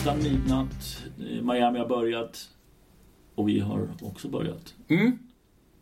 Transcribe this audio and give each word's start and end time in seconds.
nästan 0.00 0.22
midnatt. 0.22 1.04
Eh, 1.18 1.42
Miami 1.42 1.78
har 1.78 1.86
börjat. 1.86 2.50
Och 3.34 3.48
vi 3.48 3.60
har 3.60 3.88
också 4.02 4.28
börjat. 4.28 4.74
Mm. 4.88 5.18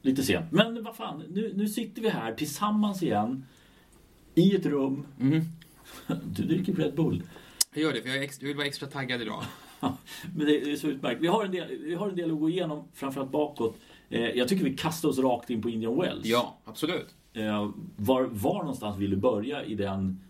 Lite 0.03 0.23
sent. 0.23 0.53
Men 0.53 0.83
vad 0.85 0.97
fan, 0.97 1.23
nu, 1.29 1.53
nu 1.57 1.69
sitter 1.69 2.03
vi 2.03 2.09
här 2.09 2.35
tillsammans 2.35 3.03
igen. 3.03 3.45
I 4.35 4.57
ett 4.57 4.67
rum. 4.67 5.07
Mm. 5.21 5.41
Du 6.25 6.43
dricker 6.43 6.73
Red 6.73 6.95
Bull. 6.95 7.23
Jag 7.75 7.83
gör 7.83 7.93
det, 7.93 8.03
för 8.03 8.09
jag, 8.09 8.19
är 8.19 8.23
ex- 8.23 8.41
jag 8.41 8.49
vill 8.49 8.57
vara 8.57 8.67
extra 8.67 8.89
taggad 8.89 9.23
idag. 9.23 9.43
Men 9.81 10.47
det 10.47 10.61
det 10.65 10.73
är 10.73 10.77
så 10.77 10.87
utmärkt. 10.87 11.21
Vi 11.21 11.27
har 11.27 11.45
en 11.45 11.53
del, 11.53 11.79
vi 11.85 11.95
har 11.95 12.09
en 12.09 12.17
del 12.17 12.31
att 12.33 12.39
gå 12.39 12.49
igenom, 12.49 12.85
framförallt 12.95 13.31
bakåt. 13.31 13.79
Eh, 14.11 14.21
jag 14.21 14.49
tycker 14.49 14.65
vi 14.65 14.77
kastar 14.77 15.09
oss 15.09 15.19
rakt 15.19 15.51
in 15.51 15.63
på 15.63 15.71
Indian 15.71 16.01
Wells. 16.01 16.27
Ja, 16.27 16.59
absolut. 16.65 17.15
Eh, 17.33 17.71
var, 17.97 18.23
var 18.23 18.59
någonstans 18.59 18.99
vill 18.99 19.11
du 19.11 19.17
börja 19.17 19.65
i 19.65 19.75
den 19.75 20.21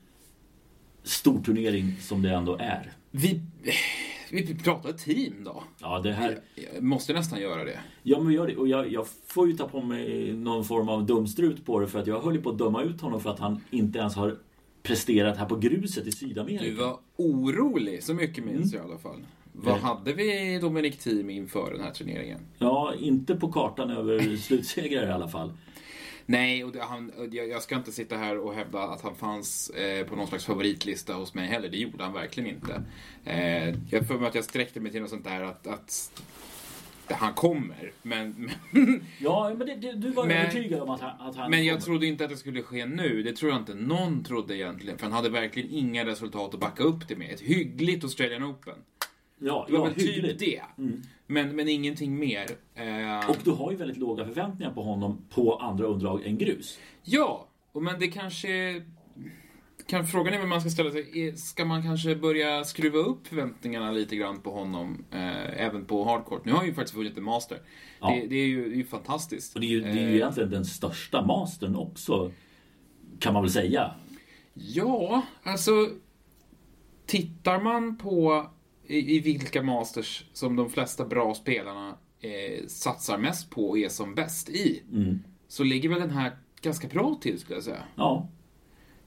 storturnering 1.02 1.96
som 2.01 2.23
det 2.23 2.30
ändå 2.30 2.57
är? 2.60 2.93
Vi, 3.10 3.40
vi 4.30 4.54
pratar 4.54 4.92
team 4.92 5.44
då. 5.44 5.62
Ja, 5.80 6.00
det 6.00 6.12
här... 6.12 6.40
Jag 6.74 6.82
måste 6.82 7.12
nästan 7.12 7.40
göra 7.40 7.64
det. 7.64 7.80
Ja, 8.02 8.20
men 8.20 8.32
gör 8.32 8.46
det. 8.46 8.56
Och 8.56 8.68
jag, 8.68 8.92
jag 8.92 9.06
får 9.26 9.48
ju 9.48 9.56
ta 9.56 9.68
på 9.68 9.82
mig 9.82 10.32
någon 10.32 10.64
form 10.64 10.88
av 10.88 11.06
dumstrut 11.06 11.66
på 11.66 11.80
det 11.80 11.86
för 11.88 11.98
att 11.98 12.06
jag 12.06 12.20
höll 12.20 12.34
ju 12.34 12.42
på 12.42 12.50
att 12.50 12.58
döma 12.58 12.82
ut 12.82 13.00
honom 13.00 13.20
för 13.20 13.30
att 13.30 13.38
han 13.38 13.60
inte 13.70 13.98
ens 13.98 14.14
har 14.16 14.36
presterat 14.82 15.37
här 15.37 15.46
på 15.46 15.56
gruset 15.56 16.06
i 16.06 16.12
Sydamerika. 16.12 16.65
Du 16.65 16.74
var 16.74 16.98
orolig, 17.16 18.02
så 18.02 18.15
mycket 18.15 18.45
minns 18.45 18.73
jag 18.73 18.82
i 18.82 18.84
alla 18.88 18.98
fall. 18.98 19.20
Vad 19.52 19.74
Eh. 19.76 19.80
hade 19.82 20.12
vi 20.12 20.59
Dominic 20.59 20.96
Team 20.98 21.30
inför 21.30 21.72
den 21.72 21.80
här 21.80 21.90
turneringen? 21.90 22.40
Ja, 22.59 22.95
inte 23.00 23.34
på 23.34 23.52
kartan 23.52 23.90
över 23.90 24.37
slutsegrar 24.37 25.09
i 25.09 25.12
alla 25.12 25.28
fall. 25.28 25.52
Nej, 26.30 26.65
och 26.65 26.73
det, 26.73 26.82
han, 26.82 27.12
jag, 27.32 27.48
jag 27.48 27.62
ska 27.62 27.76
inte 27.76 27.93
sitta 27.93 28.16
här 28.16 28.38
och 28.38 28.54
hävda 28.54 28.79
att 28.82 29.02
han 29.02 29.15
fanns 29.15 29.71
eh, 29.71 30.07
på 30.07 30.16
någon 30.16 30.26
slags 30.26 30.45
favoritlista 30.45 31.15
hos 31.15 31.34
mig 31.34 31.46
heller. 31.46 31.68
Det 31.68 31.76
gjorde 31.76 32.04
han 32.04 32.12
verkligen 32.12 32.48
inte. 32.48 32.82
Eh, 33.24 33.68
jag 33.90 34.07
får 34.09 34.18
mig 34.18 34.29
att 34.29 34.34
jag 34.34 34.45
sträckte 34.45 34.80
mig 34.80 34.93
till 34.93 35.01
något 35.01 35.10
sånt 35.10 35.24
där 35.24 35.43
att, 35.43 35.66
att 35.66 36.12
han 37.10 37.34
kommer, 37.34 37.93
men, 38.02 38.51
men, 38.71 39.04
Ja, 39.18 39.54
men 39.59 39.66
det, 39.66 39.74
det, 39.76 39.93
du 39.93 40.10
var 40.10 40.26
Men- 40.26 40.37
övertygad 40.37 40.80
om 40.80 40.90
att 40.90 41.01
han, 41.01 41.29
att 41.29 41.37
han 41.37 41.51
men 41.51 41.65
jag 41.65 41.74
kommer. 41.74 41.84
trodde 41.84 42.06
inte 42.06 42.24
att 42.24 42.30
det 42.30 42.37
skulle 42.37 42.62
ske 42.62 42.87
nu. 42.87 43.23
Det 43.23 43.32
tror 43.32 43.51
jag 43.51 43.60
inte 43.60 43.74
någon 43.74 44.24
trodde 44.24 44.56
egentligen. 44.56 44.99
För 44.99 45.04
han 45.04 45.12
hade 45.12 45.29
verkligen 45.29 45.71
inga 45.71 46.06
resultat 46.06 46.54
att 46.54 46.60
backa 46.60 46.82
upp 46.82 47.09
det 47.09 47.16
med. 47.16 47.30
Ett 47.30 47.40
hyggligt 47.40 48.04
Australian 48.04 48.45
Open. 48.45 48.74
Ja, 49.38 49.64
Det 49.68 49.72
var 49.72 49.78
ja 49.78 49.84
väl 49.84 49.94
typ 49.94 50.38
det. 50.38 50.62
Mm. 50.78 51.02
Men, 51.26 51.56
men 51.56 51.68
ingenting 51.68 52.18
mer. 52.18 52.46
Eh, 52.74 53.30
Och 53.30 53.36
du 53.44 53.50
har 53.50 53.70
ju 53.70 53.76
väldigt 53.76 53.96
låga 53.96 54.24
förväntningar 54.24 54.72
på 54.72 54.82
honom 54.82 55.18
på 55.30 55.56
andra 55.56 55.86
underlag 55.86 56.26
än 56.26 56.38
grus. 56.38 56.78
Ja, 57.02 57.48
och 57.72 57.82
men 57.82 58.00
det 58.00 58.09
kanske... 58.09 58.82
Kan, 59.86 60.06
frågan 60.06 60.34
är 60.34 60.38
vad 60.38 60.48
man 60.48 60.60
ska 60.60 60.70
ställa 60.70 60.90
sig. 60.90 61.36
Ska 61.36 61.64
man 61.64 61.82
kanske 61.82 62.16
börja 62.16 62.64
skruva 62.64 62.98
upp 62.98 63.26
förväntningarna 63.26 63.90
lite 63.92 64.16
grann 64.16 64.41
på 64.41 64.50
honom, 64.50 65.04
eh, 65.10 65.62
även 65.66 65.84
på 65.84 66.04
hardcourt? 66.04 66.44
Nu 66.44 66.53
har 66.53 66.59
han 66.59 66.66
ju 66.66 66.75
faktiskt 66.75 66.97
vunnit 66.97 67.19
en 67.19 67.25
master. 67.25 67.59
Ja. 68.00 68.09
Det, 68.10 68.26
det, 68.26 68.36
är 68.36 68.47
ju, 68.47 68.69
det 68.69 68.75
är 68.75 68.76
ju 68.76 68.84
fantastiskt. 68.84 69.54
Och 69.54 69.60
det 69.60 69.66
är 69.66 69.70
ju, 69.70 69.81
det 69.81 69.88
är 69.88 69.94
ju 69.94 70.00
Eh, 70.09 70.14
egentligen 70.14 70.50
den 70.50 70.64
största 70.64 71.26
mastern 71.26 71.76
också, 71.76 72.32
kan 73.19 73.32
man 73.34 73.42
väl 73.42 73.53
säga. 73.53 73.94
Ja, 74.54 75.22
alltså... 75.42 75.72
Tittar 77.06 77.60
man 77.60 77.97
på 77.97 78.47
i, 78.88 79.16
i 79.16 79.20
vilka 79.20 79.62
masters 79.62 80.25
som 80.32 80.56
de 80.56 80.71
flesta 80.71 81.04
bra 81.04 81.34
spelarna 81.34 81.94
eh, 82.21 82.66
satsar 82.66 83.19
mest 83.19 83.50
på 83.50 83.69
och 83.69 83.78
är 83.78 83.88
som 83.88 84.15
bäst 84.15 84.49
i, 84.49 84.82
Mm. 84.93 85.19
så 85.49 85.62
ligger 85.65 85.88
väl 85.88 86.00
den 86.00 86.10
här 86.10 86.37
ganska 86.62 86.88
bra 86.88 87.19
till, 87.21 87.38
skulle 87.38 87.56
jag 87.56 87.65
säga. 87.65 87.82
Ja, 87.97 88.28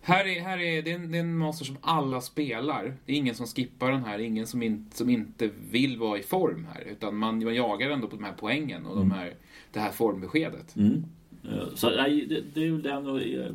Här 0.02 0.28
är, 0.28 0.42
här 0.42 0.58
är, 0.58 0.82
det, 0.82 0.92
är 0.92 0.96
en, 0.96 1.12
det 1.12 1.18
är 1.18 1.22
en 1.22 1.38
master 1.38 1.66
som 1.66 1.78
alla 1.82 2.22
spelar. 2.22 2.98
Det 3.06 3.12
är 3.14 3.18
ingen 3.18 3.36
som 3.36 3.48
skippar 3.48 3.92
den 3.92 4.04
här, 4.06 4.20
ingen 4.20 4.48
som, 4.48 4.64
in, 4.64 4.90
som 4.94 5.10
inte 5.10 5.50
vill 5.72 5.98
vara 5.98 6.20
i 6.20 6.24
form 6.24 6.68
här. 6.74 6.82
Utan 6.92 7.16
man, 7.18 7.44
man 7.44 7.56
jagar 7.56 7.90
ändå 7.90 8.08
på 8.08 8.16
de 8.16 8.24
här 8.26 8.34
poängen 8.40 8.86
och 8.86 8.96
de 8.98 9.12
här, 9.12 9.34
det 9.74 9.80
här 9.80 9.92
formbeskedet. 9.92 10.76
Mm. 10.76 11.04
Eh, 11.44 11.68
Så 11.76 11.90
nej, 11.90 12.26
det, 12.26 12.44
det 12.54 12.68
är 12.68 12.72
väl 12.72 12.82
den 12.82 13.08
och, 13.08 13.22
eh, 13.22 13.52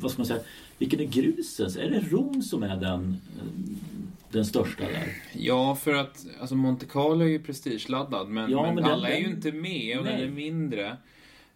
vad 0.00 0.10
ska 0.10 0.20
man 0.20 0.26
säga, 0.26 0.40
vilken 0.78 1.00
är 1.00 1.04
grusens? 1.04 1.76
Är 1.76 1.90
det 1.90 2.00
Rom 2.00 2.42
som 2.42 2.62
är 2.62 2.76
den, 2.76 3.16
eh, 3.38 3.46
den 4.32 4.44
största 4.44 4.82
där? 4.84 5.12
Ja, 5.32 5.74
för 5.74 5.94
att 5.94 6.26
alltså 6.40 6.54
Monte 6.54 6.86
Carlo 6.86 7.24
är 7.24 7.28
ju 7.28 7.38
prestigeladdad, 7.42 8.28
men, 8.28 8.50
Ja, 8.50 8.62
men, 8.62 8.74
men 8.74 8.84
den- 8.84 8.92
alla 8.92 9.08
är 9.08 9.18
ju 9.20 9.26
inte 9.26 9.52
med 9.52 9.98
och 9.98 10.04
Nej. 10.04 10.16
den 10.16 10.28
är 10.28 10.30
mindre. 10.34 10.96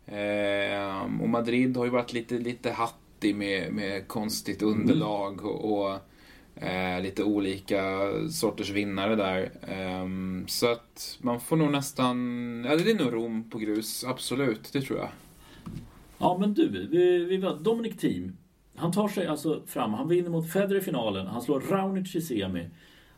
Ehm, 0.06 1.20
och 1.20 1.28
Madrid 1.28 1.76
har 1.76 1.84
ju 1.84 1.90
varit 1.90 2.12
lite, 2.12 2.34
lite 2.38 2.70
hattig 2.70 3.34
med, 3.36 3.72
med 3.72 4.08
konstigt 4.08 4.62
underlag 4.62 5.44
och, 5.44 5.72
och 5.88 5.98
eh, 6.64 7.02
lite 7.02 7.22
olika 7.24 7.82
sorters 8.30 8.70
vinnare 8.70 9.16
där. 9.16 9.50
Ehm, 9.68 10.44
så 10.48 10.72
att 10.72 11.18
man 11.22 11.40
får 11.40 11.56
nog 11.56 11.70
nästan, 11.72 12.16
ja 12.68 12.76
det 12.76 12.90
är 12.90 13.04
nog 13.04 13.12
Rom 13.14 13.50
på 13.50 13.58
grus, 13.58 14.04
absolut, 14.04 14.72
det 14.72 14.80
tror 14.80 14.98
jag. 14.98 15.08
Ja 16.18 16.36
men 16.40 16.54
du, 16.54 16.68
vi, 16.90 17.24
vi 17.24 17.36
var 17.36 17.56
Dominic 17.56 17.96
Thiem. 17.96 18.36
Han 18.76 18.92
tar 18.92 19.08
sig 19.08 19.26
alltså 19.26 19.62
fram, 19.66 19.94
han 19.94 20.08
vinner 20.08 20.30
mot 20.30 20.52
Federer 20.52 20.78
i 20.78 20.80
finalen, 20.80 21.26
han 21.26 21.42
slår 21.42 21.60
Raonic 21.60 22.16
i 22.16 22.20
semi. 22.20 22.68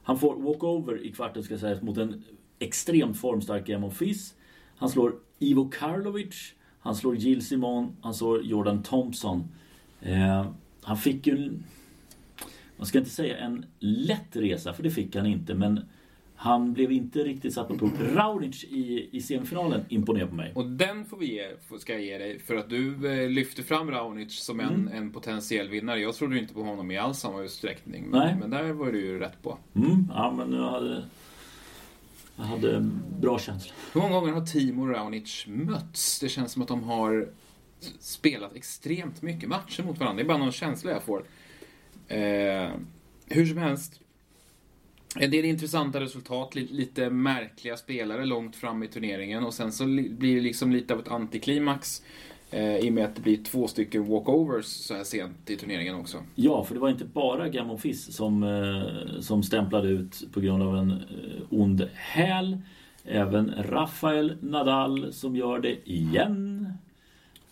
Han 0.02 0.18
får 0.18 0.36
walkover 0.36 1.06
i 1.06 1.12
kvarten 1.12 1.42
ska 1.42 1.58
sägas 1.58 1.82
mot 1.82 1.98
en 1.98 2.24
extremt 2.58 3.20
formstark 3.20 3.66
Gamon 3.66 3.90
Fizz. 3.90 4.34
Han 4.76 4.88
slår 4.88 5.14
Ivo 5.38 5.70
Karlovic, 5.70 6.52
han 6.80 6.94
slår 6.94 7.16
Jill 7.16 7.46
Simon, 7.46 7.96
han 8.00 8.14
slår 8.14 8.42
Jordan 8.42 8.82
Thompson. 8.82 9.48
Eh, 10.00 10.46
han 10.82 10.96
fick 10.96 11.26
ju, 11.26 11.58
man 12.76 12.86
ska 12.86 12.98
inte 12.98 13.10
säga 13.10 13.36
en 13.36 13.66
lätt 13.78 14.36
resa, 14.36 14.72
för 14.72 14.82
det 14.82 14.90
fick 14.90 15.16
han 15.16 15.26
inte, 15.26 15.54
men 15.54 15.80
han 16.36 16.72
blev 16.72 16.92
inte 16.92 17.18
riktigt 17.18 17.54
satt 17.54 17.68
på 17.68 17.78
prov. 17.78 17.90
Raonic 18.14 18.64
i, 18.64 19.08
i 19.12 19.20
semifinalen 19.20 19.84
imponerar 19.88 20.26
på 20.26 20.34
mig. 20.34 20.52
Och 20.54 20.66
den 20.66 21.04
får 21.04 21.16
vi 21.16 21.32
ge, 21.34 21.46
ska 21.78 21.92
jag 21.92 22.02
ge 22.02 22.18
dig, 22.18 22.38
för 22.38 22.56
att 22.56 22.68
du 22.70 23.12
eh, 23.22 23.28
lyfter 23.30 23.62
fram 23.62 23.90
Raonic 23.90 24.38
som 24.38 24.60
en, 24.60 24.66
Mm. 24.74 24.88
en 24.92 25.12
potentiell 25.12 25.68
vinnare. 25.68 26.00
Jag 26.00 26.14
trodde 26.14 26.38
inte 26.38 26.54
på 26.54 26.62
honom 26.62 26.90
i 26.90 26.98
alls 26.98 27.18
samma 27.18 27.42
utsträckning, 27.42 28.04
Nej. 28.10 28.30
men, 28.30 28.38
men 28.38 28.50
där 28.50 28.72
var 28.72 28.92
du 28.92 29.00
ju 29.00 29.18
rätt 29.18 29.42
på. 29.42 29.58
Mm, 29.74 30.10
ja 30.14 30.34
men 30.36 30.52
jag 30.52 30.70
hade, 30.70 31.04
jag 32.36 32.44
hade 32.44 32.90
bra 33.20 33.38
känsla. 33.38 33.72
Hur 33.92 34.00
många 34.00 34.14
gånger 34.20 34.32
har 34.32 34.46
Timo 34.46 34.82
och 34.82 34.88
Raonic 34.90 35.44
mötts? 35.48 36.20
Det 36.20 36.28
känns 36.28 36.52
som 36.52 36.62
att 36.62 36.68
de 36.68 36.82
har 36.82 37.28
spelat 38.00 38.54
extremt 38.56 39.22
mycket 39.22 39.48
matcher 39.48 39.82
mot 39.82 39.98
varandra. 39.98 40.22
Det 40.22 40.26
är 40.26 40.28
bara 40.28 40.38
någon 40.38 40.52
känsla 40.52 40.90
jag 40.90 41.02
får. 41.02 41.24
Eh, 42.08 42.70
hur 43.26 43.46
som 43.46 43.58
helst. 43.58 44.00
En 45.20 45.30
del 45.30 45.44
intressanta 45.44 46.00
resultat, 46.00 46.54
li- 46.54 46.68
lite 46.72 47.10
märkliga 47.10 47.76
spelare 47.76 48.24
långt 48.24 48.56
fram 48.56 48.82
i 48.82 48.88
turneringen 48.88 49.44
och 49.44 49.54
sen 49.54 49.72
så 49.72 49.84
li- 49.84 50.08
blir 50.10 50.34
det 50.36 50.40
liksom 50.40 50.72
lite 50.72 50.94
av 50.94 51.00
ett 51.00 51.08
antiklimax 51.08 52.02
eh, 52.50 52.76
i 52.76 52.88
och 52.90 52.92
med 52.94 53.04
att 53.04 53.14
det 53.16 53.20
blir 53.22 53.44
två 53.44 53.68
stycken 53.68 54.06
walkovers 54.08 54.64
så 54.66 54.94
här 54.94 55.04
sent 55.04 55.50
i 55.50 55.56
turneringen 55.56 55.94
också. 55.94 56.22
Ja, 56.34 56.64
för 56.64 56.74
det 56.74 56.80
var 56.80 56.88
inte 56.88 57.04
bara 57.04 57.48
Gammon 57.48 57.78
Fizz 57.78 58.14
som, 58.16 58.42
eh, 58.42 59.20
som 59.20 59.42
stämplade 59.42 59.88
ut 59.88 60.32
på 60.32 60.40
grund 60.40 60.62
av 60.62 60.76
en 60.76 60.90
eh, 60.90 60.96
ond 61.50 61.88
häl. 61.94 62.58
Även 63.04 63.54
Rafael 63.58 64.36
Nadal 64.40 65.12
som 65.12 65.36
gör 65.36 65.58
det 65.58 65.90
igen. 65.90 66.68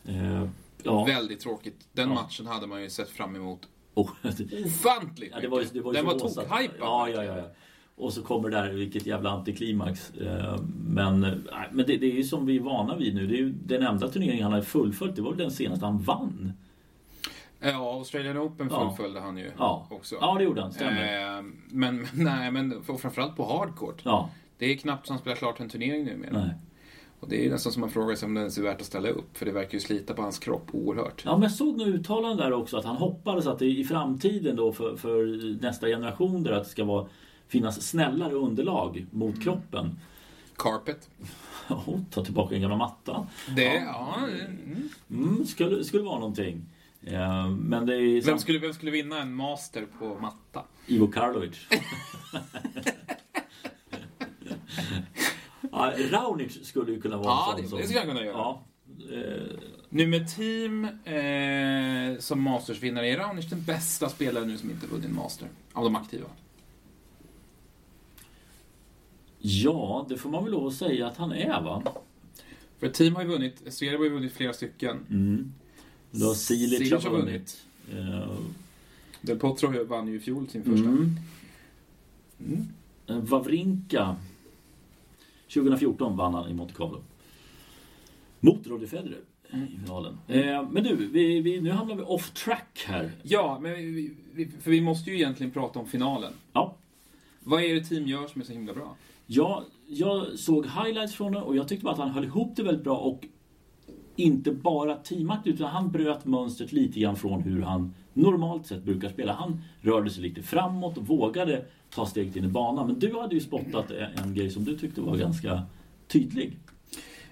Eh, 0.09 0.47
ja, 0.83 1.05
Väldigt 1.05 1.41
tråkigt. 1.41 1.77
Den 1.93 2.09
Ja. 2.09 2.15
matchen 2.15 2.47
hade 2.47 2.67
man 2.67 2.83
ju 2.83 2.91
sett 2.91 3.09
fram 3.11 3.37
emot 3.37 3.61
och, 3.95 4.11
ofantligt 4.67 5.33
ja, 5.35 5.41
det 5.41 5.49
var, 5.49 5.65
det 5.73 5.81
var 5.81 5.93
Den 5.93 6.05
var 6.07 6.19
så 6.19 6.29
tokhypad. 6.29 6.77
Ja, 6.81 7.09
ja, 7.09 7.25
ja, 7.25 7.37
ja. 7.37 7.45
Och 7.97 8.13
så 8.13 8.23
kommer 8.23 8.51
det 8.51 8.57
där, 8.57 8.71
vilket 8.73 9.07
jävla 9.07 9.31
antiklimax. 9.31 10.11
Eh, 10.15 10.57
Men, 10.87 11.21
men 11.73 11.87
det, 11.87 11.97
det 11.97 12.07
är 12.07 12.15
ju 12.17 12.25
som 12.25 12.47
vi 12.47 12.57
är 12.57 12.61
vana 12.61 12.97
vid 12.97 13.15
nu. 13.15 13.27
Det 13.27 13.35
är 13.35 13.39
ju 13.39 13.51
den 13.51 13.83
enda 13.83 14.09
turneringen 14.09 14.43
han 14.45 14.53
har 14.53 14.61
fullföljt. 14.63 15.17
Det 15.17 15.23
var 15.23 15.31
väl 15.31 15.39
den 15.39 15.51
senaste 15.51 15.85
han 15.87 15.99
vann. 15.99 16.53
Ja, 17.61 17.93
Australian 17.95 18.39
Open 18.39 18.69
Ja. 18.71 18.89
fullföljde 18.97 19.21
han 19.21 19.37
ju 19.39 19.51
Ja, 19.59 19.87
också. 19.91 20.17
ja 20.21 20.35
det 20.39 20.45
gjorde 20.45 20.61
han. 20.63 20.73
Stämmer. 20.73 21.37
Eh, 21.39 21.43
men, 21.71 22.07
nej, 22.15 22.51
men 22.51 22.83
framförallt 22.85 23.37
på 23.37 23.45
hardcourt. 23.59 24.01
Ja, 24.05 24.31
Det 24.59 24.67
är 24.73 24.77
knappt 24.77 25.07
som 25.07 25.15
han 25.15 25.21
spelar 25.21 25.37
klart 25.37 25.61
en 25.61 25.69
turnering 25.69 26.05
numera. 26.05 26.33
nej. 26.33 26.51
Och 27.21 27.29
det 27.29 27.37
är 27.37 27.43
ju 27.43 27.51
nästan 27.51 27.73
som 27.73 27.81
man 27.81 27.91
frågar 27.91 28.17
sig 28.17 28.27
om 28.27 28.35
det 28.35 28.41
ens 28.41 28.59
är 28.59 28.63
värt 28.63 28.81
att 28.81 28.87
ställa 28.87 29.09
upp. 29.09 29.39
För 29.39 29.47
det 29.47 29.53
verkar 29.53 29.75
ju 29.75 29.81
slita 29.81 30.15
på 30.15 30.23
hans 30.23 30.39
kropp 30.39 30.69
oerhört. 30.73 31.23
Ja, 31.25 31.33
men 31.33 31.43
jag 31.43 31.53
såg 31.53 31.77
nog 31.79 31.89
uttalanden 31.89 32.37
där 32.37 32.53
också 32.53 32.77
att 32.77 32.85
han 32.85 32.97
hoppades 32.97 33.47
att 33.47 33.59
det 33.59 33.67
i 33.67 33.85
framtiden 33.85 34.57
då 34.57 34.73
för, 34.73 34.97
för 34.97 35.27
nästa 35.63 35.87
generation 35.87 36.43
där 36.43 36.53
att 36.53 36.65
det 36.65 36.71
ska 36.71 36.85
vara, 36.85 37.07
finnas 37.49 37.83
snällare 37.83 38.35
underlag 38.35 39.07
mot 39.11 39.43
kroppen. 39.43 39.99
Carpet. 40.57 41.11
Oh, 41.69 41.99
ta 42.11 42.25
tillbaka 42.25 42.55
en 42.55 42.63
gammal 42.63 42.79
matta. 42.79 43.27
Det, 43.57 43.65
Ja. 43.65 44.17
ja. 44.21 44.27
mm. 44.29 44.89
Mm, 45.11 45.47
skulle, 45.47 45.85
skulle 45.85 46.03
vara 46.03 46.19
någonting. 46.19 46.65
Eh, 47.03 47.49
men 47.49 47.87
det 47.87 47.95
är 47.95 48.23
Vem, 48.23 48.39
skulle, 48.39 48.59
vem 48.59 48.73
skulle 48.73 48.91
vinna 48.91 49.23
en 49.23 49.35
master 49.35 49.87
på 49.99 50.19
matta? 50.21 50.63
Ivo 50.87 51.07
Karlovic. 51.07 51.57
ja, 55.73 55.93
Raonic 56.11 56.67
skulle 56.67 56.93
ju 56.93 57.01
kunna 57.01 57.17
vara 57.17 57.27
Ja, 57.27 57.57
en 57.59 57.69
sån 57.69 57.79
det 57.79 57.85
skulle 57.85 58.01
han 58.01 58.09
kunna 58.09 58.25
göra. 58.25 58.37
Ja, 58.37 58.65
eh, 59.13 59.59
Nu 59.89 60.07
med 60.07 60.29
team 60.37 60.85
eh, 60.85 62.19
som 62.19 62.43
mastersvinnare, 62.43 63.09
är 63.09 63.17
Raonic 63.17 63.51
den 63.51 63.63
bästa 63.63 64.09
spelaren 64.09 64.49
nu 64.49 64.59
som 64.59 64.71
inte 64.71 64.87
vunnit 64.87 65.07
en 65.07 65.15
master? 65.15 65.49
Av 65.73 65.85
de 65.85 65.97
aktiva. 65.97 66.27
Ja, 69.39 70.07
det 70.09 70.17
får 70.17 70.31
man 70.31 70.45
väl 70.45 70.53
lov 70.53 70.67
att 70.67 70.75
säga 70.75 71.07
att 71.07 71.17
han 71.17 71.33
är 71.33 71.63
va? 71.63 71.83
För 72.79 72.89
team 72.89 73.15
har 73.15 73.23
ju 73.23 73.29
vunnit, 73.29 73.63
Zverev 73.75 73.99
har 73.99 74.05
ju 74.05 74.11
vunnit 74.11 74.33
flera 74.33 74.53
stycken. 74.53 74.99
Mm. 75.11 75.53
Då 76.11 76.27
har 76.27 76.35
Silic 76.35 76.93
har 76.93 77.11
vunnit. 77.11 77.63
Eh, 77.93 78.35
Del 79.21 79.39
Potro 79.39 79.85
vann 79.85 80.09
ju 80.09 80.17
i 80.17 80.21
fjol 80.21 80.49
sin 80.49 80.65
första. 80.65 80.89
Mm. 80.89 81.17
Mm. 82.41 82.69
Eh, 83.07 83.17
Wawrinka 83.17 84.17
2014 85.55 86.17
vann 86.17 86.35
han 86.35 86.51
i 86.51 86.55
Monte 86.55 86.75
Carlo. 86.75 87.03
Mot 88.41 88.67
Roger 88.67 88.87
Federer 88.87 89.19
Mm. 89.53 89.67
i 89.67 89.79
finalen. 89.87 90.19
Eh, 90.29 90.69
men 90.71 90.85
du, 90.85 90.97
vi, 90.97 91.41
vi, 91.41 91.61
nu 91.61 91.71
hamnar 91.71 91.95
vi 91.95 92.03
off 92.03 92.31
track 92.31 92.85
här. 92.87 93.11
Ja, 93.23 93.59
men 93.63 93.73
vi, 93.75 94.15
vi, 94.35 94.49
för 94.61 94.71
vi 94.71 94.81
måste 94.81 95.11
ju 95.11 95.17
egentligen 95.17 95.53
prata 95.53 95.79
om 95.79 95.87
finalen. 95.87 96.33
Ja, 96.53 96.75
Vad 97.41 97.63
är 97.63 97.75
det 97.75 97.81
team 97.85 98.07
gör 98.07 98.27
som 98.27 98.41
är 98.41 98.45
så 98.45 98.53
himla 98.53 98.73
bra? 98.75 98.97
jag, 99.27 99.63
jag 99.89 100.39
såg 100.39 100.67
highlights 100.67 101.15
från 101.15 101.33
det 101.33 101.41
och 101.41 101.57
jag 101.57 101.69
tyckte 101.69 101.85
bara 101.85 101.93
att 101.93 101.99
han 102.01 102.11
höll 102.11 102.25
ihop 102.25 102.57
det 102.57 102.63
väldigt 102.63 102.85
bra 102.85 102.97
och 102.97 103.25
inte 104.17 104.53
bara 104.53 104.97
teamat 104.97 105.41
utan 105.47 105.67
han 105.71 105.91
bröt 105.91 106.25
mönstret 106.25 106.73
lite 106.73 107.01
grann 107.01 107.17
från 107.17 107.43
hur 107.43 107.63
han 107.63 107.95
normalt 108.15 108.67
sett 108.67 108.83
brukar 108.83 109.09
spela. 109.09 109.33
Han 109.33 109.63
rörde 109.81 110.11
sig 110.11 110.23
lite 110.23 110.43
framåt 110.43 110.99
och 110.99 111.07
vågade 111.07 111.65
ta 111.91 112.07
steget 112.07 112.37
in 112.37 112.45
i 112.45 112.49
banan. 112.49 112.87
Men 112.87 112.99
du 112.99 113.21
hade 113.21 113.35
ju 113.35 113.41
spottat 113.41 113.91
en, 114.25 114.35
grej 114.35 114.51
som 114.51 114.65
du 114.65 114.79
tyckte 114.79 115.01
var 115.01 115.17
ganska 115.17 115.63
tydlig. 116.09 116.57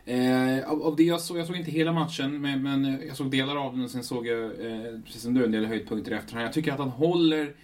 Eh, 0.05 0.71
av, 0.71 0.83
av 0.83 0.97
det 0.97 1.03
jag 1.03 1.21
såg, 1.21 1.39
jag 1.39 1.47
såg 1.47 1.57
inte 1.57 1.71
hela 1.71 1.93
matchen, 1.93 2.41
men, 2.41 2.63
men 2.63 3.01
jag 3.07 3.17
såg 3.17 3.31
delar 3.31 3.57
av 3.57 3.73
den 3.73 3.85
och 3.85 3.91
sen 3.91 4.05
såg 4.05 4.27
jag, 4.27 4.45
eh, 4.45 5.01
precis 5.05 5.23
som 5.23 5.35
du, 5.35 5.45
en 5.45 5.53
del 5.53 5.67
höjdpunkter 5.67 6.13
i 6.13 6.15
efterhand. 6.15 6.47
Jag 6.47 6.53
tycker 6.53 6.73
att 6.73 6.79
han 6.79 6.89
håller 6.89 7.55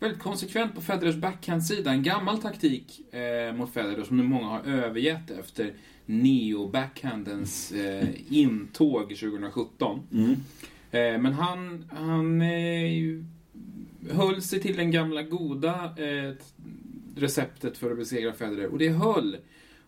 väldigt 0.00 0.20
konsekvent 0.20 0.74
på 0.74 0.80
Federers 0.80 1.16
backhandsida. 1.16 1.90
En 1.90 2.02
gammal 2.02 2.38
taktik 2.38 3.14
eh, 3.14 3.54
mot 3.54 3.72
Federer 3.72 4.04
som 4.04 4.16
nu 4.16 4.22
många 4.22 4.46
har 4.46 4.62
övergett 4.62 5.30
efter 5.30 5.72
neo-backhandens 6.06 7.72
eh, 7.72 8.08
intåg 8.28 9.08
2017. 9.08 10.00
Mm. 10.12 10.36
Eh, 10.90 11.18
men 11.18 11.32
han, 11.32 11.84
han 11.90 12.42
eh, 12.42 13.22
höll 14.10 14.42
sig 14.42 14.60
till 14.60 14.76
den 14.76 14.90
gamla 14.90 15.22
goda 15.22 15.94
eh, 15.96 16.32
receptet 17.16 17.78
för 17.78 17.90
att 17.90 17.98
besegra 17.98 18.32
Federer. 18.32 18.66
Och 18.66 18.78
det 18.78 18.88
höll. 18.88 19.36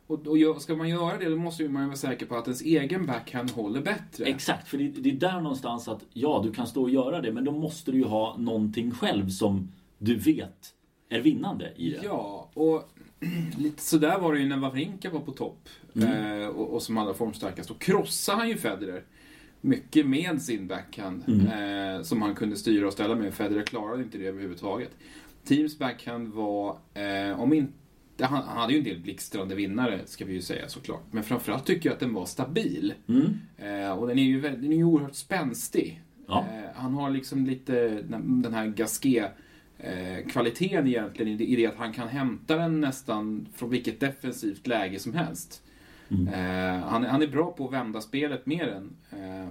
Och, 0.06 0.26
och 0.26 0.62
ska 0.62 0.76
man 0.76 0.88
göra 0.88 1.18
det, 1.18 1.28
då 1.28 1.36
måste 1.36 1.68
man 1.68 1.82
ju 1.82 1.86
vara 1.86 1.96
säker 1.96 2.26
på 2.26 2.36
att 2.36 2.46
ens 2.46 2.62
egen 2.62 3.06
backhand 3.06 3.50
håller 3.50 3.80
bättre. 3.80 4.24
Exakt, 4.24 4.68
för 4.68 4.78
det, 4.78 4.88
det 4.88 5.10
är 5.10 5.14
där 5.14 5.40
någonstans 5.40 5.88
att 5.88 6.04
ja, 6.12 6.40
du 6.44 6.52
kan 6.52 6.66
stå 6.66 6.82
och 6.82 6.90
göra 6.90 7.20
det, 7.20 7.32
men 7.32 7.44
då 7.44 7.52
måste 7.52 7.92
du 7.92 7.98
ju 7.98 8.04
ha 8.04 8.36
någonting 8.38 8.90
själv 8.90 9.28
som 9.28 9.72
du 9.98 10.16
vet 10.16 10.74
är 11.08 11.20
vinnande 11.20 11.72
i 11.76 11.90
det. 11.90 12.00
Ja, 12.04 12.50
och 12.54 12.90
lite 13.58 13.82
sådär 13.82 14.18
var 14.18 14.32
det 14.32 14.40
ju 14.40 14.48
när 14.48 14.56
Wawrinka 14.56 15.10
var 15.10 15.20
på 15.20 15.32
topp. 15.32 15.68
Mm. 15.94 16.42
Eh, 16.42 16.48
och, 16.48 16.74
och 16.74 16.82
som 16.82 16.98
allra 16.98 17.14
formstarkast. 17.14 17.68
Då 17.68 17.74
krossade 17.74 18.38
han 18.38 18.48
ju 18.48 18.56
Federer. 18.56 19.04
Mycket 19.60 20.06
med 20.06 20.42
sin 20.42 20.66
backhand. 20.66 21.24
Mm. 21.28 21.96
Eh, 21.96 22.02
som 22.02 22.22
han 22.22 22.34
kunde 22.34 22.56
styra 22.56 22.86
och 22.86 22.92
ställa 22.92 23.14
med. 23.14 23.34
Federer 23.34 23.62
klarade 23.62 24.02
inte 24.02 24.18
det 24.18 24.26
överhuvudtaget. 24.26 24.90
Teams 25.44 25.78
backhand 25.78 26.28
var, 26.28 26.78
eh, 26.94 27.40
om 27.40 27.52
inte 27.52 27.72
han, 28.20 28.42
han 28.42 28.58
hade 28.58 28.72
ju 28.72 28.78
en 28.78 28.84
del 28.84 29.00
blixtrande 29.00 29.54
vinnare, 29.54 30.00
ska 30.04 30.24
vi 30.24 30.32
ju 30.32 30.42
säga 30.42 30.68
såklart. 30.68 31.02
Men 31.10 31.24
framförallt 31.24 31.66
tycker 31.66 31.88
jag 31.88 31.94
att 31.94 32.00
den 32.00 32.14
var 32.14 32.26
stabil. 32.26 32.94
Mm. 33.08 33.38
Eh, 33.56 33.90
och 33.90 34.08
den 34.08 34.18
är 34.18 34.22
ju, 34.22 34.40
den 34.40 34.72
är 34.72 34.76
ju 34.76 34.84
oerhört 34.84 35.14
spänstig. 35.14 36.02
Ja. 36.26 36.38
Eh, 36.38 36.70
han 36.74 36.94
har 36.94 37.10
liksom 37.10 37.46
lite 37.46 38.02
den 38.02 38.54
här 38.54 38.66
Gasquet 38.66 39.32
eh, 39.78 40.26
kvaliteten 40.30 40.86
egentligen 40.86 41.40
i 41.40 41.56
det 41.56 41.66
att 41.66 41.76
han 41.76 41.92
kan 41.92 42.08
hämta 42.08 42.56
den 42.56 42.80
nästan 42.80 43.48
från 43.54 43.70
vilket 43.70 44.00
defensivt 44.00 44.66
läge 44.66 44.98
som 44.98 45.14
helst. 45.14 45.62
Mm. 46.10 46.28
Eh, 46.28 46.86
han, 46.88 47.04
är- 47.04 47.08
han 47.08 47.22
är 47.22 47.26
bra 47.26 47.52
på 47.52 47.66
att 47.66 47.72
vända 47.72 48.00
spelet 48.00 48.46
med 48.46 48.68
den. 48.68 48.96
Eh, 49.22 49.48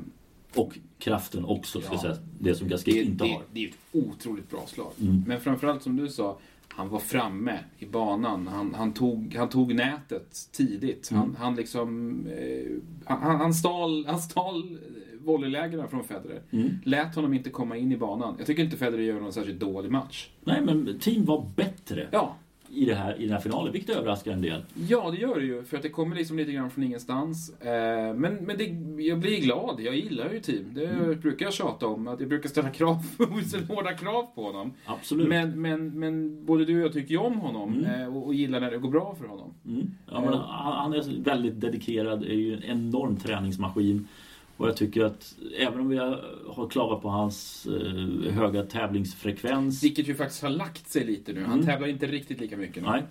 Och 0.56 0.78
kraften 1.00 1.46
också, 1.46 1.82
ska 1.82 1.94
Ja. 1.94 2.00
säga. 2.02 2.16
Det 2.40 2.56
som 2.56 2.68
Gasquet 2.68 2.96
inte 2.96 3.24
det, 3.26 3.32
har. 3.34 3.42
det 3.54 3.64
är 3.66 3.70
ett 3.70 3.78
otroligt 3.92 4.50
bra 4.50 4.64
slag. 4.68 4.92
Mm. 5.02 5.24
Men 5.28 5.40
framförallt 5.42 5.84
som 5.84 5.96
du 5.96 6.08
sa, 6.10 6.38
han 6.68 6.90
var 6.90 7.00
framme 7.00 7.60
i 7.78 7.86
banan. 7.86 8.48
Han, 8.48 8.74
han, 8.74 8.94
tog, 8.94 9.36
han 9.36 9.50
tog 9.50 9.76
nätet 9.76 10.50
tidigt. 10.52 11.10
Han, 11.12 11.24
Mm. 11.24 11.36
han 11.40 11.56
liksom... 11.56 12.22
Eh, 12.28 12.72
han, 13.06 13.36
han 13.40 13.54
stal, 13.54 14.06
han 14.06 14.20
stal 14.20 14.78
volleylägena 15.20 15.88
från 15.88 16.04
Federer. 16.04 16.42
Mm. 16.52 16.70
Lät 16.84 17.16
honom 17.16 17.34
inte 17.34 17.50
komma 17.50 17.78
in 17.78 17.92
i 17.92 17.98
banan. 17.98 18.36
Jag 18.38 18.48
tycker 18.48 18.64
inte 18.64 18.78
Federer 18.78 19.02
gör 19.04 19.20
någon 19.20 19.34
särskilt 19.34 19.60
dålig 19.60 19.92
match. 19.92 20.30
Nej, 20.44 20.62
men 20.62 21.00
team 21.00 21.26
var 21.26 21.50
bättre 21.56 22.08
Ja, 22.12 22.36
i, 22.78 22.86
det 22.86 22.96
här, 22.96 23.16
i 23.22 23.24
den 23.24 23.32
här 23.34 23.40
finalen, 23.40 23.74
vilket 23.74 23.96
överraskar 23.96 24.32
en 24.32 24.42
del. 24.42 24.62
ja 24.90 25.12
det 25.12 25.18
gör 25.18 25.40
det 25.40 25.46
ju. 25.46 25.64
För 25.64 25.78
att 25.78 25.84
det 25.84 25.90
kommer 25.90 26.16
liksom 26.16 26.38
lite 26.38 26.52
grann 26.52 26.70
från 26.70 26.84
ingenstans. 26.84 27.50
Eh, 27.62 28.14
men 28.16 28.36
men 28.36 28.58
det, 28.58 28.64
jag 29.04 29.20
blir 29.20 29.42
glad. 29.42 29.80
Jag 29.82 29.96
gillar 29.96 30.30
ju 30.34 30.40
team. 30.40 30.66
Det 30.74 30.86
Mm. 30.86 31.20
brukar 31.20 31.46
jag 31.46 31.54
tjata 31.54 31.88
om. 31.88 32.08
Att 32.08 32.20
jag 32.20 32.30
brukar 32.30 32.50
ställa 32.50 32.70
krav, 32.70 32.98
hårda 33.70 33.94
krav 33.94 34.24
på 34.36 34.44
honom. 34.44 34.74
Absolut. 34.86 35.28
Men, 35.30 35.62
men, 35.62 36.00
men 36.00 36.46
både 36.46 36.66
du 36.66 36.76
och 36.80 36.86
jag 36.86 36.94
tycker 36.94 37.12
ju 37.12 37.18
om 37.18 37.40
honom 37.40 37.74
Mm. 37.74 38.02
eh, 38.02 38.18
och, 38.18 38.26
och 38.26 38.34
gillar 38.34 38.60
när 38.60 38.72
det 38.72 38.78
går 38.78 38.90
bra 38.90 39.16
för 39.20 39.28
honom. 39.28 39.54
Mm. 39.66 39.88
Ja, 40.12 40.22
men 40.22 40.34
han, 40.34 40.74
han 40.74 40.94
är 40.94 41.24
väldigt 41.24 41.62
dedikerad, 41.62 42.24
är 42.24 42.34
ju 42.34 42.54
en 42.54 42.64
enorm 42.64 43.16
träningsmaskin. 43.18 44.08
Och 44.58 44.68
jag 44.68 44.78
tycker 44.78 45.04
att 45.06 45.36
även 45.60 45.80
om 45.80 45.90
vi 45.90 45.98
har 45.98 46.70
klagat 46.70 47.02
på 47.02 47.10
hans 47.10 47.68
eh, 47.68 48.32
höga 48.34 48.64
tävlingsfrekvens. 48.64 49.84
Vilket 49.84 50.08
ju 50.08 50.16
faktiskt 50.16 50.42
har 50.44 50.50
lagt 50.50 50.90
sig 50.90 51.06
lite 51.06 51.34
nu. 51.34 51.44
Han 51.44 51.54
Mm. 51.54 51.66
tävlar 51.66 51.88
inte 51.88 52.06
riktigt 52.08 52.40
lika 52.40 52.58
mycket 52.58 52.84
nu. 52.84 52.90
Nej. 52.90 53.04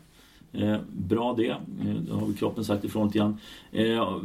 Eh, 0.52 0.80
bra 0.92 1.34
det. 1.34 1.48
Eh, 1.48 1.56
det 2.06 2.12
har 2.12 2.26
väl 2.26 2.36
kroppen 2.36 2.64
sagt 2.64 2.84
ifrån 2.84 3.06
lite 3.06 3.18
grann. 3.18 3.38
Eh, 3.72 4.16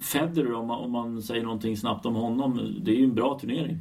Federer, 0.00 0.52
om 0.54 0.66
man, 0.66 0.78
om 0.80 0.90
man 0.90 1.22
säger 1.22 1.42
någonting 1.42 1.76
snabbt 1.76 2.06
om 2.06 2.14
honom. 2.14 2.74
Det 2.82 2.90
är 2.90 2.96
ju 2.96 3.04
en 3.04 3.14
bra 3.14 3.38
turnering. 3.38 3.78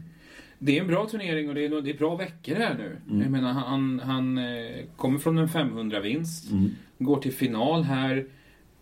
Det 0.60 0.78
är 0.78 0.82
en 0.82 0.88
bra 0.88 1.06
turnering 1.06 1.50
och 1.50 1.56
det 1.56 1.66
är, 1.66 1.82
det 1.82 1.90
är 1.92 1.98
bra 1.98 2.16
veckor 2.16 2.56
här 2.56 2.76
nu. 2.78 2.98
Mm. 3.10 3.22
Jag 3.22 3.32
menar, 3.32 3.52
han, 3.54 4.00
han 4.00 4.38
eh, 4.38 4.86
kommer 4.96 5.20
från 5.20 5.38
en 5.38 5.48
500-vinst. 5.48 6.52
Mm. 6.52 6.70
Går 7.00 7.20
till 7.22 7.34
final 7.34 7.84
här. 7.84 8.26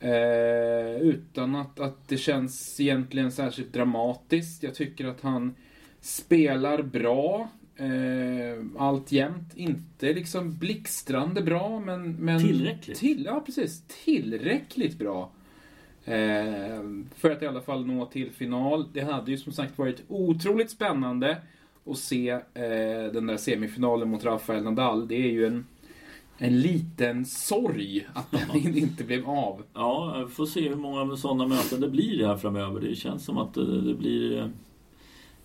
Eh, 0.06 1.02
utan 1.02 1.56
att, 1.56 1.80
att 1.80 2.08
det 2.08 2.18
känns 2.18 2.80
egentligen 2.80 3.32
särskilt 3.32 3.74
dramatiskt. 3.74 4.64
Jag 4.64 4.76
tycker 4.76 5.06
att 5.06 5.22
han 5.22 5.56
spelar 6.02 6.82
bra. 6.82 7.50
Eh, 7.76 8.82
alltjämt. 8.82 9.56
Inte 9.56 10.14
liksom 10.14 10.58
blixtrande 10.58 11.42
bra, 11.42 11.80
men... 11.80 12.16
men 12.16 12.40
Tillräckligt. 12.40 12.98
Till, 12.98 13.26
ja, 13.26 13.44
precis. 13.46 13.84
Tillräckligt 14.06 15.00
bra. 15.00 15.32
Eh, 16.06 16.84
för 17.16 17.32
att 17.32 17.42
i 17.42 17.48
alla 17.48 17.62
fall 17.62 17.86
nå 17.86 18.06
till 18.06 18.32
final. 18.32 18.86
Det 18.94 19.02
hade 19.02 19.32
ju 19.32 19.38
som 19.38 19.54
sagt 19.54 19.78
varit 19.78 20.04
otroligt 20.08 20.72
spännande 20.72 21.38
att 21.86 21.98
se 21.98 22.30
eh, 22.30 23.12
den 23.14 23.28
där 23.28 23.38
semifinalen 23.38 24.10
mot 24.10 24.26
Rafael 24.26 24.64
Nadal. 24.64 25.08
Det 25.08 25.16
är 25.16 25.32
ju 25.32 25.46
en, 25.46 25.66
en 26.38 26.62
liten 26.62 27.26
sorg 27.26 28.08
att 28.14 28.32
den 28.32 28.78
inte 28.78 29.04
blev 29.04 29.30
av. 29.30 29.64
Ja, 29.74 30.24
vi 30.28 30.34
får 30.34 30.46
se 30.46 30.70
hur 30.70 30.76
många 30.76 31.18
sådana 31.18 31.48
möten 31.48 31.82
det 31.82 31.90
blir 31.90 32.26
här 32.28 32.38
framöver. 32.38 32.82
Det 32.82 32.96
känns 32.96 33.26
som 33.26 33.38
att 33.38 33.58
eh, 33.58 33.64
det 33.64 33.94
blir, 33.94 34.38
eh, 34.40 34.48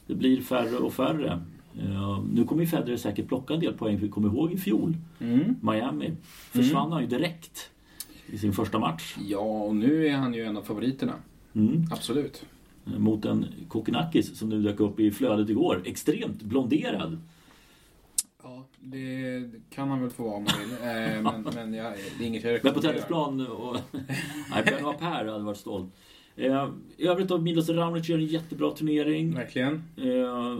det 0.06 0.14
blir 0.14 0.40
färre 0.40 0.76
och 0.76 0.92
färre. 0.92 1.40
Nu 2.32 2.44
kommer 2.44 2.62
ju 2.62 2.68
Federer 2.68 2.97
säkert 2.97 3.28
plocka 3.28 3.54
en 3.54 3.61
del 3.61 3.73
poäng. 3.73 3.99
För 3.99 4.06
vi 4.06 4.12
kommer 4.12 4.28
ihåg 4.28 4.52
i 4.52 4.56
fjol, 4.56 4.97
Mm. 5.20 5.54
Miami. 5.62 6.11
Försvann 6.50 6.92
han 6.92 7.00
ju 7.02 7.06
direkt 7.09 7.70
i 8.26 8.38
sin 8.38 8.52
första 8.52 8.78
match. 8.78 9.16
Ja, 9.28 9.38
och 9.38 9.76
nu 9.76 10.06
är 10.06 10.16
han 10.16 10.35
ju 10.35 10.44
en 10.44 10.56
av 10.56 10.62
favoriterna. 10.62 11.12
Mm. 11.54 11.85
Absolut. 11.90 12.44
Eh, 12.87 12.99
Mot 12.99 13.25
en 13.25 13.47
Kokonakis 13.68 14.38
som 14.38 14.49
nu 14.49 14.62
dök 14.62 14.80
upp 14.80 15.00
i 15.00 15.11
flödet 15.11 15.50
igår. 15.50 15.82
Extremt 15.85 16.42
blonderad. 16.42 17.18
Ja, 18.50 18.66
det 18.80 19.50
kan 19.71 19.88
han 19.88 20.00
väl 20.00 20.11
få 20.11 20.23
vara 20.23 20.37
om 20.37 20.47
han 20.49 20.61
vill. 20.61 20.71
Eh, 20.73 21.23
men 21.42 21.54
men 21.54 21.75
jag, 21.75 21.95
det 22.19 22.25
är 22.25 22.28
inget 22.28 22.45
jag 22.45 22.52
Men 22.52 22.75
på 22.75 22.80
rekommenderar. 22.80 22.92
tennisplan 22.92 23.47
och... 23.47 23.76
Nej, 24.50 24.64
Benoit 24.64 24.99
Per 24.99 25.26
hade 25.26 25.45
varit 25.45 25.59
stolt. 25.59 25.95
Eh, 26.37 26.69
I 26.97 27.07
övrigt 27.07 27.28
då, 27.28 27.38
Milos 27.38 27.69
Raonic 27.69 28.09
gör 28.09 28.19
en 28.19 28.26
jättebra 28.26 28.71
turnering. 28.71 29.35
Verkligen. 29.35 29.83
Eh, 29.97 30.59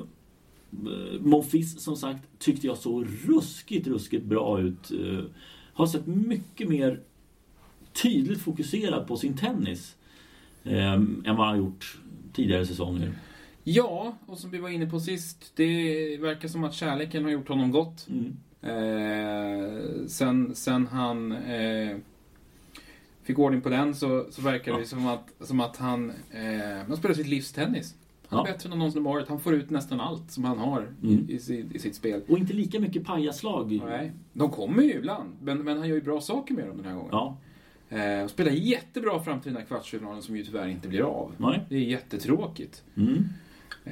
Monfils 1.21 1.81
som 1.81 1.97
sagt 1.97 2.23
tyckte 2.39 2.67
jag 2.67 2.77
såg 2.77 3.07
ruskigt, 3.27 3.87
ruskigt 3.87 4.25
bra 4.25 4.61
ut. 4.61 4.91
Eh, 4.91 5.25
har 5.73 5.87
sett 5.87 6.07
mycket 6.07 6.69
mer 6.69 7.01
tydligt 8.03 8.41
fokuserad 8.41 9.07
på 9.07 9.17
sin 9.17 9.37
tennis 9.37 9.97
eh, 10.65 10.93
än 10.93 11.23
vad 11.25 11.37
han 11.37 11.49
har 11.49 11.57
gjort 11.57 11.99
tidigare 12.33 12.67
säsonger. 12.67 13.13
Ja, 13.65 14.17
och 14.27 14.39
som 14.39 14.51
vi 14.51 14.59
var 14.59 14.69
inne 14.69 14.87
på 14.87 15.01
sist. 15.01 15.53
Det 15.57 16.17
verkar 16.21 16.49
som 16.49 16.65
att 16.65 16.75
kärleken 16.75 17.25
har 17.25 17.31
gjort 17.31 17.49
honom 17.49 17.71
gott. 17.71 18.07
Mm. 18.11 18.37
Eh, 18.63 20.07
sen, 20.07 20.55
sen 20.55 20.87
han 20.87 21.33
eh, 21.33 21.97
fick 23.23 23.39
ordning 23.39 23.61
på 23.61 23.69
den 23.69 23.95
så, 23.95 24.27
så 24.31 24.43
verkar 24.43 24.73
det 24.73 24.79
Ja. 24.79 24.85
som, 24.87 25.07
att, 25.07 25.29
som 25.41 25.61
att 25.61 25.77
han, 25.77 26.11
eh, 26.31 26.87
han 26.89 26.97
spelar 26.97 27.15
sitt 27.15 27.27
livs 27.27 27.53
tennis. 27.53 27.95
Han 28.29 28.39
är 28.41 28.49
Ja. 28.49 28.53
bättre 28.53 28.73
än 28.73 28.79
någonsin 28.79 29.03
varit. 29.05 29.29
Han 29.29 29.41
får 29.41 29.55
ut 29.55 29.71
nästan 29.71 30.01
allt 30.01 30.31
som 30.31 30.45
han 30.45 30.59
har 30.59 30.81
Mm. 31.03 31.27
i, 31.29 31.33
i, 31.35 31.39
sitt, 31.39 31.73
i 31.75 31.79
sitt 31.79 31.95
spel. 31.95 32.23
Och 32.29 32.39
inte 32.39 32.53
lika 32.53 32.81
mycket 32.81 33.05
pajaslag. 33.05 33.81
Nej. 33.87 34.13
De 34.33 34.51
kommer 34.51 34.83
ju 34.83 34.93
ibland, 34.93 35.37
men, 35.43 35.59
men 35.65 35.79
han 35.79 35.89
gör 35.89 35.95
ju 35.97 36.03
bra 36.03 36.21
saker 36.21 36.55
med 36.55 36.67
dem 36.67 36.77
den 36.77 36.87
här 36.87 36.95
gången. 36.95 37.09
Ja. 37.13 37.37
Eh, 37.91 38.25
och 38.25 38.31
spelar 38.31 38.53
jättebra 38.53 39.21
fram 39.21 39.41
till 39.41 39.53
den 39.53 39.61
här 39.61 39.67
kvartsfinalen 39.69 40.23
som 40.23 40.37
ju 40.37 40.45
tyvärr 40.45 40.69
inte 40.69 40.89
blir 40.89 41.01
av. 41.03 41.33
Nej. 41.39 41.65
Det 41.69 41.77
är 41.77 41.81
jättetråkigt. 41.81 42.83
Mm. 42.97 43.25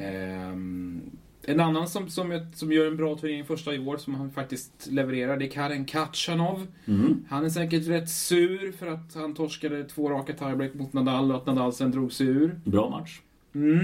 Ehm, 0.01 1.01
en 1.43 1.61
annan 1.61 1.89
som, 1.89 2.09
som, 2.11 2.47
som 2.55 2.73
gör 2.73 2.87
en 2.87 2.97
bra 2.97 3.17
turnering 3.17 3.45
första 3.45 3.75
i 3.75 3.79
år, 3.79 3.97
som 3.97 4.15
han 4.15 4.31
faktiskt 4.31 4.89
levererar, 4.91 5.37
det 5.37 5.45
är 5.47 5.51
Karen 5.51 5.85
Kachanov. 5.85 6.67
Mm. 6.87 7.25
Han 7.29 7.45
är 7.45 7.49
säkert 7.49 7.87
rätt 7.89 8.09
sur 8.09 8.73
för 8.73 8.87
att 8.87 9.15
han 9.15 9.35
torskade 9.35 9.85
två 9.85 10.11
raka 10.11 10.33
tiebreak 10.33 10.75
mot 10.75 10.93
Nadal 10.93 11.31
och 11.31 11.37
att 11.37 11.47
Nadal 11.47 11.73
sen 11.73 11.91
drog 11.91 12.13
sig 12.13 12.27
ur. 12.27 12.61
Bra 12.65 12.91
match. 12.91 13.21
Mm. 13.55 13.79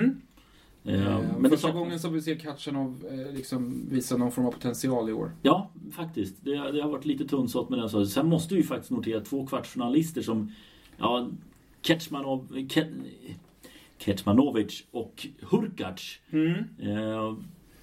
Eh, 0.84 1.06
Ehm, 1.06 1.22
men 1.32 1.42
det 1.42 1.48
första 1.50 1.68
saknas- 1.68 1.72
gången 1.72 1.98
som 1.98 2.12
vi 2.12 2.22
ser 2.22 2.34
Kachanov 2.34 3.04
eh, 3.10 3.34
liksom 3.34 3.86
visa 3.90 4.16
någon 4.16 4.32
form 4.32 4.46
av 4.46 4.50
potential 4.52 5.08
i 5.08 5.12
år. 5.12 5.30
Ja, 5.42 5.70
faktiskt. 5.92 6.34
Det, 6.40 6.50
det 6.72 6.82
har 6.82 6.90
varit 6.90 7.04
lite 7.04 7.24
tunnsått 7.24 7.70
med 7.70 7.78
den. 7.78 7.88
Så. 7.88 8.06
Sen 8.06 8.26
måste 8.28 8.54
vi 8.54 8.60
ju 8.60 8.66
faktiskt 8.66 8.90
notera 8.90 9.20
två 9.20 9.46
kvartsfinalister 9.46 10.22
som 10.22 10.52
ja, 10.96 11.28
Kecmanov, 11.82 12.66
Ke, 12.68 12.86
Kecmanovic 14.04 14.84
och 14.90 15.26
Hurkacz. 15.50 16.18
Eh, 16.82 17.34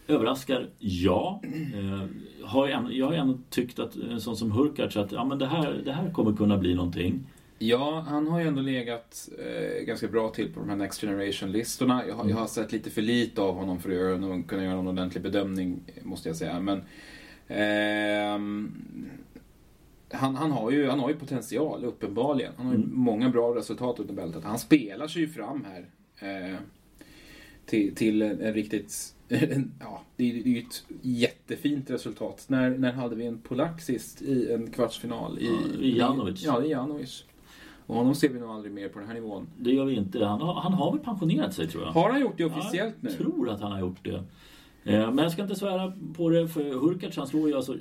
överraskar, 0.08 0.70
ja. 0.80 1.42
Eh, 1.44 2.08
har 2.46 2.68
jag, 2.68 2.94
jag 2.94 3.06
har 3.06 3.14
ändå 3.14 3.38
tyckt 3.50 3.80
att 3.80 3.96
en 3.96 4.22
sån 4.22 4.38
som 4.38 4.52
Hurkacz 4.52 4.98
att 4.98 5.12
ja, 5.12 5.26
men 5.26 5.38
det, 5.40 5.46
här, 5.46 5.82
det 5.86 5.92
här 5.92 6.12
kommer 6.12 6.38
kunna 6.38 6.58
bli 6.58 6.76
någonting. 6.76 7.20
Ja, 7.60 8.06
han 8.08 8.28
har 8.28 8.40
ju 8.40 8.48
ändå 8.48 8.62
legat 8.62 9.30
eh, 9.40 9.84
ganska 9.86 10.08
bra 10.08 10.30
till 10.30 10.54
på 10.54 10.60
de 10.60 10.70
här 10.70 10.76
Next 10.76 11.02
Generation-listorna. 11.02 12.04
Jag, 12.08 12.30
jag 12.30 12.36
har 12.36 12.48
sett 12.48 12.72
lite 12.72 12.90
för 12.90 13.02
lite 13.02 13.42
av 13.42 13.56
honom 13.56 13.80
för 13.80 13.90
att 13.90 13.96
göra 13.96 14.44
kunna 14.44 14.64
göra 14.64 14.76
någon 14.76 14.88
ordentlig 14.88 15.24
bedömning, 15.24 15.80
måste 16.04 16.30
jag 16.30 16.36
säga. 16.36 16.60
Men 16.60 16.82
ehm, 17.48 18.72
han, 20.12 20.36
han, 20.36 20.52
har 20.52 20.72
ju, 20.72 20.90
han 20.90 21.00
har 21.00 21.10
ju 21.10 21.16
potential, 21.16 21.86
uppenbarligen. 21.86 22.54
Han 22.58 22.66
har 22.66 22.74
ju 22.74 22.80
Mm. 22.80 22.92
många 22.94 23.30
bra 23.30 23.56
resultat 23.56 24.00
under 24.00 24.14
bältet. 24.14 24.44
Han 24.44 24.60
spelar 24.60 25.08
sig 25.08 25.22
ju 25.22 25.28
fram 25.28 25.66
här. 25.66 25.86
Eh, 26.22 26.56
till, 27.66 27.96
till 27.96 28.22
en, 28.22 28.42
en 28.42 28.54
riktigt... 28.54 29.16
Ja, 29.80 30.02
det 30.16 30.32
är 30.32 30.48
ju 30.48 30.60
ett 30.60 30.84
jättefint 31.02 31.90
resultat. 31.90 32.46
När, 32.48 32.70
när 32.70 32.92
hade 32.92 33.16
vi 33.16 33.26
en 33.26 33.38
polack 33.38 33.82
sist 33.82 34.22
i 34.22 34.52
en 34.52 34.72
kvartsfinal? 34.72 35.40
I, 35.40 35.50
i 35.82 35.98
Janovic. 35.98 36.44
Ja, 36.44 36.62
är 36.62 36.66
Janovic. 36.66 37.24
Och 37.86 37.96
honom 37.96 38.16
ser 38.16 38.30
vi 38.30 38.40
nog 38.40 38.50
aldrig 38.50 38.74
mer 38.74 38.90
på 38.90 39.00
den 39.00 39.08
här 39.08 39.16
nivån. 39.16 39.48
Det 39.60 39.72
gör 39.72 39.86
vi 39.86 39.96
inte. 39.96 40.26
Han 40.26 40.42
har, 40.42 40.54
han 40.54 40.74
har 40.74 40.92
väl 40.92 41.00
pensionerat 41.00 41.54
sig 41.54 41.68
tror 41.68 41.84
jag. 41.84 41.92
Har 41.92 42.10
han 42.12 42.22
gjort 42.22 42.38
det 42.38 42.46
officiellt 42.46 42.96
nu? 43.00 43.10
Jag 43.10 43.18
tror 43.18 43.50
att 43.50 43.62
han 43.62 43.72
har 43.72 43.80
gjort 43.80 44.04
det. 44.06 44.24
Eh, 44.84 45.12
Men 45.12 45.18
jag 45.18 45.32
ska 45.32 45.42
inte 45.42 45.56
svära 45.56 45.94
på 46.14 46.30
det 46.30 46.48
för 46.48 46.64
Hurkacz 46.64 47.18
han 47.18 47.28
slår 47.28 47.50
ju 47.50 47.56
alltså, 47.56 47.74
eh, 47.74 47.80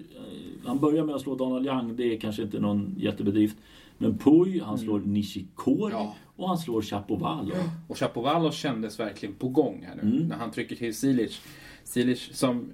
Han 0.66 0.78
börjar 0.78 1.04
med 1.04 1.14
att 1.14 1.20
slå 1.22 1.34
Donald 1.34 1.66
Young, 1.66 1.96
det 1.96 2.14
är 2.14 2.20
kanske 2.20 2.42
inte 2.42 2.60
någon 2.60 2.94
jättebedrift. 2.98 3.56
Men 3.98 4.18
Puy, 4.18 4.60
han 4.60 4.78
slår 4.78 5.00
Nishikori 5.00 5.92
Ja. 5.92 6.14
Och 6.40 6.48
han 6.48 6.58
slår 6.58 6.82
Chapovalov. 6.82 7.70
Och 7.88 7.98
Chapovalov 7.98 8.50
kändes 8.50 9.00
verkligen 9.00 9.34
på 9.34 9.48
gång 9.48 9.84
här 9.88 9.96
nu. 10.02 10.16
Mm. 10.16 10.28
När 10.28 10.36
han 10.36 10.50
trycker 10.50 10.76
till 10.76 10.94
Silic. 10.96 11.40
Silic 11.84 12.28
som 12.32 12.72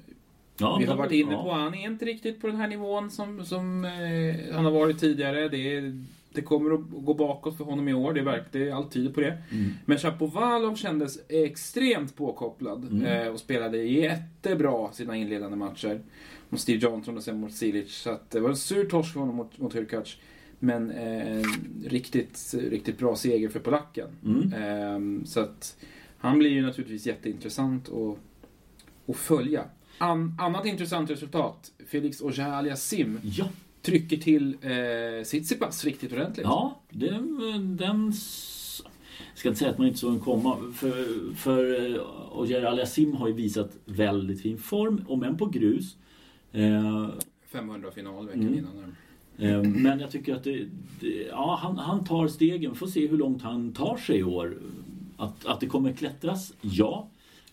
Ja, 0.58 0.76
vi 0.80 0.85
har 0.85 0.96
varit 0.96 1.12
inne 1.12 1.32
ja. 1.32 1.42
på, 1.42 1.50
han 1.50 1.75
är 1.75 1.85
inte 1.85 2.04
riktigt 2.04 2.40
på 2.40 2.46
den 2.46 2.56
här 2.56 2.68
nivån 2.68 3.11
som, 3.11 3.44
som 3.44 3.85
eh, 3.85 4.54
han 4.54 4.64
har 4.64 4.73
varit 4.73 4.99
tidigare. 4.99 5.49
Det, 5.49 5.76
är, 5.76 6.02
det 6.32 6.42
kommer 6.42 6.75
att 6.75 6.80
gå 6.90 7.14
bakåt 7.14 7.56
för 7.56 7.64
honom 7.64 7.88
i 7.88 7.94
år, 7.94 8.12
det 8.12 8.20
är, 8.20 8.25
verk, 8.25 8.42
det 8.52 8.68
är 8.68 8.73
allt 8.75 8.92
tyder 8.92 9.12
på 9.12 9.20
det. 9.20 9.38
Mm. 9.52 9.70
Men 9.85 9.99
Chapovalov 9.99 10.75
kändes 10.76 11.18
extremt 11.28 12.16
påkopplad 12.16 12.85
Mm. 12.85 13.06
eh, 13.06 13.28
och 13.28 13.38
spelade 13.40 13.78
jättebra 13.78 14.92
sina 14.92 15.16
inledande 15.16 15.56
matcher. 15.56 16.00
Mot 16.49 16.61
Steve 16.61 16.78
Johnson 16.78 17.16
och 17.16 17.23
sen 17.23 17.40
mot 17.40 17.52
Silic. 17.52 17.94
Så 17.94 18.11
att 18.11 18.30
det 18.30 18.40
var 18.40 18.50
en 18.50 18.56
sur 18.56 18.85
torsk 18.85 19.12
för 19.12 19.20
honom 19.20 19.37
mot, 19.37 19.58
mot 19.58 19.75
Hurkacz. 19.75 20.16
Men 20.58 20.90
eh, 20.90 21.42
riktigt, 21.84 22.54
riktigt 22.70 22.98
bra 22.98 23.16
seger 23.16 23.48
för 23.48 23.60
polacken. 23.60 24.08
Mm. 24.25 24.52
Ehm, 24.52 25.26
så 25.26 25.40
att 25.40 25.76
han 26.18 26.38
blir 26.38 26.50
ju 26.50 26.62
naturligtvis 26.62 27.06
jätteintressant 27.06 27.88
att, 27.88 28.18
att 29.10 29.16
följa. 29.16 29.64
An, 29.98 30.36
annat 30.40 30.66
intressant 30.66 31.10
resultat. 31.10 31.72
Felix 31.86 32.22
Auger-Aliassime 32.22 33.18
Ja, 33.22 33.48
trycker 33.82 34.16
till 34.16 34.56
eh, 34.60 35.22
Tsitsipas 35.25 35.84
riktigt 35.84 36.12
ordentligt. 36.12 36.44
ja 36.46 36.80
den, 36.90 37.76
den... 37.76 38.12
Jag 39.30 39.38
ska 39.38 39.48
inte 39.48 39.58
säga 39.58 39.70
att 39.70 39.78
man 39.78 39.86
inte 39.86 39.98
såg 39.98 40.12
den 40.12 40.20
komma. 40.20 40.72
För, 40.75 41.34
för 41.34 41.94
eh, 41.94 42.38
Ogier 42.38 42.62
Aliasim 42.62 43.12
har 43.12 43.28
ju 43.28 43.34
visat 43.34 43.70
väldigt 43.84 44.42
fin 44.42 44.58
form, 44.58 45.04
om 45.08 45.22
än 45.22 45.36
på 45.36 45.46
grus. 45.46 45.96
Eh, 46.52 47.08
500 47.46 47.90
final 47.90 48.26
veckan 48.26 48.40
Mm. 48.42 48.58
innan. 48.58 48.76
där. 48.76 48.86
Eh, 49.38 49.62
Men 49.62 50.00
jag 50.00 50.10
tycker 50.10 50.34
att 50.34 50.44
det, 50.44 50.66
det, 51.00 51.26
ja, 51.30 51.58
han, 51.62 51.78
han 51.78 52.04
tar 52.04 52.28
stegen. 52.28 52.74
Får 52.74 52.86
se 52.86 53.06
hur 53.06 53.18
långt 53.18 53.42
han 53.42 53.72
tar 53.72 53.96
sig 53.96 54.16
i 54.18 54.22
år. 54.22 54.56
Att, 55.16 55.46
att 55.46 55.60
det 55.60 55.66
kommer 55.66 55.92
klättras, 55.92 56.52
ja. 56.60 57.08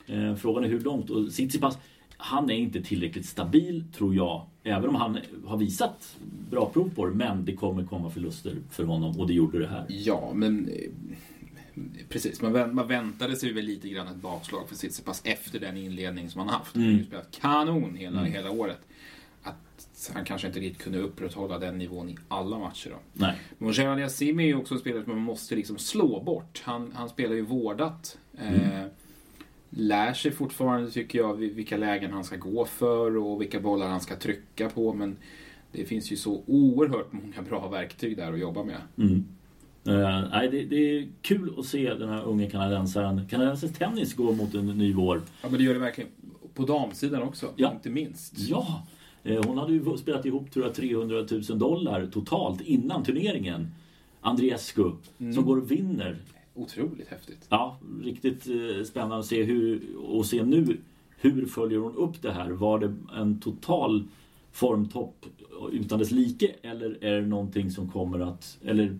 Eh, 0.07 0.35
frågan 0.35 0.63
är 0.63 0.67
hur 0.67 0.79
långt. 0.79 1.09
Och 1.09 1.31
Tsitsipas, 1.31 1.77
han 2.17 2.49
är 2.49 2.55
inte 2.55 2.81
tillräckligt 2.81 3.25
stabil, 3.25 3.83
tror 3.97 4.15
jag. 4.15 4.45
Även 4.63 4.89
om 4.89 4.95
han 4.95 5.17
har 5.45 5.57
visat 5.57 6.17
bra 6.51 6.69
prov 6.73 6.91
på 6.95 7.05
det. 7.05 7.13
Men 7.15 7.45
det 7.45 7.53
kommer 7.55 7.83
komma 7.85 8.09
förluster 8.09 8.55
för 8.71 8.83
honom 8.83 9.19
och 9.19 9.27
det 9.27 9.33
gjorde 9.33 9.59
det 9.59 9.67
här. 9.67 9.85
Ja, 9.89 10.31
men 10.35 10.69
eh, 10.69 10.91
precis. 12.09 12.41
Man, 12.41 12.75
man 12.75 12.87
väntade 12.87 13.35
sig 13.35 13.53
väl 13.53 13.65
lite 13.65 13.89
grann 13.89 14.07
ett 14.07 14.15
bakslag 14.21 14.67
för 14.69 14.75
Tsitsipas 14.75 15.21
efter 15.25 15.59
den 15.59 15.77
inledning 15.77 16.29
som 16.29 16.39
han 16.39 16.49
haft. 16.49 16.75
Han 16.75 16.83
har 16.83 16.89
ju 16.89 16.95
Mm. 16.95 17.05
spelat 17.05 17.31
kanon 17.41 17.95
hela, 17.95 18.19
Mm. 18.19 18.31
hela 18.31 18.51
året. 18.51 18.79
Att 20.09 20.15
han 20.15 20.25
kanske 20.25 20.47
inte 20.47 20.59
riktigt 20.59 20.83
kunde 20.83 20.99
upprätthålla 20.99 21.59
den 21.59 21.77
nivån 21.77 22.09
i 22.09 22.15
alla 22.27 22.59
matcher 22.59 22.89
då. 22.89 22.95
Nej. 23.13 23.35
Mojer 23.57 23.87
Aliassime 23.87 24.43
är 24.43 24.47
ju 24.47 24.55
också 24.55 24.73
en 24.73 24.79
spelare 24.79 25.03
som 25.03 25.13
man 25.13 25.21
måste 25.23 25.55
liksom 25.55 25.77
slå 25.77 26.19
bort. 26.23 26.61
Han, 26.65 26.91
han 26.95 27.09
spelar 27.09 27.35
ju 27.35 27.41
vårdat. 27.41 28.17
Eh, 28.41 28.85
lär 29.69 30.13
sig 30.13 30.31
fortfarande, 30.31 30.91
tycker 30.91 31.19
jag, 31.19 31.37
vil- 31.39 31.53
vilka 31.53 31.77
lägen 31.77 32.11
han 32.11 32.23
ska 32.23 32.35
gå 32.35 32.65
för 32.65 33.17
och 33.17 33.41
vilka 33.41 33.59
bollar 33.59 33.87
han 33.87 34.01
ska 34.01 34.15
trycka 34.15 34.69
på. 34.69 34.93
Men 34.93 35.17
det 35.71 35.85
finns 35.85 36.11
ju 36.11 36.15
så 36.15 36.43
oerhört 36.47 37.11
många 37.13 37.41
bra 37.49 37.67
verktyg 37.69 38.17
där 38.17 38.33
att 38.33 38.39
jobba 38.39 38.63
med. 38.63 38.77
Mm. 38.97 39.25
Eh, 39.87 40.29
nej, 40.31 40.49
det, 40.51 40.63
det 40.65 40.75
är 40.97 41.07
kul 41.21 41.53
att 41.57 41.65
se 41.65 41.93
den 41.93 42.09
här 42.09 42.23
unge 42.23 42.49
kanadensaren. 42.49 43.27
Kanadensisk 43.29 43.77
tennis 43.79 44.13
går 44.13 44.33
mot 44.33 44.53
en 44.53 44.65
ny 44.67 44.93
vår. 44.93 45.21
Ja, 45.41 45.47
men 45.49 45.57
det 45.57 45.63
gör 45.63 45.73
det 45.73 45.79
verkligen. 45.79 46.09
På 46.53 46.65
damsidan 46.65 47.21
också, 47.23 47.49
Ja. 47.55 47.71
inte 47.71 47.89
minst. 47.89 48.33
Ja! 48.39 48.87
Eh, 49.23 49.43
Hon 49.47 49.57
hade 49.57 49.73
ju 49.73 49.97
spelat 49.97 50.25
ihop 50.25 50.51
tror 50.51 50.65
jag 50.65 50.75
300 50.75 51.25
000 51.49 51.59
dollar 51.59 52.05
totalt 52.07 52.61
innan 52.61 53.03
turneringen. 53.03 53.67
Andreescu, 54.21 54.91
Mm. 55.17 55.33
som 55.33 55.45
går 55.45 55.57
och 55.57 55.71
vinner. 55.71 56.17
Otroligt 56.55 57.07
häftigt. 57.07 57.45
Ja, 57.49 57.77
riktigt 58.03 58.47
eh, 58.47 58.83
spännande 58.85 59.17
att 59.17 59.25
se 59.25 59.43
hur, 59.43 59.81
och 59.97 60.25
se 60.25 60.43
nu 60.43 60.77
hur 61.17 61.45
följer 61.45 61.79
hon 61.79 61.95
upp 61.95 62.21
det 62.21 62.31
här? 62.31 62.49
Var 62.51 62.79
det 62.79 62.95
en 63.15 63.39
total 63.39 64.03
formtopp 64.51 65.25
utan 65.71 65.99
dess 65.99 66.11
like 66.11 66.51
eller 66.61 67.03
är 67.03 67.21
det 67.21 67.27
någonting 67.27 67.71
som 67.71 67.89
kommer 67.89 68.19
att, 68.19 68.57
eller 68.65 68.97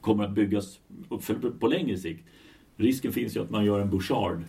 kommer 0.00 0.24
att 0.24 0.30
byggas 0.34 0.78
upp 1.08 1.60
på 1.60 1.66
längre 1.66 1.98
sikt? 1.98 2.24
Risken 2.76 3.12
finns 3.12 3.36
ju 3.36 3.40
att 3.42 3.50
man 3.50 3.64
gör 3.64 3.80
en 3.80 3.90
Bouchard. 3.90 4.42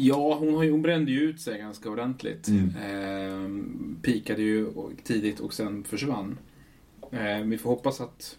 Ja, 0.00 0.34
hon, 0.34 0.54
hon 0.70 0.82
brände 0.82 1.12
ju 1.12 1.20
ut 1.20 1.40
sig 1.40 1.58
ganska 1.58 1.90
ordentligt. 1.90 2.48
Mm. 2.48 2.68
Eh, 2.76 4.02
pikade 4.02 4.42
ju 4.42 4.66
tidigt 5.04 5.40
och 5.40 5.52
sen 5.54 5.84
försvann. 5.84 6.38
Eh, 7.12 7.40
vi 7.44 7.58
får 7.58 7.70
hoppas 7.70 8.00
att 8.00 8.38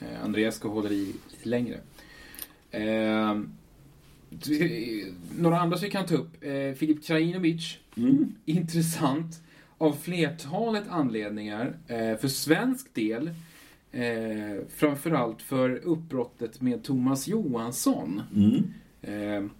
eh, 0.00 0.24
Andreascu 0.24 0.68
håller 0.68 0.92
i 0.92 1.12
längre. 1.42 1.80
Eh, 2.70 3.40
d- 4.30 5.04
några 5.38 5.60
andra 5.60 5.76
som 5.78 5.84
vi 5.84 5.90
kan 5.90 6.06
ta 6.06 6.14
upp. 6.14 6.44
Eh, 6.44 6.72
Filip 6.76 7.04
Krajinovic. 7.04 7.78
Mm. 7.96 8.34
Intressant 8.44 9.40
av 9.78 9.92
flertalet 9.92 10.84
anledningar. 10.88 11.76
Eh, 11.86 12.16
för 12.16 12.28
svensk 12.28 12.94
del. 12.94 13.30
Eh, 13.92 14.62
framförallt 14.76 15.42
för 15.42 15.70
uppbrottet 15.70 16.60
med 16.60 16.84
Thomas 16.84 17.28
Johansson. 17.28 18.22
Mm. 18.34 18.62
Eh, 19.02 19.50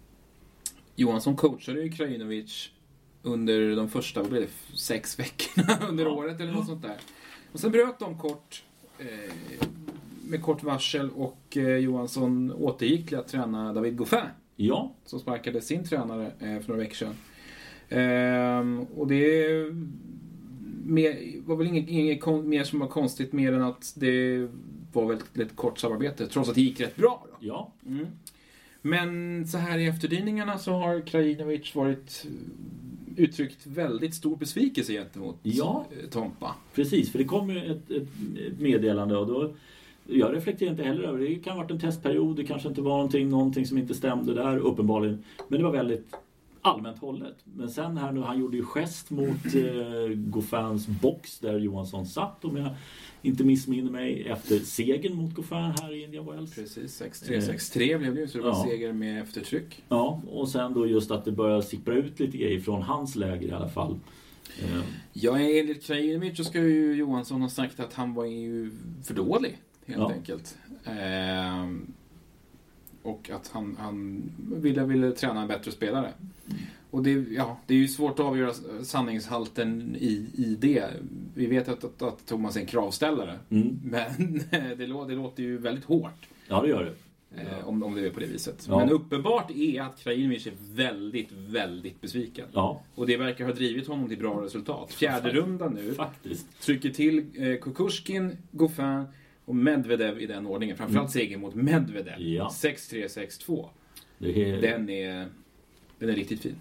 Johansson 0.99 1.35
coachade 1.35 1.81
ju 1.83 1.91
Krajinovic 1.91 2.69
under 3.23 3.75
de 3.75 3.89
första, 3.89 4.23
blev 4.23 4.41
det, 4.41 4.77
sex 4.77 5.19
veckorna 5.19 5.79
under 5.89 6.03
Ja. 6.05 6.11
året 6.11 6.39
eller 6.41 6.51
något 6.51 6.65
sånt 6.65 6.81
där. 6.81 6.97
Och 7.51 7.59
sen 7.59 7.71
bröt 7.71 7.99
de 7.99 8.17
kort, 8.17 8.63
eh, 8.99 9.65
med 10.27 10.41
kort 10.43 10.63
varsel 10.63 11.09
och 11.09 11.57
eh, 11.57 11.77
Johansson 11.77 12.51
återgick 12.51 13.07
till 13.07 13.17
att 13.17 13.27
träna 13.27 13.73
David 13.73 13.95
Goffin 13.97 14.19
Ja, 14.55 14.95
som 15.05 15.19
sparkade 15.19 15.61
sin 15.61 15.83
tränare 15.83 16.25
eh, 16.25 16.59
för 16.59 16.67
några 16.67 16.81
veckor 16.81 16.95
sedan. 16.95 17.15
Ehm, 17.89 18.79
och 18.95 19.07
det 19.07 19.47
mer, 20.85 21.41
var 21.45 21.55
väl 21.55 21.67
inget, 21.67 21.89
inget 21.89 22.21
kon, 22.21 22.49
mer 22.49 22.63
som 22.63 22.79
var 22.79 22.87
konstigt 22.87 23.33
mer 23.33 23.53
än 23.53 23.61
att 23.61 23.93
det 23.95 24.47
var 24.93 25.05
väl 25.07 25.17
ett, 25.17 25.39
ett 25.39 25.55
kort 25.55 25.79
samarbete 25.79 26.27
trots 26.27 26.49
att 26.49 26.55
det 26.55 26.61
gick 26.61 26.79
rätt 26.81 26.95
bra. 26.95 27.25
Då. 27.31 27.37
ja. 27.39 27.71
Mm. 27.85 28.07
Men 28.81 29.47
så 29.47 29.57
här 29.57 29.77
i 29.77 29.85
efterdyningarna 29.87 30.57
så 30.57 30.71
har 30.73 31.01
Krajinovic 31.01 31.75
varit 31.75 32.25
uttryckt 33.17 33.67
väldigt 33.67 34.13
stor 34.15 34.35
besvikelse 34.37 34.93
gentemot 34.93 35.37
Ja. 35.43 35.85
eh, 36.03 36.09
Tompa. 36.09 36.55
Precis, 36.75 37.11
för 37.11 37.17
det 37.17 37.25
kom 37.25 37.49
ju 37.49 37.71
ett, 37.71 37.91
ett 37.91 38.07
meddelande 38.59 39.17
och 39.17 39.27
då 39.27 39.53
jag 40.11 40.35
reflekterar 40.35 40.71
inte 40.71 40.83
heller 40.83 41.03
över 41.03 41.19
det. 41.19 41.27
Det 41.27 41.35
kan 41.35 41.53
ha 41.53 41.61
varit 41.63 41.71
en 41.71 41.79
testperiod, 41.79 42.35
det 42.35 42.43
kanske 42.43 42.69
inte 42.69 42.81
var 42.81 42.91
någonting, 42.91 43.29
någonting 43.29 43.65
som 43.65 43.77
inte 43.77 43.93
stämde 43.93 44.33
där, 44.33 44.57
uppenbarligen. 44.57 45.23
Men 45.47 45.57
det 45.59 45.63
var 45.65 45.71
väldigt 45.71 46.15
allmänt 46.61 46.99
hållet. 46.99 47.35
Men 47.43 47.69
sen 47.69 47.97
här 47.97 48.11
nu, 48.11 48.21
han 48.21 48.39
gjorde 48.39 48.57
ju 48.57 48.63
gest 48.65 49.09
mot 49.09 49.45
eh, 49.55 50.07
Goffins 50.15 50.87
box 50.87 51.39
där 51.39 51.59
Johansson 51.59 52.05
satt 52.05 52.45
om 52.45 52.57
jag 52.57 52.69
inte 53.21 53.43
missminner 53.43 53.91
mig 53.91 54.27
efter 54.27 54.59
segern 54.59 55.15
mot 55.15 55.33
Goffin 55.33 55.57
här 55.81 55.93
i 55.93 56.03
Indian 56.03 56.25
Wells. 56.25 56.55
Precis, 56.55 57.01
6-3, 57.01 57.39
6-3 57.53 57.97
blev 57.97 58.15
det 58.15 58.21
ju, 58.21 58.27
så 58.27 58.37
det 58.37 58.43
var 58.43 58.49
Ja. 58.49 58.65
seger 58.69 58.93
med 58.93 59.21
eftertryck. 59.21 59.83
Ja, 59.89 60.21
och 60.31 60.49
sen 60.49 60.73
då 60.73 60.87
just 60.87 61.11
att 61.11 61.25
det 61.25 61.31
börjar 61.31 61.61
sippra 61.61 61.93
ut 61.95 62.19
lite 62.19 62.37
grejer 62.37 62.59
från 62.59 62.81
hans 62.81 63.15
läger 63.15 63.47
i 63.47 63.51
alla 63.51 63.69
fall. 63.69 63.99
Eh, 64.63 64.79
Ja, 65.13 65.39
enligt 65.39 65.83
Krajinovic 65.83 66.37
så 66.37 66.43
ska 66.43 66.59
ju 66.59 66.93
Johansson 66.93 67.41
ha 67.41 67.49
sagt 67.49 67.79
att 67.79 67.93
han 67.93 68.13
var 68.13 68.25
ju 68.25 68.71
för 69.03 69.13
dålig, 69.13 69.57
helt 69.85 69.99
Ja. 69.99 70.11
enkelt. 70.11 70.57
Ehm, 70.85 71.93
och 73.03 73.29
att 73.29 73.47
han, 73.47 73.75
han 73.79 74.21
ville, 74.61 74.83
ville 74.85 75.11
träna 75.11 75.41
en 75.41 75.47
bättre 75.47 75.71
spelare. 75.71 76.13
Och 76.91 77.03
det, 77.03 77.11
ja, 77.11 77.57
det 77.67 77.73
är 77.73 77.77
ju 77.77 77.87
svårt 77.87 78.19
att 78.19 78.25
avgöra 78.25 78.53
sanningshalten 78.83 79.95
i, 79.99 80.25
i 80.37 80.57
det. 80.59 80.85
Vi 81.35 81.45
vet 81.45 81.69
att, 81.69 81.83
att, 81.83 82.01
att 82.01 82.25
Thomas 82.25 82.55
är 82.55 82.59
en 82.59 82.65
kravställare. 82.65 83.39
mm. 83.49 83.79
Men 83.83 84.07
det, 84.77 84.85
lå- 84.87 85.07
det 85.07 85.15
låter 85.15 85.43
ju 85.43 85.57
väldigt 85.57 85.85
hårt. 85.85 86.27
Ja, 86.47 86.61
det 86.61 86.67
gör 86.69 86.83
det. 86.83 86.93
Eh, 87.41 87.67
om, 87.67 87.83
om 87.83 87.95
det 87.95 88.05
är 88.05 88.09
på 88.09 88.19
det 88.19 88.25
viset. 88.25 88.65
Ja. 88.69 88.79
Men 88.79 88.89
uppenbart 88.89 89.51
är 89.51 89.81
att 89.81 89.99
Krajinovic 89.99 90.47
är 90.47 90.53
väldigt, 90.73 91.31
väldigt 91.31 92.01
besviken. 92.01 92.45
Ja, 92.53 92.81
Och 92.95 93.07
det 93.07 93.17
verkar 93.17 93.45
ha 93.45 93.53
drivit 93.53 93.87
honom 93.87 94.07
till 94.09 94.17
bra 94.19 94.43
resultat. 94.45 94.93
Fjärde 94.93 95.29
rundan 95.29 95.73
nu. 95.73 95.93
faktiskt. 95.93 96.61
Trycker 96.61 96.89
till 96.89 97.25
eh, 97.35 97.55
Kukushkin, 97.59 98.37
Goffin 98.51 99.03
och 99.45 99.55
Medvedev 99.55 100.21
i 100.21 100.25
den 100.25 100.45
ordningen. 100.47 100.77
Framförallt 100.77 101.11
seger 101.11 101.37
mot 101.37 101.55
Medvedev. 101.55 102.13
Mm. 102.13 102.33
Ja. 102.33 102.49
6-3, 102.53 103.27
6-2. 103.27 103.65
Det 104.17 104.49
är, 104.51 104.61
Den 104.61 104.89
är, 104.89 105.27
den 105.99 106.09
är 106.09 106.13
riktigt 106.13 106.41
fin. 106.41 106.55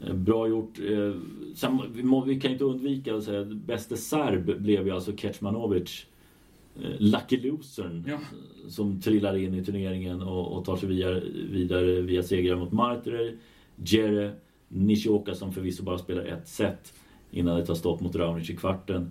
Eh, 0.00 0.14
Bra 0.14 0.48
gjort. 0.48 0.78
Eh, 0.90 1.12
Sen, 1.54 1.80
vi, 2.26 2.40
kan 2.40 2.52
inte 2.52 2.64
undvika 2.64 3.14
att 3.14 3.24
säga 3.24 3.40
att 3.40 3.52
bäste 3.52 3.96
serb 3.96 4.62
blev 4.62 4.86
ju 4.86 4.92
alltså 4.94 5.16
Kecmanovic. 5.16 6.06
eh, 6.82 6.90
Lucky 6.98 7.40
losern. 7.40 8.04
Ja. 8.08 8.18
Som 8.68 9.00
trillar 9.00 9.36
in 9.36 9.54
i 9.54 9.64
turneringen 9.64 10.22
och, 10.22 10.52
och 10.58 10.64
tar 10.64 10.76
sig 10.76 10.88
via, 10.88 11.20
vidare 11.50 12.00
via 12.00 12.22
segrar 12.22 12.56
mot 12.56 12.72
Martyrer. 12.72 13.36
Jere 13.76 14.32
Nishioka 14.68 15.34
som 15.34 15.52
förvisso 15.52 15.82
bara 15.82 15.98
spelar 15.98 16.24
ett 16.24 16.48
set 16.48 16.92
innan 17.30 17.56
det 17.56 17.66
tar 17.66 17.74
stopp 17.74 18.00
mot 18.00 18.16
Raonic 18.16 18.50
i 18.50 18.56
kvarten. 18.56 19.10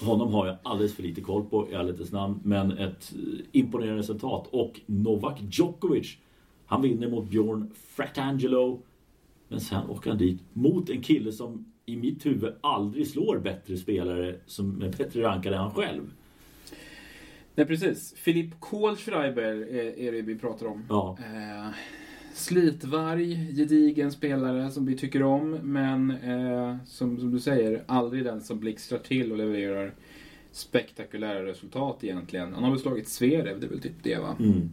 Honom 0.00 0.34
har 0.34 0.46
jag 0.46 0.56
alldeles 0.62 0.94
för 0.94 1.02
lite 1.02 1.20
koll 1.20 1.44
på 1.44 1.68
i 1.70 1.74
ärlighetens 1.74 2.12
namn. 2.12 2.40
Men 2.42 2.72
ett 2.78 3.14
imponerande 3.52 3.98
resultat. 3.98 4.48
Och 4.50 4.80
Novak 4.86 5.40
Djokovic. 5.50 6.16
Han 6.66 6.82
vinner 6.82 7.10
mot 7.10 7.30
Bjorn 7.30 7.70
Fratangelo. 7.74 8.80
Men 9.48 9.60
sen 9.60 9.90
åker 9.90 10.10
han 10.10 10.18
dit 10.18 10.40
mot 10.52 10.90
en 10.90 11.02
kille 11.02 11.32
som 11.32 11.64
i 11.86 11.96
mitt 11.96 12.26
huvud 12.26 12.54
aldrig 12.60 13.06
slår 13.06 13.38
bättre 13.38 13.76
spelare 13.76 14.36
som 14.46 14.82
är 14.82 14.88
bättre 14.88 15.22
rankade 15.22 15.56
än 15.56 15.62
han 15.62 15.74
själv. 15.74 16.12
Nej, 17.54 17.66
precis. 17.66 18.14
Philipp 18.24 18.60
Kohlschreiber 18.60 19.42
är, 19.98 20.12
det 20.12 20.22
vi 20.22 20.38
pratar 20.38 20.66
om. 20.66 20.84
Ja, 20.88 21.18
Eh, 21.20 21.70
slitvarg, 22.34 23.54
gedigen 23.56 24.12
spelare 24.12 24.70
som 24.70 24.86
vi 24.86 24.96
tycker 24.96 25.22
om, 25.22 25.50
men 25.50 26.10
eh, 26.10 26.76
som, 26.86 27.18
som 27.18 27.30
du 27.30 27.40
säger, 27.40 27.84
aldrig 27.86 28.24
den 28.24 28.40
som 28.40 28.60
blixtrar 28.60 28.98
till 28.98 29.32
och 29.32 29.38
levererar 29.38 29.94
spektakulära 30.52 31.46
resultat 31.46 32.04
egentligen. 32.04 32.54
Han 32.54 32.64
har 32.64 32.70
väl 32.70 32.80
slagit 32.80 33.08
Zverev, 33.08 33.60
det 33.60 33.66
är 33.66 33.70
väl 33.70 33.80
typ 33.80 34.02
det 34.02 34.18
va? 34.18 34.36
mm. 34.38 34.72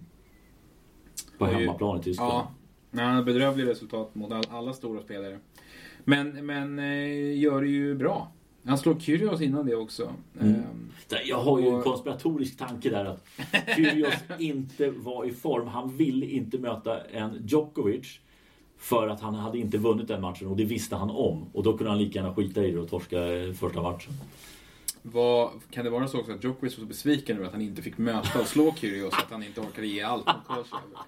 På 1.38 1.46
hemmaplan 1.46 2.00
i 2.00 2.04
Tyskland. 2.04 2.32
Ja. 2.32 2.52
Nej, 2.92 3.06
han 3.06 3.16
har 3.16 3.24
bedrövliga 3.24 3.70
resultat 3.70 4.16
mot 4.16 4.32
all, 4.32 4.44
alla 4.50 4.74
stora 4.74 5.02
spelare. 5.02 5.40
Men, 6.04 6.46
men 6.46 6.80
eh, 6.80 7.40
gör 7.40 7.62
det 7.62 7.68
ju 7.68 7.96
bra. 7.96 8.32
Han 8.66 8.78
slår 8.78 9.00
Kyrgios 9.00 9.42
innan 9.42 9.66
det 9.66 9.76
också. 9.76 10.14
Mm. 10.42 10.56
Eh, 10.56 10.62
Där, 11.08 11.22
Jag 11.26 11.38
har 11.42 11.60
ju 11.60 11.68
en 11.68 11.74
Och- 11.76 11.84
konspiratorisk 11.84 12.58
tanke 12.58 12.90
där 12.90 13.06
att 13.06 13.26
Kyrgios 13.76 14.14
inte 14.40 14.90
var 14.92 15.26
i 15.26 15.32
form. 15.32 15.68
Han 15.68 15.98
ville 15.98 16.26
inte 16.26 16.58
möta 16.58 17.02
en 17.04 17.44
Djokovic 17.48 18.20
för 18.78 19.08
att 19.08 19.22
han 19.22 19.36
hade 19.36 19.58
inte 19.58 19.78
vunnit 19.78 20.08
den 20.08 20.22
matchen 20.22 20.48
och 20.48 20.58
det 20.58 20.66
visste 20.66 20.96
han 20.96 21.10
om. 21.10 21.46
Och 21.54 21.64
då 21.64 21.78
kunde 21.78 21.90
han 21.92 22.00
lika 22.00 22.20
gärna 22.20 22.36
skita 22.36 22.66
i 22.66 22.72
det 22.72 22.80
och 22.80 22.90
torska 22.90 23.18
första 23.60 23.82
matchen. 23.82 24.14
Vad, 25.02 25.52
kan 25.72 25.84
det 25.84 25.90
vara 25.90 26.08
så 26.08 26.20
också 26.20 26.32
att 26.32 26.44
Djokovic 26.44 26.78
var 26.78 26.82
så 26.82 26.88
besviken 26.88 27.38
över 27.38 27.46
att 27.48 27.52
han 27.54 27.62
inte 27.62 27.82
fick 27.82 27.98
möta 27.98 28.40
och 28.40 28.48
slå 28.48 28.76
Kyrgios 28.76 29.14
att 29.14 29.32
han 29.32 29.44
inte 29.44 29.62
orkade 29.62 29.88
ge 29.88 30.02
allt 30.02 30.26
mot 30.28 30.48
Kohlschreiber? 30.48 31.00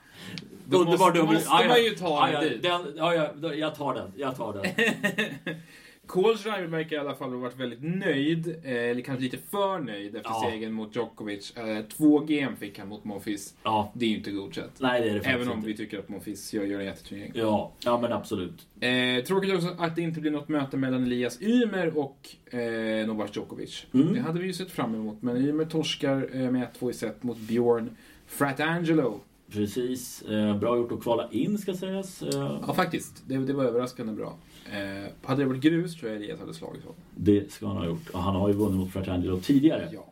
Då 0.66 0.78
Underbar 0.78 1.06
måste, 1.06 1.20
dubbel- 1.20 1.34
måste 1.34 1.68
man 1.68 1.84
ju 1.84 1.90
ta 1.90 2.30
ja, 2.32 2.42
dit. 2.42 2.64
den, 2.64 2.94
ja, 2.96 3.14
ja, 3.42 3.54
jag 3.54 3.76
tar 3.76 3.94
den. 3.94 4.12
Jag 4.16 4.38
tar 4.38 4.54
den. 4.54 4.66
Kohlschreiber 6.08 6.68
verkar 6.68 6.96
i 6.96 7.00
alla 7.00 7.16
fall 7.16 7.30
ha 7.32 7.38
varit 7.38 7.60
väldigt 7.60 7.84
nöjd, 7.84 8.48
eh, 8.64 8.74
eller 8.74 9.02
kanske 9.02 9.24
lite 9.24 9.38
för 9.38 9.80
nöjd 9.80 10.16
efter 10.16 10.30
Ja. 10.30 10.50
segern 10.52 10.74
mot 10.74 10.96
Djokovic. 10.96 11.58
Eh, 11.58 11.82
två 11.98 12.20
game 12.20 12.56
fick 12.60 12.80
han 12.80 12.88
mot 12.88 13.04
Monfils. 13.04 13.56
Ja, 13.64 13.92
Det 13.96 14.06
är 14.06 14.10
ju 14.10 14.18
inte 14.18 14.32
godkänt. 14.32 14.72
nej 14.80 15.02
det 15.02 15.10
är 15.10 15.14
det 15.14 15.20
faktiskt 15.20 15.36
Även 15.36 15.48
om 15.50 15.58
inte. 15.58 15.68
vi 15.68 15.78
tycker 15.78 16.00
att 16.00 16.10
Monfils 16.10 16.54
gör, 16.54 16.64
gör 16.64 16.80
en 16.80 16.86
jätteturnering. 16.86 17.32
Ja, 17.36 17.72
ja 17.86 18.02
men 18.02 18.12
absolut. 18.14 18.68
Eh, 18.80 19.24
tråkigt 19.24 19.54
också 19.56 19.76
att 19.80 19.96
det 19.96 20.02
inte 20.02 20.20
blir 20.22 20.32
något 20.32 20.50
möte 20.50 20.78
mellan 20.78 21.04
Elias 21.04 21.42
Ymer 21.42 21.98
och 21.98 22.30
eh, 22.54 23.08
Novak 23.08 23.36
Djokovic. 23.36 23.86
Mm. 23.94 24.14
Det 24.14 24.20
hade 24.20 24.40
vi 24.40 24.46
ju 24.48 24.54
sett 24.54 24.72
fram 24.72 24.96
emot, 24.96 25.22
men 25.22 25.38
Ymer 25.38 25.66
torskar 25.66 26.30
eh, 26.34 26.52
med 26.52 26.68
1-2 26.80 26.90
i 26.90 26.94
set 26.94 27.24
mot 27.24 27.38
Bjorn 27.38 27.90
Fratangelo. 28.28 29.20
Precis. 29.52 30.24
Bra 30.60 30.78
gjort 30.78 30.92
att 30.92 31.02
kvala 31.02 31.30
in 31.32 31.58
ska 31.58 31.74
sägas. 31.74 32.24
Ja, 32.68 32.74
faktiskt. 32.74 33.24
Det, 33.28 33.38
det 33.38 33.54
var 33.54 33.64
överraskande 33.64 34.14
bra. 34.14 34.38
Eh, 34.72 35.10
hade 35.28 35.42
det 35.42 35.48
varit 35.48 35.62
grus 35.62 35.96
tror 35.96 36.12
jag 36.12 36.22
Elias 36.22 36.40
hade 36.40 36.54
slagit 36.54 36.82
honom. 36.84 36.96
det 37.16 37.52
ska 37.52 37.68
han 37.68 37.78
ha 37.78 37.86
gjort. 37.86 38.10
Och 38.14 38.20
han 38.20 38.36
har 38.36 38.48
ju 38.48 38.54
vunnit 38.54 38.78
mot 38.78 38.92
Fratangelo 38.92 39.40
tidigare. 39.40 39.90
Ja. 39.94 40.06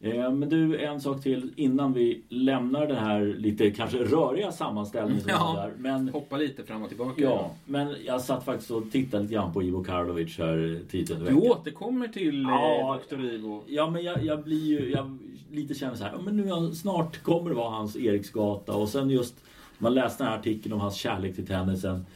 Eh, 0.00 0.32
men 0.32 0.48
du, 0.48 0.78
en 0.78 1.00
sak 1.00 1.22
till 1.22 1.52
innan 1.56 1.92
vi 1.92 2.22
lämnar 2.28 2.86
den 2.86 2.96
här 2.96 3.20
lite 3.38 3.70
kanske 3.70 3.98
röriga 3.98 4.52
sammanställningen 4.52 5.20
som 5.22 5.30
Ja. 5.30 5.54
där. 5.56 5.72
Men, 5.78 6.08
Hoppa 6.08 6.36
lite 6.36 6.62
fram 6.64 6.82
och 6.82 6.88
tillbaka. 6.88 7.22
ja, 7.22 7.50
men 7.64 7.94
jag 8.06 8.20
satt 8.20 8.44
faktiskt 8.44 8.70
och 8.70 8.90
tittade 8.92 9.22
lite 9.22 9.34
grann 9.34 9.52
på 9.52 9.62
Ivo 9.62 9.84
Karlovic 9.84 10.38
här 10.38 10.80
tidigt 10.90 11.10
under 11.10 11.26
Du 11.26 11.34
veckan. 11.34 11.50
återkommer 11.50 12.08
till 12.08 12.44
eh, 12.44 12.50
Ja. 12.50 13.00
Dr. 13.10 13.20
Ivo. 13.24 13.62
Ja, 13.66 13.90
men 13.90 14.04
jag, 14.04 14.24
jag 14.24 14.42
blir 14.44 14.64
ju 14.80 14.90
jag 14.90 15.18
lite 15.52 15.74
känner 15.74 15.94
så 15.94 16.04
här, 16.04 16.18
men 16.24 16.36
nu 16.36 16.74
snart 16.74 17.22
kommer 17.22 17.50
det 17.50 17.56
vara 17.56 17.70
hans 17.70 17.96
Eriksgata 17.96 18.72
och 18.74 18.88
sen 18.88 19.10
just 19.10 19.34
man 19.78 19.94
läste 19.94 20.22
den 20.24 20.32
här 20.32 20.38
artikeln 20.38 20.72
om 20.72 20.80
hans 20.80 20.94
kärlek 20.96 21.34
till 21.34 21.46
tennisen. 21.46 22.06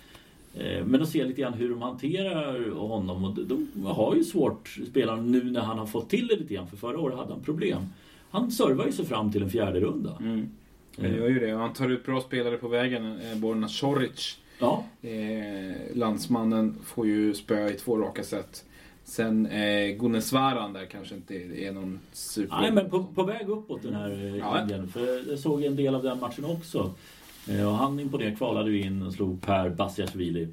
Eh, 0.59 0.85
Men 0.85 1.03
att 1.03 1.09
se 1.09 1.25
lite 1.25 1.41
grann 1.41 1.53
hur 1.55 1.71
de 1.71 1.83
hanterar 1.83 2.71
honom 2.71 3.25
och 3.25 3.35
de, 3.47 3.69
har 3.87 4.15
ju 4.15 4.25
svårt 4.25 4.79
spelaren 4.91 5.33
nu 5.33 5.45
när 5.45 5.61
han 5.61 5.79
har 5.79 5.87
fått 5.87 6.11
till 6.11 6.27
det 6.27 6.37
lite 6.37 6.55
grann 6.55 6.69
för 6.69 6.77
förra 6.77 6.99
året 6.99 7.17
hade 7.17 7.33
han 7.33 7.43
problem. 7.43 7.83
Han 8.31 8.51
servar 8.51 8.87
ju 8.87 8.93
sig 8.93 9.05
fram 9.07 9.33
till 9.33 9.43
en 9.43 9.51
fjärde 9.51 9.81
runda. 9.81 10.17
Mm. 10.21 10.49
Han 10.97 11.15
gör 11.15 11.29
ju 11.29 11.39
det. 11.39 11.51
Han 11.51 11.73
tar 11.73 11.89
ut 11.91 12.07
bra 12.07 12.21
spelare 12.21 12.57
på 12.57 12.69
vägen. 12.69 13.21
Eh, 13.21 13.39
Borna 13.39 13.69
Soric, 13.69 14.39
Ja, 14.61 14.85
eh, 15.03 15.97
landsmannen, 15.97 16.75
får 16.85 17.07
ju 17.07 17.35
spö 17.35 17.69
i 17.71 17.75
två 17.75 17.97
raka 17.99 18.23
set. 18.25 18.65
Sen 19.05 19.47
eh, 19.47 19.97
Gunnesvaran 19.97 20.73
där 20.73 20.85
kanske 20.85 21.15
inte 21.15 21.35
är 21.35 21.73
någon 21.73 22.01
super... 22.13 22.57
Nej, 22.61 22.73
men 22.73 22.91
på, 22.91 23.05
på 23.05 23.23
väg 23.23 23.49
uppåt 23.49 23.83
den 23.83 23.95
här 23.95 24.11
eh, 24.11 24.37
Ja. 24.37 24.61
Indien. 24.63 24.89
För 24.89 25.31
jag 25.31 25.39
såg 25.39 25.63
en 25.63 25.77
del 25.77 25.95
av 25.95 26.03
den 26.03 26.21
matchen 26.21 26.45
också. 26.45 26.91
Eh, 27.49 27.69
Och 27.69 27.75
han 27.75 28.01
imponerade, 28.01 28.37
kvalade 28.37 28.71
ju 28.71 28.83
in 28.83 29.03
och 29.03 29.13
slog 29.13 29.41
Per 29.43 29.71
Basiashvili 29.71 30.49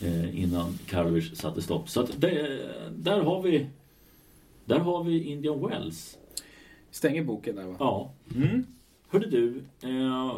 eh, 0.00 0.42
innan 0.42 0.78
Karlovic 0.86 1.36
satte 1.38 1.62
stopp. 1.62 1.88
Så 1.88 2.00
att 2.00 2.20
det, 2.20 2.58
där 2.96 3.20
har 3.20 3.42
vi 3.42 3.66
där 4.64 4.78
har 4.78 5.04
vi 5.04 5.22
Indian 5.24 5.68
Wells. 5.68 6.18
Stänger 6.90 7.24
boken 7.24 7.56
där 7.56 7.64
va? 7.64 7.76
Ja. 7.78 8.12
Mm. 8.36 8.64
Hörde 9.08 9.26
du, 9.30 9.62
eh, 9.82 10.32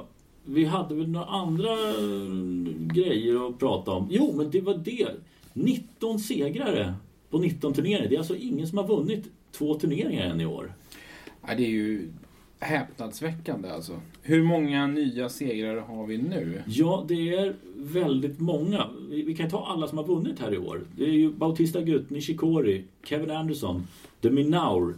vi 0.44 0.64
hade 0.64 0.94
väl 0.94 1.08
några 1.08 1.26
andra 1.26 1.70
eh, 1.72 2.86
grejer 2.94 3.48
att 3.48 3.58
prata 3.58 3.90
om. 3.90 4.08
Jo, 4.10 4.34
men 4.36 4.50
det 4.50 4.60
var 4.60 4.74
det. 4.74 5.08
19 5.52 6.18
segrare 6.18 6.94
på 7.30 7.38
19 7.38 7.74
turneringar. 7.74 8.08
Det 8.08 8.14
är 8.14 8.18
alltså 8.18 8.36
ingen 8.36 8.66
som 8.68 8.78
har 8.78 8.86
vunnit 8.88 9.30
två 9.52 9.74
turneringar 9.74 10.22
än 10.26 10.40
i 10.40 10.46
år. 10.46 10.72
Ja, 11.46 11.54
det 11.56 11.64
är 11.64 11.70
ju 11.70 12.08
häpnadsväckande 12.62 13.70
alltså. 13.70 14.00
Hur 14.22 14.42
många 14.42 14.86
nya 14.86 15.28
segrar 15.28 15.76
har 15.76 16.06
vi 16.06 16.18
nu? 16.18 16.62
Ja, 16.66 17.04
det 17.08 17.34
är 17.34 17.56
väldigt 17.76 18.40
många. 18.40 18.90
Vi, 19.10 19.22
vi 19.22 19.34
kan 19.34 19.50
ta 19.50 19.66
alla 19.66 19.88
som 19.88 19.98
har 19.98 20.04
vunnit 20.04 20.40
här 20.40 20.54
i 20.54 20.58
år. 20.58 20.84
Det 20.96 21.04
är 21.04 21.12
ju 21.12 21.32
Bautista 21.32 21.80
Gut, 21.80 22.10
Nishikori, 22.10 22.84
Kevin 23.04 23.30
Anderson, 23.30 23.86
The 24.20 24.30
Minaur, 24.30 24.96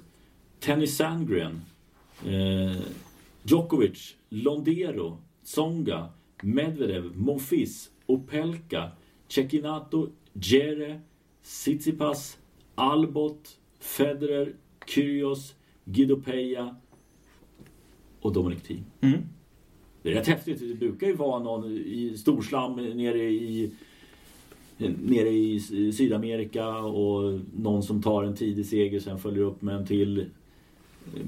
Tennis 0.61 0.97
Sandgren, 0.97 1.61
eh, 2.27 2.77
Djokovic, 3.43 4.15
Londero, 4.29 5.19
Tsonga, 5.45 6.09
Medvedev, 6.43 7.17
Monfils, 7.17 7.91
Opelka, 8.07 8.91
Cecchinato, 9.29 10.09
Jere, 10.33 11.01
Tsitsipas, 11.43 12.39
Albot, 12.75 13.59
Federer, 13.81 14.55
Kyrgios, 14.87 15.55
Guido 15.85 16.17
Peja, 16.17 16.77
och 18.25 18.33
Dominic 18.33 18.63
Thiem. 18.63 18.85
Mm. 19.01 19.21
Det 20.03 20.11
är 20.11 20.15
rätt 20.15 20.27
häftigt. 20.27 20.61
Det 20.61 20.75
brukar 20.75 21.07
ju 21.07 21.17
vara 21.17 21.43
någon 21.43 21.73
i 21.73 22.15
storslam 22.19 22.77
nere 22.77 23.23
i 23.23 23.71
nere 25.03 25.29
i 25.29 25.61
Sydamerika 25.97 26.69
och 26.79 27.41
någon 27.57 27.83
som 27.83 28.03
tar 28.03 28.25
en 28.25 28.37
tidig 28.37 28.67
seger 28.67 29.01
sen 29.01 29.19
följer 29.19 29.43
upp 29.45 29.63
med 29.63 29.75
en 29.77 29.87
till 29.87 30.27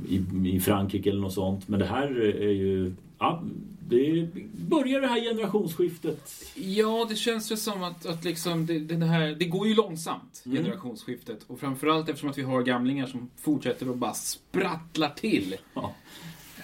i, 0.09 0.25
i 0.49 0.61
Frankrike 0.61 1.11
eller 1.11 1.21
något 1.21 1.33
sånt. 1.35 1.69
Men 1.69 1.81
det 1.81 1.87
här 1.87 2.21
är 2.21 2.53
ju... 2.53 2.95
Ja, 3.19 3.43
det 3.89 4.29
börjar 4.69 5.01
det 5.01 5.07
här 5.07 5.21
generationsskiftet. 5.21 6.33
Ja, 6.55 7.07
det 7.09 7.17
känns 7.17 7.53
ju 7.53 7.57
som 7.57 7.83
att, 7.83 8.07
att 8.07 8.25
liksom 8.25 8.67
det, 8.67 8.79
det, 8.79 9.07
här, 9.07 9.37
det 9.39 9.45
går 9.45 9.69
ju 9.69 9.75
långsamt, 9.75 10.43
Mm. 10.47 10.59
generationsskiftet. 10.59 11.45
Och 11.47 11.61
framförallt 11.61 12.09
eftersom 12.09 12.31
att 12.31 12.39
vi 12.39 12.43
har 12.43 12.63
gamlingar 12.63 13.07
som 13.07 13.31
fortsätter 13.37 13.91
att 13.91 13.97
bara 13.97 14.15
sprattlar 14.15 15.11
till. 15.11 15.55
Ja. 15.75 15.95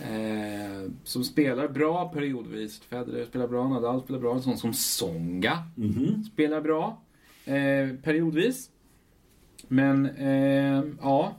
Eh, 0.01 0.91
som 1.05 1.25
spelar 1.25 1.69
bra 1.69 2.09
periodvis. 2.09 2.81
Federer 2.81 3.25
spelar 3.27 3.49
bra, 3.49 3.69
Nadal 3.69 4.03
spelar 4.03 4.21
bra. 4.21 4.35
En 4.35 4.43
sån 4.43 4.59
som 4.59 4.73
Songa 4.75 5.59
Mhm. 5.77 6.25
spelar 6.33 6.61
bra 6.61 7.03
eh, 7.45 7.89
periodvis. 8.03 8.71
Men 9.69 10.07
eh, 10.07 10.83
ja, 11.01 11.33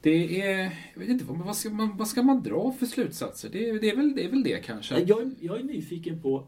det 0.00 0.42
är... 0.42 0.58
Jag 0.94 1.00
vet 1.00 1.08
inte, 1.08 1.24
vad, 1.28 1.56
ska 1.56 1.70
man, 1.70 1.96
vad 1.96 2.08
ska 2.08 2.22
man 2.22 2.42
dra 2.42 2.72
för 2.78 2.86
slutsatser? 2.86 3.48
Det, 3.52 3.78
det, 3.78 3.90
är, 3.90 3.96
väl, 3.96 4.12
det 4.16 4.24
är 4.24 4.30
väl 4.30 4.42
det 4.42 4.64
kanske. 4.66 4.98
Jag, 5.00 5.20
är- 5.22 5.30
jag 5.40 5.58
är 5.60 5.64
nyfiken 5.64 6.22
på 6.22 6.44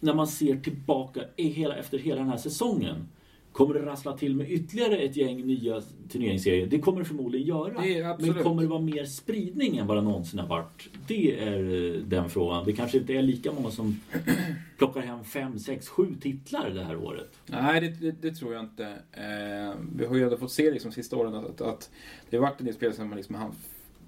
när 0.00 0.14
man 0.14 0.26
ser 0.26 0.56
tillbaka 0.56 1.20
hela, 1.36 1.76
efter 1.76 1.98
hela 1.98 2.20
den 2.20 2.28
här 2.30 2.36
säsongen. 2.36 3.08
Kommer 3.52 3.74
det 3.74 3.86
rassla 3.86 4.16
till 4.16 4.36
med 4.36 4.50
ytterligare 4.50 4.98
ett 4.98 5.16
gäng 5.16 5.46
nya 5.46 5.82
turneringsserier? 6.12 6.66
Det 6.66 6.78
kommer 6.78 6.98
det 6.98 7.04
förmodligen 7.04 7.46
göra. 7.46 7.80
Det. 7.82 8.16
Men 8.26 8.42
kommer 8.44 8.62
det 8.62 8.68
vara 8.68 8.80
mer 8.80 9.04
spridning 9.04 9.76
än 9.76 9.86
vad 9.86 9.96
det 9.96 10.00
någonsin 10.00 10.38
har 10.38 10.46
varit? 10.48 10.88
Det 11.06 11.38
är 11.40 11.58
eh, 11.94 12.00
den 12.02 12.30
frågan. 12.30 12.64
Det 12.64 12.72
kanske 12.72 12.98
inte 12.98 13.12
är 13.12 13.22
lika 13.22 13.52
många 13.52 13.70
som 13.70 14.00
plockar 14.78 15.00
hem 15.00 15.24
fem, 15.24 15.58
sex, 15.58 15.88
sju 15.88 16.14
titlar 16.20 16.70
det 16.70 16.84
här 16.84 16.96
året. 16.96 17.30
Nej, 17.46 17.80
det, 17.80 17.88
det, 17.88 18.22
det 18.22 18.34
tror 18.34 18.54
jag 18.54 18.62
inte. 18.64 18.84
Eh, 19.12 19.74
vi 19.96 20.06
har 20.06 20.16
ju 20.16 20.22
ändå 20.24 20.36
fått 20.36 20.52
se 20.52 20.70
liksom 20.70 20.92
sista 20.92 21.16
åren 21.16 21.34
att, 21.34 21.44
att, 21.44 21.60
att 21.60 21.90
det 22.30 22.36
har 22.36 22.42
varit 22.42 22.60
en 22.60 22.66
del 22.66 22.74
spelare 22.74 22.96
som 22.96 23.16
liksom 23.16 23.34
han, 23.34 23.52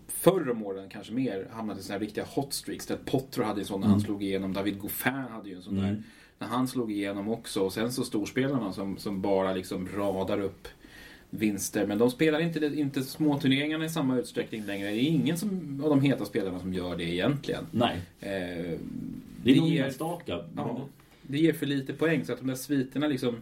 förr 0.09 0.51
om 0.51 0.63
åren 0.67 0.89
kanske 0.89 1.13
mer 1.13 1.49
hamnat 1.53 1.79
i 1.79 1.83
såna 1.83 1.93
här 1.93 2.01
riktiga 2.01 2.25
hot 2.35 2.53
streaks. 2.55 2.87
Där 2.87 2.97
Potro 3.05 3.43
hade 3.45 3.61
en 3.61 3.67
sån 3.67 3.81
när 3.81 3.87
han 3.87 3.95
Mm. 3.97 4.05
slog 4.07 4.23
igenom. 4.23 4.53
David 4.53 4.79
Goffin 4.79 5.13
hade 5.13 5.49
ju 5.49 5.57
en 5.57 5.63
sån 5.63 5.79
Mm. 5.79 5.95
där 5.95 6.03
när 6.39 6.47
han 6.49 6.69
slog 6.69 6.93
igenom 6.93 7.29
också. 7.29 7.61
Och 7.61 7.73
sen 7.73 7.93
så 7.93 8.05
storspelarna 8.05 8.73
som, 8.73 8.97
som 8.99 9.21
bara 9.21 9.53
liksom 9.55 9.89
radar 9.97 10.41
upp 10.41 10.69
vinster. 11.31 11.87
Men 11.87 11.99
de 11.99 12.11
spelar 12.11 12.41
inte, 12.41 12.67
inte 12.67 13.03
småturneringarna 13.03 13.85
i 13.85 13.89
samma 13.91 14.19
utsträckning 14.19 14.65
längre. 14.67 14.89
Det 14.91 14.97
är 14.97 15.09
ingen 15.09 15.37
som, 15.39 15.81
av 15.85 15.91
de 15.91 16.01
heta 16.01 16.25
spelarna 16.25 16.61
som 16.61 16.75
gör 16.75 16.97
det 16.97 17.05
egentligen. 17.05 17.67
Nej, 17.71 17.97
Eh, 18.21 18.79
det 19.43 19.51
är 19.53 19.55
ger- 19.69 19.85
enstaka. 19.85 20.41
Ja, 20.57 20.87
det 21.23 21.39
ger 21.39 21.53
för 21.53 21.67
lite 21.67 21.93
poäng 21.93 22.25
så 22.25 22.33
att 22.33 22.39
de 22.39 22.47
där 22.47 22.55
sviterna 22.55 23.07
liksom 23.07 23.37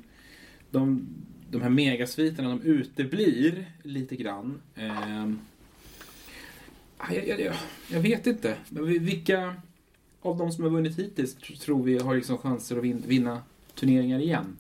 de, 0.70 1.06
de 1.50 1.62
här 1.62 1.68
megasviterna 1.70 2.48
de 2.48 2.62
uteblir 2.62 3.66
lite 3.82 4.16
grann. 4.16 4.60
Ah, 6.98 7.12
jag, 7.14 7.28
jag, 7.28 7.40
jag, 7.40 7.54
jag 7.92 8.00
vet 8.00 8.26
inte. 8.26 8.56
Vilka 9.00 9.54
av 10.22 10.36
de 10.38 10.52
som 10.52 10.64
har 10.64 10.70
vunnit 10.70 10.98
hittills 10.98 11.36
tr- 11.36 11.58
tror 11.60 11.82
vi 11.82 11.98
har 11.98 12.14
liksom 12.16 12.38
chanser 12.38 12.76
att 12.78 12.84
vin, 12.84 13.02
vinna 13.06 13.38
turneringar 13.74 14.18
igen? 14.18 14.56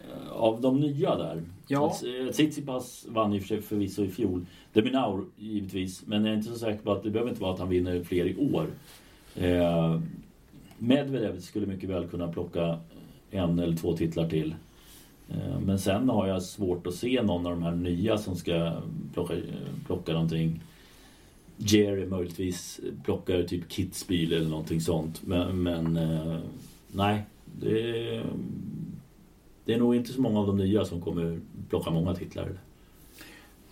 Eh, 0.00 0.32
Av 0.32 0.60
de 0.60 0.80
nya 0.80 1.16
där. 1.16 1.42
Ja. 1.68 1.96
Eh, 2.26 2.32
Tsitsipas 2.32 3.06
vann 3.08 3.32
ju 3.32 3.40
för 3.40 3.48
sig 3.48 3.62
förvisso 3.62 4.04
i 4.04 4.08
fjol. 4.10 4.46
Deminaur 4.72 5.24
givetvis. 5.36 6.02
Men 6.06 6.24
jag 6.24 6.32
är 6.32 6.36
inte 6.36 6.48
så 6.52 6.58
säker 6.58 6.82
på 6.82 6.92
att 6.92 7.02
det 7.02 7.10
behöver 7.10 7.30
inte 7.30 7.42
vara 7.42 7.52
att 7.52 7.58
han 7.58 7.68
vinner 7.68 8.04
fler 8.04 8.24
i 8.26 8.36
år. 8.52 8.66
Eh, 9.34 10.00
Medvedev 10.78 11.40
skulle 11.40 11.66
mycket 11.66 11.90
väl 11.90 12.08
kunna 12.08 12.28
plocka 12.32 12.78
en 13.30 13.58
eller 13.58 13.76
två 13.76 13.96
titlar 13.96 14.28
till. 14.28 14.54
Eh, 15.28 15.60
men 15.66 15.78
sen 15.78 16.08
har 16.08 16.26
jag 16.26 16.42
svårt 16.42 16.86
att 16.86 16.94
se 16.94 17.22
någon 17.22 17.46
av 17.46 17.52
de 17.52 17.62
här 17.62 17.74
nya 17.74 18.18
som 18.18 18.36
ska 18.36 18.72
plocka, 19.14 19.34
plocka 19.86 20.12
någonting. 20.12 20.60
Jerry 21.56 22.06
möjligtvis 22.06 22.80
plockar 23.04 23.42
typ 23.42 23.68
Kitzbühel 23.68 24.32
eller 24.32 24.48
någonting 24.48 24.80
sånt. 24.80 25.22
Men, 25.26 25.62
men 25.62 25.96
eh, 25.96 26.38
nej. 26.92 27.22
Det, 27.60 28.22
det 29.64 29.74
är 29.74 29.78
nog 29.78 29.96
inte 29.96 30.12
så 30.12 30.20
många 30.20 30.40
av 30.40 30.46
de 30.46 30.56
nya 30.56 30.84
som 30.84 31.00
kommer 31.00 31.40
plocka 31.68 31.90
många 31.90 32.14
titlar. 32.14 32.58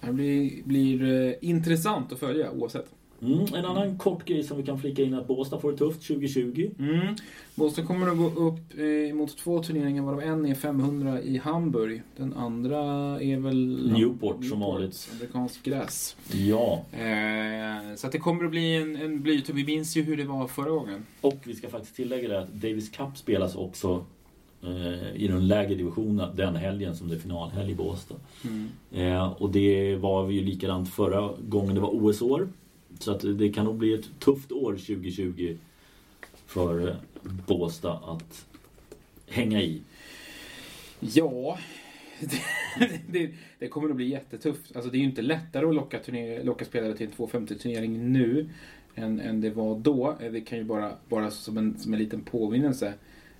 Det 0.00 0.12
blir, 0.12 0.62
blir 0.64 1.28
eh, 1.28 1.34
intressant 1.40 2.12
att 2.12 2.18
följa 2.18 2.50
oavsett. 2.50 2.86
Mm, 3.26 3.54
en 3.54 3.64
annan 3.64 3.98
kort 3.98 4.24
grej 4.24 4.42
som 4.42 4.56
vi 4.56 4.62
kan 4.62 4.78
flika 4.78 5.02
in 5.02 5.14
att 5.14 5.26
Båstad 5.26 5.58
får 5.58 5.72
det 5.72 5.78
tufft 5.78 6.06
2020. 6.06 6.70
Mm. 6.78 7.16
Boston 7.54 7.86
kommer 7.86 8.08
att 8.08 8.16
gå 8.16 8.26
upp 8.26 8.78
eh, 8.78 9.14
mot 9.14 9.36
två 9.36 9.62
turneringar 9.62 10.02
varav 10.02 10.22
en 10.22 10.46
är 10.46 10.54
500 10.54 11.22
i 11.22 11.36
Hamburg. 11.38 12.02
Den 12.16 12.34
andra 12.34 12.78
är 13.20 13.38
väl 13.38 13.92
Newport, 13.92 14.44
som 14.44 14.60
vanligt. 14.60 15.10
Amerikansk 15.12 15.62
gräs. 15.62 16.16
Ja, 16.32 16.84
Eh, 16.92 17.94
så 17.96 18.06
att 18.06 18.12
det 18.12 18.18
kommer 18.18 18.44
att 18.44 18.50
bli 18.50 18.76
en, 18.76 18.96
en 18.96 19.22
blytung. 19.22 19.56
Vi 19.56 19.64
minns 19.64 19.96
ju 19.96 20.02
hur 20.02 20.16
det 20.16 20.24
var 20.24 20.46
förra 20.48 20.70
gången. 20.70 21.06
och 21.20 21.38
vi 21.44 21.54
ska 21.54 21.68
faktiskt 21.68 21.96
tillägga 21.96 22.28
det 22.28 22.40
att 22.40 22.52
Davis 22.52 22.90
Cup 22.90 23.16
spelas 23.16 23.56
också 23.56 24.04
eh, 24.62 25.16
i 25.16 25.28
den 25.28 25.48
lägre 25.48 25.74
divisionen 25.74 26.36
den 26.36 26.56
helgen 26.56 26.96
som 26.96 27.08
det 27.08 27.14
är 27.14 27.18
finalhelg 27.18 27.72
i 27.72 27.74
Båstad. 27.74 28.14
Mm. 28.44 28.68
Eh, 28.92 29.32
och 29.32 29.50
det 29.50 29.96
var 29.96 30.30
ju 30.30 30.44
likadant 30.44 30.94
förra 30.94 31.30
gången 31.48 31.74
det 31.74 31.80
var 31.80 31.94
OS-år. 31.94 32.48
Så 32.98 33.10
att 33.12 33.38
det 33.38 33.48
kan 33.52 33.64
nog 33.64 33.76
bli 33.76 33.94
ett 33.94 34.20
tufft 34.20 34.52
år 34.52 34.72
2020 34.72 35.56
för 36.46 36.88
eh, 36.88 36.96
Båstad 37.46 37.92
att 37.92 38.46
hänga 39.28 39.62
i. 39.62 39.80
Ja, 41.00 41.58
det, 42.78 43.00
det, 43.08 43.30
det 43.58 43.68
kommer 43.68 43.90
att 43.90 43.96
bli 43.96 44.08
jättetufft. 44.08 44.76
Alltså 44.76 44.90
det 44.90 44.96
är 44.96 45.00
ju 45.00 45.04
inte 45.04 45.22
lättare 45.22 45.66
att 45.66 45.74
locka, 45.74 45.98
turner, 45.98 46.44
locka 46.44 46.64
spelare 46.64 46.96
till 46.96 47.06
en 47.06 47.12
250-turnering 47.12 48.12
nu 48.12 48.48
än, 48.94 49.20
än 49.20 49.40
det 49.40 49.50
var 49.50 49.78
då. 49.78 50.16
Eh, 50.20 50.32
Det 50.32 50.40
kan 50.40 50.58
ju 50.58 50.64
bara, 50.64 50.92
bara 51.08 51.30
som, 51.30 51.58
en, 51.58 51.78
som 51.78 51.92
en 51.92 51.98
liten 51.98 52.20
påminnelse. 52.20 52.94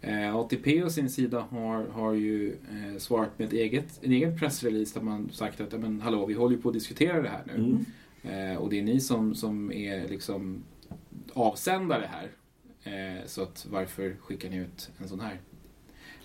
Eh, 0.00 0.36
ATP 0.36 0.84
å 0.84 0.90
sin 0.90 1.10
sida 1.10 1.44
har, 1.50 1.86
har 1.86 2.12
ju 2.12 2.48
eh, 2.52 2.98
svarat 2.98 3.38
med 3.38 3.46
ett 3.46 3.52
eget, 3.54 4.00
en 4.02 4.12
egen 4.12 4.38
pressrelease 4.38 4.98
där 4.98 5.04
man 5.04 5.30
sagt 5.32 5.60
att 5.60 5.72
"Ja, 5.72 5.78
men, 5.78 6.00
hallå, 6.00 6.26
vi 6.26 6.34
håller 6.34 6.56
ju 6.56 6.62
på 6.62 6.68
att 6.68 6.74
diskutera 6.74 7.22
det 7.22 7.28
här 7.28 7.42
nu. 7.46 7.54
Mm. 7.54 7.84
Eh, 8.52 8.56
och 8.56 8.70
det 8.70 8.78
är 8.78 8.82
ni 8.82 9.00
som, 9.00 9.34
som 9.34 9.72
är 9.72 10.08
liksom 10.08 10.62
avsändare 11.32 12.10
här. 12.10 12.30
Eh, 12.84 13.26
så 13.26 13.42
att 13.42 13.66
varför 13.70 14.16
skickar 14.20 14.50
ni 14.50 14.56
ut 14.56 14.90
en 14.98 15.08
sån 15.08 15.20
här 15.20 15.40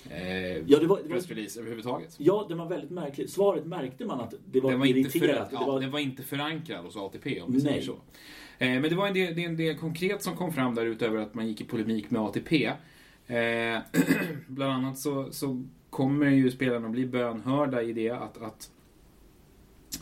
eh, 0.10 0.58
Ja, 0.58 0.62
det 0.68 0.76
var- 0.76 0.80
det 0.80 0.88
var- 0.88 1.16
pressrelease 1.16 1.60
överhuvudtaget. 1.60 2.16
Ja, 2.18 2.46
det 2.50 2.56
var 2.56 2.70
väldigt 2.70 2.92
märkligt. 2.92 3.30
Svaret 3.32 3.66
märkte 3.66 4.06
man 4.06 4.20
att 4.20 4.34
det 4.52 4.60
var, 4.62 4.70
Den 4.72 4.80
var, 4.80 4.86
inte 4.86 5.10
för, 5.10 5.18
irriterat. 5.20 5.50
ja, 5.52 5.60
det 5.60 5.66
var, 5.66 5.80
den 5.82 5.92
var 5.92 6.00
inte 6.00 6.24
förankrad 6.24 6.86
hos 6.86 6.96
ATP 6.98 7.42
om 7.42 7.54
vi 7.54 7.62
säger 7.62 7.82
så. 7.82 7.92
Eh, 7.92 8.70
men 8.70 8.82
det 8.84 8.96
var 8.96 9.08
en 9.08 9.14
del, 9.14 9.40
en 9.40 9.58
del 9.58 9.76
konkret 9.78 10.24
som 10.24 10.36
kom 10.36 10.54
fram 10.54 10.76
där 10.76 10.86
utöver 10.86 11.18
att 11.18 11.34
man 11.34 11.48
gick 11.48 11.62
i 11.62 11.64
polemik 11.64 12.12
med 12.12 12.22
ATP. 12.22 12.66
Eh, 13.28 13.80
bland 14.48 14.72
annat 14.74 14.98
så, 15.00 15.32
så 15.32 15.64
kommer 15.90 16.26
ju 16.32 16.52
spelarna 16.52 16.86
att 16.86 16.92
bli 16.92 17.06
bönhörda 17.06 17.82
i 17.82 17.94
det 17.94 18.10
att, 18.10 18.42
att 18.42 18.72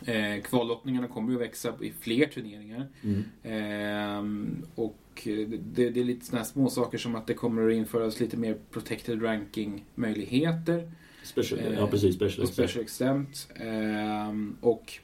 eh, 0.05 0.41
kvallottningarna 0.43 1.07
kommer 1.07 1.33
att 1.35 1.41
växa 1.41 1.73
i 1.81 1.91
fler 1.99 2.25
turneringar. 2.25 2.87
Mm. 3.03 3.23
Ehm, 3.43 4.65
och 4.75 4.97
det, 5.23 5.89
det 5.89 5.99
är 5.99 6.04
lite 6.04 6.26
sådana 6.26 6.45
små 6.45 6.69
saker 6.69 6.97
som 6.97 7.15
att 7.15 7.28
det 7.28 7.34
kommer 7.34 7.67
att 7.67 7.73
införas 7.73 8.19
lite 8.19 8.38
mer 8.38 8.58
protected 8.71 9.23
ranking 9.23 9.86
möjligheter. 9.95 10.91
special, 11.23 11.60
eh, 11.60 11.73
ja, 11.73 11.88
precis. 11.88 12.15
Special, 12.15 12.43
Och 12.43 12.54
special 12.54 12.84
exempt. 12.84 13.47
Ehm, 13.56 14.58
och 14.62 14.99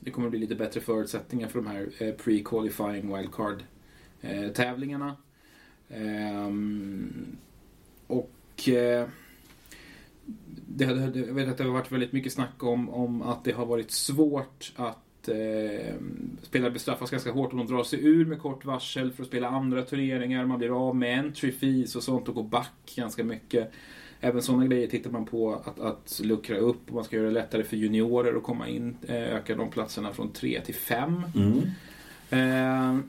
det 0.00 0.10
kommer 0.10 0.26
att 0.26 0.30
bli 0.30 0.40
lite 0.40 0.54
bättre 0.54 0.80
förutsättningar 0.80 1.48
för 1.48 1.58
de 1.58 1.66
här 1.66 1.88
eh, 1.98 2.14
pre-qualifying 2.14 3.16
wildcard 3.16 3.62
eh, 4.20 4.48
tävlingarna. 4.48 5.16
Ehm, 5.88 7.36
och 8.06 8.68
eh, 8.68 9.08
det, 10.66 10.84
jag 11.14 11.34
vet 11.34 11.48
att 11.48 11.58
det 11.58 11.64
har 11.64 11.70
varit 11.70 11.92
väldigt 11.92 12.12
mycket 12.12 12.32
snack 12.32 12.62
om, 12.62 12.88
om 12.88 13.22
att 13.22 13.44
det 13.44 13.52
har 13.52 13.66
varit 13.66 13.90
svårt 13.90 14.72
att 14.76 15.01
eh, 15.28 15.94
spelare 16.42 16.70
bestraffas 16.70 17.10
ganska 17.10 17.32
hårt 17.32 17.52
om 17.52 17.58
de 17.58 17.66
drar 17.66 17.84
sig 17.84 18.04
ur 18.06 18.24
med 18.24 18.38
kort 18.38 18.64
varsel 18.64 19.12
för 19.12 19.22
att 19.22 19.28
spela 19.28 19.48
andra 19.48 19.82
turneringar. 19.82 20.46
Man 20.46 20.58
blir 20.58 20.88
av 20.88 20.96
med 20.96 21.18
entry 21.18 21.52
fees 21.52 21.96
och 21.96 22.02
sånt 22.02 22.28
och 22.28 22.34
går 22.34 22.44
back 22.44 22.92
ganska 22.96 23.24
mycket. 23.24 23.72
Även 24.20 24.42
sådana 24.42 24.66
grejer 24.66 24.86
tittar 24.86 25.10
man 25.10 25.24
på 25.24 25.54
att, 25.54 25.80
att 25.80 26.20
luckra 26.24 26.56
upp 26.56 26.88
och 26.88 26.94
man 26.94 27.04
ska 27.04 27.16
göra 27.16 27.26
det 27.26 27.32
lättare 27.32 27.64
för 27.64 27.76
juniorer 27.76 28.36
att 28.36 28.42
komma 28.42 28.68
in. 28.68 28.96
Eh, 29.02 29.34
öka 29.34 29.56
de 29.56 29.70
platserna 29.70 30.12
från 30.12 30.32
tre 30.32 30.60
till 30.60 30.74
fem. 30.74 31.22
Mm. 31.34 31.58
Eh, 32.30 33.00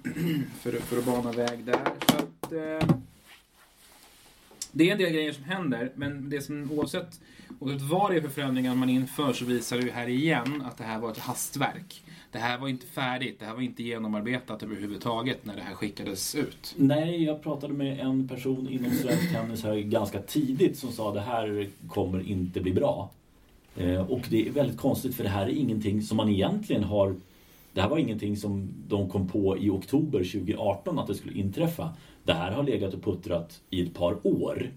för, 0.62 0.72
för 0.72 0.98
att 0.98 1.06
bana 1.06 1.32
väg 1.32 1.64
där. 1.64 1.80
Så 2.12 2.18
att, 2.18 2.52
eh, 2.52 2.96
det 4.72 4.88
är 4.88 4.92
en 4.92 4.98
del 4.98 5.14
grejer 5.14 5.32
som 5.32 5.44
händer, 5.44 5.92
men 5.96 6.30
det 6.30 6.42
som 6.42 6.72
oavsett, 6.72 7.22
och 7.60 7.72
vad 7.72 8.12
det 8.12 8.18
är 8.18 8.22
för 8.22 8.30
förändringar 8.30 8.76
man 8.76 8.90
inför 8.90 9.34
så 9.34 9.46
visar 9.46 9.78
det 9.78 9.84
ju 9.84 9.92
här 9.92 10.08
igen 10.08 10.64
att 10.66 10.78
det 10.78 10.84
här 10.84 11.00
var 11.00 11.12
ett 11.12 11.18
hastverk. 11.18 12.04
Det 12.32 12.40
här 12.40 12.58
var 12.58 12.68
inte 12.68 12.86
färdigt, 12.86 13.40
det 13.40 13.46
här 13.46 13.54
var 13.54 13.62
inte 13.62 13.84
genomarbetat 13.84 14.64
överhuvudtaget 14.64 15.46
när 15.46 15.56
det 15.56 15.62
här 15.62 15.74
skickades 15.74 16.36
ut. 16.36 16.76
Nej, 16.78 17.24
jag 17.24 17.44
pratade 17.44 17.74
med 17.74 18.00
en 18.00 18.28
person 18.28 18.70
inom 18.70 18.92
svensk 18.92 19.32
tennis 19.32 19.64
här 19.64 19.76
ganska 19.76 20.22
tidigt 20.22 20.78
som 20.78 20.92
sa 20.92 21.14
det 21.14 21.22
här 21.22 21.70
kommer 21.88 22.30
inte 22.30 22.62
bli 22.62 22.74
bra. 22.74 23.10
Eh, 23.76 24.12
och 24.12 24.22
det 24.30 24.48
är 24.48 24.52
väldigt 24.52 24.78
konstigt 24.78 25.16
för 25.16 25.24
det 25.24 25.30
här 25.30 25.46
är 25.46 25.50
ingenting 25.50 26.02
som 26.02 26.18
man 26.18 26.30
egentligen 26.30 26.84
har 26.84 27.16
det 27.74 27.82
här 27.82 27.90
var 27.90 27.98
ingenting 27.98 28.38
som 28.38 28.70
de 28.88 29.10
kom 29.10 29.28
på 29.28 29.58
i 29.58 29.70
oktober 29.70 30.20
2018 30.20 31.00
att 31.00 31.08
det 31.08 31.16
skulle 31.16 31.40
inträffa. 31.40 31.90
Det 32.24 32.34
här 32.34 32.52
har 32.52 32.64
legat 32.64 32.94
och 32.94 33.04
puttrat 33.04 33.62
i 33.70 33.82
ett 33.84 33.94
par 33.94 34.28
år. 34.28 34.72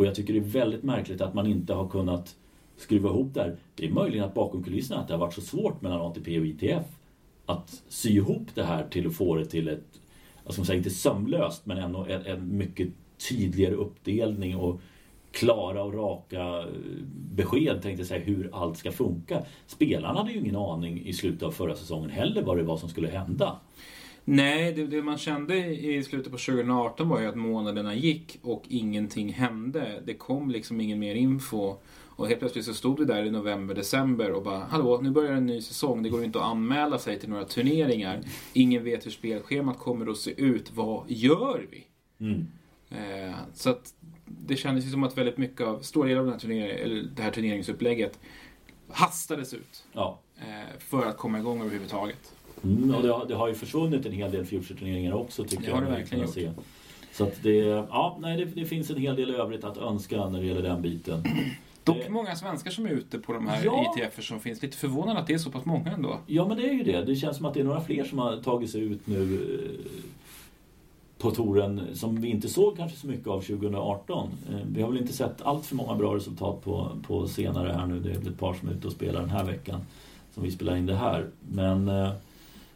Och 0.00 0.06
jag 0.06 0.14
tycker 0.14 0.32
det 0.32 0.38
är 0.38 0.64
väldigt 0.64 0.82
märkligt 0.82 1.20
att 1.20 1.34
man 1.34 1.46
inte 1.46 1.74
har 1.74 1.88
kunnat 1.88 2.36
skruva 2.76 3.08
ihop 3.08 3.34
det 3.34 3.40
här. 3.40 3.56
Det 3.74 3.86
är 3.86 3.90
möjligen 3.90 4.24
att 4.24 4.34
bakom 4.34 4.62
kulisserna 4.62 5.00
att 5.00 5.08
det 5.08 5.14
har 5.14 5.18
varit 5.18 5.34
så 5.34 5.40
svårt 5.40 5.82
mellan 5.82 6.00
ATP 6.00 6.40
och 6.40 6.46
ITF 6.46 6.86
att 7.46 7.82
sy 7.88 8.10
ihop 8.10 8.46
det 8.54 8.64
här 8.64 8.86
till 8.90 9.06
att 9.06 9.14
få 9.14 9.34
det 9.34 9.44
till 9.44 9.68
ett, 9.68 10.00
jag 10.44 10.54
ska 10.54 10.64
säga 10.64 10.76
inte 10.76 10.90
sömlöst, 10.90 11.66
men 11.66 11.78
ändå 11.78 12.06
en, 12.08 12.26
en 12.26 12.56
mycket 12.56 12.88
tydligare 13.28 13.74
uppdelning 13.74 14.56
och 14.56 14.80
klara 15.32 15.82
och 15.82 15.94
raka 15.94 16.58
eh, 16.58 16.64
besked 17.34 17.82
tänkte 17.82 18.00
jag 18.00 18.06
säga 18.06 18.24
hur 18.24 18.50
allt 18.52 18.78
ska 18.78 18.92
funka. 18.92 19.42
Spelarna 19.66 20.18
hade 20.18 20.32
ju 20.32 20.38
ingen 20.38 20.56
aning 20.56 21.06
i 21.06 21.12
slutet 21.12 21.42
av 21.42 21.50
förra 21.50 21.74
säsongen 21.74 22.10
heller 22.10 22.42
vad 22.42 22.56
det 22.56 22.62
var 22.62 22.76
som 22.76 22.88
skulle 22.88 23.08
hända. 23.08 23.56
Nej, 24.24 24.72
det, 24.72 24.86
det 24.86 25.02
man 25.02 25.18
kände 25.18 25.56
i 25.66 26.02
slutet 26.02 26.32
på 26.32 26.38
2018 26.38 27.08
var 27.08 27.20
ju 27.20 27.26
att 27.26 27.36
månaderna 27.36 27.94
gick 27.94 28.38
och 28.42 28.62
ingenting 28.68 29.32
hände. 29.32 30.02
Det 30.04 30.14
kom 30.14 30.50
liksom 30.50 30.80
ingen 30.80 30.98
mer 30.98 31.14
info. 31.14 31.76
Och 32.20 32.28
helt 32.28 32.40
plötsligt 32.40 32.64
så 32.64 32.74
stod 32.74 32.98
vi 32.98 33.04
där 33.04 33.24
i 33.24 33.30
november, 33.30 33.74
december 33.74 34.30
och 34.30 34.42
bara 34.42 34.58
Hallå, 34.58 35.00
nu 35.02 35.10
börjar 35.10 35.32
en 35.32 35.46
ny 35.46 35.60
säsong. 35.60 36.02
Det 36.02 36.08
går 36.08 36.24
inte 36.24 36.38
att 36.38 36.44
anmäla 36.44 36.98
sig 36.98 37.18
till 37.18 37.28
några 37.28 37.44
turneringar. 37.44 38.20
Ingen 38.52 38.84
vet 38.84 39.06
hur 39.06 39.10
spelschemat 39.10 39.78
kommer 39.78 40.10
att 40.10 40.16
se 40.16 40.40
ut. 40.40 40.72
Vad 40.74 41.04
gör 41.08 41.66
vi? 41.70 41.86
Mm. 42.26 42.46
Eh, 42.90 43.34
så 43.54 43.70
att 43.70 43.94
det 44.26 44.56
kändes 44.56 44.86
ju 44.86 44.90
som 44.90 45.04
att 45.04 45.18
väldigt 45.18 45.38
mycket 45.38 45.60
av, 45.60 45.80
stora 45.80 46.08
delar 46.08 46.20
av 46.20 46.26
den 46.26 46.32
här 46.32 46.40
turnering, 46.40 47.08
det 47.14 47.22
här 47.22 47.30
turneringsupplägget 47.30 48.18
hastades 48.88 49.54
ut. 49.54 49.84
Ja. 49.92 50.20
Eh, 50.38 50.78
för 50.78 51.06
att 51.06 51.16
komma 51.16 51.38
igång 51.38 51.60
överhuvudtaget. 51.60 52.34
Mm, 52.64 52.94
och 52.94 53.02
det 53.02 53.08
har, 53.12 53.26
det 53.26 53.34
har 53.34 53.48
ju 53.48 53.54
försvunnit 53.54 54.06
en 54.06 54.12
hel 54.12 54.30
del 54.30 54.44
Future-turneringar 54.44 55.12
också 55.12 55.44
tycker 55.44 55.62
Det 55.62 55.68
jag. 55.68 55.74
har 55.74 55.82
det 55.82 55.88
verkligen 55.90 56.08
kunnat 56.20 56.34
se. 56.34 56.50
Så 57.12 57.24
att 57.24 57.42
det, 57.42 57.56
ja, 57.90 58.18
nej, 58.20 58.36
det, 58.36 58.44
det 58.44 58.64
finns 58.66 58.90
en 58.90 58.96
hel 58.96 59.16
del 59.16 59.30
övrigt 59.34 59.64
att 59.64 59.76
önska 59.78 60.28
när 60.28 60.40
det 60.40 60.46
gäller 60.46 60.62
den 60.62 60.82
biten. 60.82 61.22
Dock 61.84 62.08
många 62.08 62.36
svenskar 62.36 62.70
som 62.70 62.86
är 62.86 62.90
ute 62.90 63.18
på 63.18 63.32
de 63.32 63.46
här 63.46 63.64
Ja. 63.64 63.94
ITF 63.98 64.24
som 64.24 64.40
finns. 64.40 64.62
Lite 64.62 64.76
förvånad 64.76 65.16
att 65.16 65.26
det 65.26 65.34
är 65.34 65.38
så 65.38 65.50
pass 65.50 65.64
många 65.64 65.90
ändå. 65.92 66.18
Ja 66.26 66.48
men 66.48 66.56
det 66.56 66.68
är 66.68 66.72
ju 66.72 66.82
det. 66.82 67.02
Det 67.04 67.16
känns 67.16 67.36
som 67.36 67.46
att 67.46 67.54
det 67.54 67.60
är 67.60 67.64
några 67.64 67.80
fler 67.80 68.04
som 68.04 68.18
har 68.18 68.36
tagit 68.36 68.70
sig 68.70 68.80
ut 68.80 69.06
nu 69.06 69.34
eh, 69.34 69.90
på 71.18 71.30
touren 71.30 71.80
som 71.94 72.20
vi 72.20 72.28
inte 72.28 72.48
såg 72.48 72.76
kanske 72.76 72.98
så 72.98 73.06
mycket 73.06 73.26
av 73.26 73.40
2018. 73.40 74.28
Eh, 74.50 74.56
Vi 74.72 74.82
har 74.82 74.88
väl 74.90 75.00
inte 75.00 75.12
sett 75.12 75.42
allt 75.42 75.66
för 75.66 75.76
många 75.76 75.94
bra 75.94 76.14
resultat 76.16 76.64
på, 76.64 76.90
på 77.06 77.28
senare 77.28 77.72
här 77.72 77.86
nu. 77.86 78.00
Det 78.00 78.10
är 78.10 78.14
väl 78.18 78.28
ett 78.28 78.38
par 78.38 78.54
som 78.54 78.68
är 78.68 78.72
ute 78.72 78.86
och 78.86 78.92
spelar 78.92 79.20
den 79.20 79.30
här 79.30 79.44
veckan 79.44 79.80
som 80.34 80.42
vi 80.42 80.50
spelar 80.50 80.76
in 80.76 80.86
det 80.86 80.94
här. 80.96 81.26
Men 81.52 81.88
eh, 81.88 82.10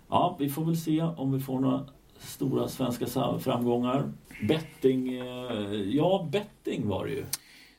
ja, 0.09 0.37
vi 0.41 0.49
får 0.49 0.65
väl 0.65 0.77
se 0.77 1.03
om 1.03 1.33
vi 1.33 1.41
får 1.41 1.61
några 1.61 1.85
stora 2.19 2.69
svenska 2.69 3.07
framgångar. 3.39 4.13
Betting, 4.49 5.15
eh, 5.15 5.73
ja 5.89 6.29
betting 6.33 6.89
var 6.89 7.05
det 7.07 7.13
ju. 7.13 7.25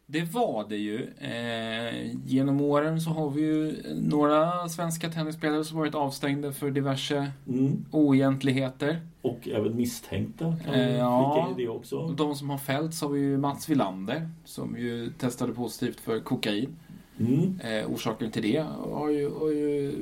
Det 0.08 0.24
var 0.34 0.66
det 0.70 0.78
ju. 0.78 1.08
Eh, 1.18 2.16
genom 2.26 2.62
åren 2.62 3.02
så 3.02 3.10
har 3.10 3.30
vi 3.30 3.42
ju 3.42 3.76
några 3.96 4.70
svenska 4.70 5.10
tennisspelare 5.10 5.64
som 5.64 5.78
varit 5.78 5.96
avstängda 5.96 6.52
för 6.52 6.72
diverse 6.72 7.32
Mm. 7.48 7.86
oegentligheter. 7.92 9.00
Och 9.22 9.48
även 9.48 9.76
misstänkta 9.76 10.56
kan 10.66 10.74
Eh, 10.74 10.98
ja. 10.98 11.54
det 11.58 11.68
också. 11.68 12.08
De 12.08 12.36
som 12.36 12.50
har 12.50 12.58
fällts 12.58 13.02
har 13.02 13.10
vi 13.10 13.20
ju 13.20 13.38
Mats 13.38 13.70
Wilander 13.70 14.30
som 14.46 14.78
ju 14.78 15.10
testade 15.18 15.54
positivt 15.54 16.00
för 16.00 16.20
kokain. 16.20 16.76
Mm. 17.20 17.60
Eh, 17.60 17.92
orsaken 17.92 18.32
till 18.32 18.42
det 18.42 18.66
har 18.92 19.10
ju, 19.10 19.30
har 19.30 19.50
ju 19.50 19.94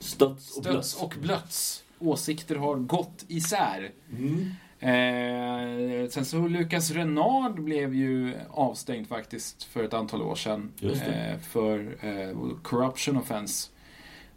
Stöts 0.00 0.56
och 0.56 0.64
stötts 0.64 0.70
blötts. 0.70 1.02
och 1.02 1.14
blötts. 1.20 1.84
Åsikter 1.98 2.56
har 2.56 2.76
gått 2.76 3.24
isär. 3.28 3.90
Mm. 4.18 4.50
Eh, 4.80 6.08
sen 6.08 6.24
så 6.24 6.48
Lucas 6.48 6.90
Renard 6.90 7.60
blev 7.60 7.94
ju 7.94 8.34
avstängd 8.50 9.08
faktiskt 9.08 9.62
för 9.62 9.84
ett 9.84 9.94
antal 9.94 10.22
år 10.22 10.34
sedan. 10.34 10.72
Eh, 10.82 11.38
för 11.38 11.98
eh, 12.00 12.36
corruption 12.62 13.16
offense. 13.16 13.70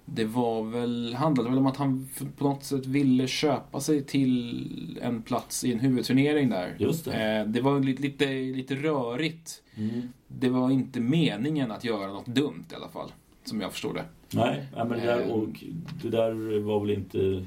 Det 0.05 0.25
var 0.25 0.63
väl, 0.63 1.13
handlade 1.13 1.49
väl 1.49 1.57
om 1.57 1.65
att 1.65 1.77
han 1.77 2.09
på 2.37 2.43
något 2.43 2.63
sätt 2.63 2.85
ville 2.85 3.27
köpa 3.27 3.79
sig 3.79 4.03
till 4.03 4.99
en 5.01 5.21
plats 5.21 5.63
i 5.63 5.73
en 5.73 5.79
huvudturnering 5.79 6.49
där. 6.49 6.75
Just 6.79 7.05
det. 7.05 7.39
Eh, 7.39 7.45
det 7.45 7.61
var 7.61 7.79
lite, 7.79 8.01
lite, 8.01 8.25
lite 8.25 8.75
rörigt. 8.75 9.63
Mm. 9.75 10.09
Det 10.27 10.49
var 10.49 10.71
inte 10.71 10.99
meningen 10.99 11.71
att 11.71 11.83
göra 11.83 12.07
något 12.07 12.25
dumt 12.25 12.65
i 12.71 12.75
alla 12.75 12.89
fall. 12.89 13.11
Som 13.43 13.61
jag 13.61 13.71
förstod 13.71 13.95
det. 13.95 14.05
Nej, 14.33 14.65
men 14.75 14.89
det, 14.89 14.95
där, 14.99 15.21
Ehm. 15.23 15.31
och 15.31 15.63
det 16.03 16.09
där 16.09 16.59
var 16.59 16.79
väl 16.79 16.89
inte 16.91 17.45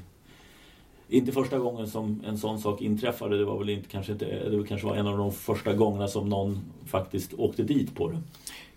inte 1.09 1.31
första 1.31 1.59
gången 1.59 1.87
som 1.87 2.23
en 2.27 2.37
sån 2.37 2.59
sak 2.59 2.81
inträffade. 2.81 3.37
Det 3.37 3.45
var 3.45 3.59
väl 3.59 3.69
inte, 3.69 3.89
kanske 3.89 4.11
inte, 4.11 4.49
det 4.49 4.67
kanske 4.67 4.87
var 4.87 4.95
en 4.95 5.07
av 5.07 5.17
de 5.17 5.31
första 5.31 5.73
gångerna 5.73 6.07
som 6.07 6.29
någon 6.29 6.59
faktiskt 6.85 7.33
åkte 7.33 7.63
dit 7.63 7.95
på 7.95 8.09
det. 8.09 8.21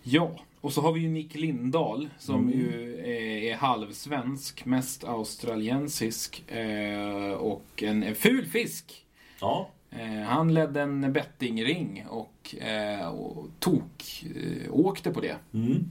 Ja, 0.02 0.30
och 0.61 0.72
så 0.72 0.80
har 0.80 0.92
vi 0.92 1.00
ju 1.00 1.09
Nick 1.09 1.35
Lindahl 1.35 2.09
som 2.18 2.35
Mm. 2.48 2.59
ju 2.59 2.94
är, 2.98 3.52
är 3.52 3.56
halvsvensk, 3.56 4.64
mest 4.64 5.04
australiensisk 5.04 6.50
eh, 6.50 7.33
och 7.33 7.83
en, 7.83 8.14
ful 8.14 8.46
fisk. 8.46 9.04
Ja, 9.40 9.68
Eh, 9.92 10.22
han 10.26 10.54
ledde 10.54 10.80
en 10.80 11.12
bettingring 11.12 12.04
och, 12.09 12.54
eh, 12.61 13.09
och 13.09 13.46
tok 13.59 14.24
eh, 14.37 14.72
åkte 14.74 15.11
på 15.11 15.20
det. 15.20 15.37
mm. 15.54 15.90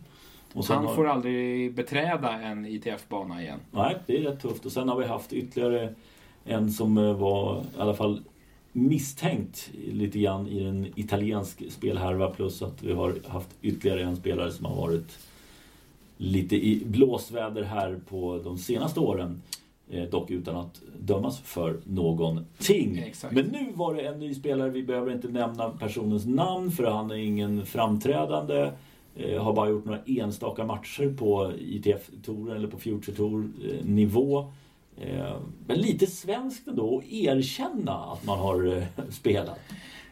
Han 0.53 0.85
har, 0.85 0.95
får 0.95 1.07
aldrig 1.07 1.73
beträda 1.75 2.41
en 2.41 2.65
ITF-bana 2.65 3.41
igen. 3.41 3.59
Nej, 3.71 3.97
det 4.05 4.17
är 4.17 4.21
rätt 4.21 4.41
tufft. 4.41 4.65
Och 4.65 4.71
sen 4.71 4.89
har 4.89 4.97
vi 4.97 5.05
haft 5.05 5.33
ytterligare 5.33 5.93
en 6.45 6.71
som 6.71 6.97
eh, 6.97 7.13
var 7.13 7.62
i 7.77 7.81
alla 7.81 7.93
fall 7.93 8.21
misstänkt 8.71 9.69
lite 9.91 10.19
grann 10.19 10.47
i 10.47 10.63
en 10.63 10.88
italiensk 10.95 11.71
spelhärva 11.71 12.29
plus 12.29 12.62
att 12.62 12.83
vi 12.83 12.93
har 12.93 13.15
haft 13.27 13.49
ytterligare 13.62 14.03
en 14.03 14.15
spelare 14.15 14.51
som 14.51 14.65
har 14.65 14.75
varit 14.75 15.17
lite 16.17 16.55
i 16.55 16.83
blåsväder 16.85 17.63
här 17.63 17.99
på 18.09 18.41
de 18.43 18.57
senaste 18.57 18.99
åren. 18.99 19.41
Eh, 19.91 20.03
dock 20.03 20.31
utan 20.31 20.55
att 20.55 20.81
dömas 20.99 21.39
för 21.39 21.79
någonting. 21.83 22.97
Exakt. 22.97 23.33
Men 23.33 23.45
nu 23.45 23.71
var 23.73 23.93
det 23.93 24.01
en 24.01 24.19
ny 24.19 24.33
spelare, 24.33 24.69
vi 24.69 24.83
behöver 24.83 25.12
inte 25.12 25.27
nämna 25.27 25.69
personens 25.69 26.25
namn 26.25 26.71
för 26.71 26.83
han 26.83 27.12
är 27.12 27.15
ingen 27.15 27.65
framträdande. 27.65 28.71
Eh, 29.19 29.43
har 29.43 29.53
bara 29.53 29.69
gjort 29.69 29.86
några 29.86 30.01
enstaka 30.05 30.65
matcher 30.65 31.15
på 31.17 31.53
ITF-touren 31.60 32.55
eller 32.55 32.67
på 32.67 32.79
Future 32.79 33.15
Tour-nivå. 33.15 34.51
Eh, 34.97 35.38
men 35.67 35.77
lite 35.77 36.08
svenskt 36.08 36.67
ändå 36.67 36.97
att 36.97 37.12
erkänna 37.12 37.93
att 37.93 38.25
man 38.25 38.39
har 38.39 38.77
eh, 38.77 38.84
spelat. 39.10 39.60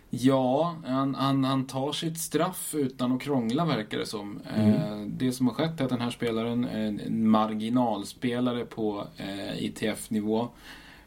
Ja, 0.09 0.75
han, 0.85 1.15
han, 1.15 1.43
han 1.43 1.67
tar 1.67 1.91
sitt 1.91 2.17
straff 2.17 2.75
utan 2.75 3.11
att 3.11 3.21
krångla 3.21 3.65
verkar 3.65 3.97
det 3.97 4.05
som. 4.05 4.39
Eh, 4.55 5.01
det 5.07 5.31
som 5.31 5.47
har 5.47 5.53
skett 5.53 5.79
är 5.79 5.83
att 5.83 5.89
den 5.89 6.01
här 6.01 6.11
spelaren 6.11 6.65
en 6.65 7.29
marginalspelare 7.29 8.65
på 8.65 9.07
eh, 9.17 9.63
ITF-nivå. 9.63 10.47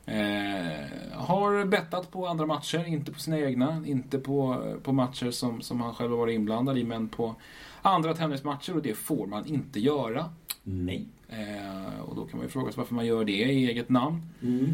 Eh, 0.07 0.87
har 1.13 1.65
bettat 1.65 2.11
på 2.11 2.27
andra 2.27 2.47
matcher, 2.47 2.87
inte 2.87 3.13
på 3.13 3.21
sina 3.21 3.39
egna, 3.39 3.83
inte 3.87 4.19
på, 4.19 4.65
på 4.83 4.93
matcher 4.93 5.31
som, 5.31 5.61
som 5.61 5.81
han 5.81 5.95
själv 5.95 6.11
har 6.11 6.19
varit 6.19 6.35
inblandad 6.35 6.79
i, 6.79 6.85
men 6.85 7.09
på 7.09 7.35
andra 7.83 8.14
tennismatcher 8.14 8.77
och 8.77 8.83
det 8.83 8.95
får 8.95 9.27
man 9.27 9.47
inte 9.47 9.81
göra. 9.81 10.25
Nej. 10.62 11.07
Eh, 11.29 12.01
och 12.01 12.16
då 12.16 12.25
kan 12.25 12.37
man 12.38 12.47
ju 12.47 12.51
fråga 12.51 12.73
sig 12.73 12.79
varför 12.79 12.95
man 12.95 13.07
gör 13.07 13.25
det 13.25 13.33
i 13.33 13.66
eget 13.71 13.88
namn. 13.88 14.23
Mm. 14.43 14.69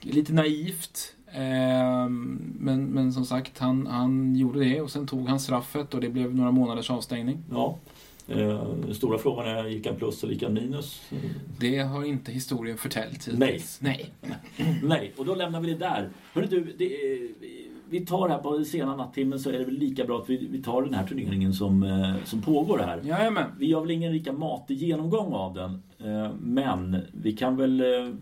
Lite 0.00 0.32
naivt. 0.32 1.14
Eh, 1.26 2.08
men, 2.58 2.84
men 2.84 3.12
som 3.12 3.24
sagt, 3.24 3.58
han, 3.58 3.86
han 3.86 4.36
gjorde 4.36 4.60
det 4.64 4.80
och 4.80 4.90
sen 4.90 5.06
tog 5.06 5.28
han 5.28 5.40
straffet 5.40 5.94
och 5.94 6.00
det 6.00 6.08
blev 6.08 6.34
några 6.34 6.50
månaders 6.50 6.90
avstängning. 6.90 7.38
Ja. 7.50 7.78
Eh, 8.28 8.64
den 8.86 8.94
stora 8.94 9.18
frågan 9.18 9.46
är, 9.48 9.64
gick 9.68 9.86
han 9.86 9.96
plus 9.96 10.22
eller 10.24 10.32
gick 10.32 10.42
han 10.42 10.54
minus? 10.54 11.02
Det 11.58 11.78
har 11.78 12.04
inte 12.04 12.32
historien 12.32 12.78
förtäljt 12.78 13.28
Nej. 13.32 13.48
hittills. 13.52 13.78
Nej. 13.80 14.10
Nej, 14.82 15.12
och 15.16 15.24
då 15.24 15.34
lämnar 15.34 15.60
vi 15.60 15.70
det 15.72 15.78
där. 15.78 16.08
Hörru 16.32 16.46
du, 16.46 16.74
det, 16.78 16.84
är- 16.84 17.28
vi 17.90 18.06
tar 18.06 18.28
här 18.28 18.38
på 18.38 18.64
sena 18.64 18.96
nattimmen 18.96 19.38
så 19.40 19.48
är 19.50 19.58
det 19.58 19.64
väl 19.64 19.74
lika 19.78 20.04
bra 20.04 20.18
att 20.18 20.30
vi, 20.30 20.48
vi 20.50 20.62
tar 20.62 20.82
den 20.82 20.94
här 20.94 21.06
turneringen 21.06 21.52
som, 21.54 21.82
eh, 21.82 22.14
som 22.24 22.42
pågår 22.42 22.78
här. 22.78 23.00
Jajamän. 23.04 23.50
Vi 23.58 23.66
gör 23.66 23.80
väl 23.80 23.90
ingen 23.90 24.12
lika 24.12 24.32
matig 24.32 24.76
genomgång 24.78 25.32
av 25.32 25.54
den. 25.54 25.82
eh, 25.98 26.32
Men 26.40 26.96
vi 27.12 27.32
kan 27.36 27.56
väl 27.56 27.80
eh, 27.80 28.14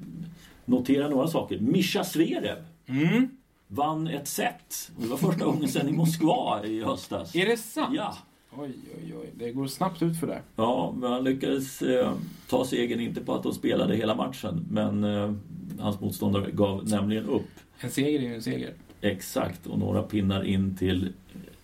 notera 0.64 1.08
några 1.08 1.26
saker. 1.28 1.58
Mischa 1.58 2.04
Zverev 2.04 2.56
Mm. 2.88 3.28
vann 3.68 4.08
ett 4.08 4.28
set. 4.28 4.90
Det 5.00 5.06
var 5.06 5.16
första 5.16 5.44
gången 5.44 5.68
sedan 5.68 5.88
i 5.88 5.92
Moskva 5.92 6.64
i 6.64 6.82
höstas. 6.84 7.34
Är 7.36 7.46
det 7.46 7.56
sant? 7.56 7.94
Ja. 7.96 8.16
Oj, 8.58 8.70
oj, 8.96 9.14
oj. 9.20 9.30
Det 9.34 9.52
går 9.52 9.66
snabbt 9.66 10.02
ut 10.02 10.20
för 10.20 10.26
det. 10.26 10.40
Ja, 10.56 10.94
men 10.96 11.12
han 11.12 11.24
lyckades 11.24 11.82
eh, 11.82 12.12
ta 12.50 12.64
segern 12.64 13.00
inte 13.00 13.20
på 13.20 13.34
att 13.34 13.42
de 13.42 13.52
spelade 13.52 13.96
hela 13.96 14.14
matchen. 14.14 14.66
Men 14.70 15.04
eh, 15.04 15.32
hans 15.80 16.00
motståndare 16.00 16.50
gav 16.50 16.88
nämligen 16.88 17.24
upp. 17.24 17.48
En 17.80 17.90
seger 17.90 18.18
är 18.18 18.22
ju 18.22 18.34
en 18.34 18.42
seger. 18.42 18.74
Exakt, 19.00 19.66
och 19.66 19.78
några 19.78 20.02
pinnar 20.02 20.44
in 20.44 20.76
till 20.76 21.12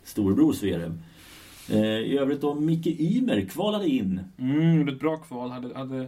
storebror 0.05 0.53
Zverev. 0.53 0.99
Eh, 1.71 1.79
I 1.81 2.19
övrigt 2.19 2.41
då, 2.41 2.55
Micke 2.55 2.87
Ymer 2.87 3.41
kvalade 3.41 3.89
in. 3.89 4.21
Mm, 4.39 4.79
gjorde 4.79 4.93
ett 4.93 5.01
bra 5.01 5.17
kval. 5.17 5.51
Hade, 5.51 5.79
hade 5.79 6.07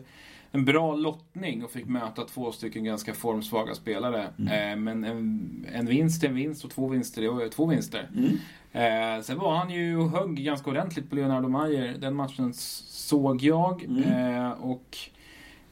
en 0.55 0.65
bra 0.65 0.95
lottning 0.95 1.65
och 1.65 1.71
fick 1.71 1.87
möta 1.87 2.25
två 2.25 2.53
stycken 2.53 2.85
ganska 2.85 3.15
formsvaga 3.15 3.75
spelare. 3.75 4.23
Eh, 4.25 4.77
men 4.77 5.05
en, 5.05 5.67
en 5.73 5.87
vinst 5.87 6.25
är 6.25 6.29
en 6.29 6.35
vinst 6.35 6.65
och 6.65 6.71
två 6.71 6.89
vinster 6.89 7.23
är 7.23 7.49
två 7.49 7.67
vinster. 7.67 8.11
Mm. 8.17 8.39
Eh, 8.73 9.23
sen 9.23 9.39
var 9.39 9.57
han 9.57 9.71
ju 9.71 9.99
och 9.99 10.11
högg 10.11 10.45
ganska 10.45 10.71
ordentligt 10.71 11.11
på 11.11 11.17
Leonardo 11.17 11.49
Mayer. 11.49 11.97
Den 11.99 12.15
matchen 12.15 12.55
såg 12.55 13.43
jag. 13.43 13.85
Mm. 13.85 14.53
Och 14.53 14.99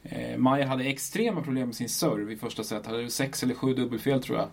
eh, 0.03 0.39
Mayer 0.39 0.67
hade 0.67 0.85
extrema 0.85 1.43
problem 1.43 1.67
med 1.67 1.75
sin 1.75 1.89
serve 1.89 2.33
i 2.33 2.37
första 2.37 2.65
set. 2.65 2.87
Hade 2.87 3.11
sex 3.11 3.43
eller 3.43 3.55
sju 3.55 3.75
dubbelfel 3.75 4.23
tror 4.23 4.39
jag. 4.39 4.49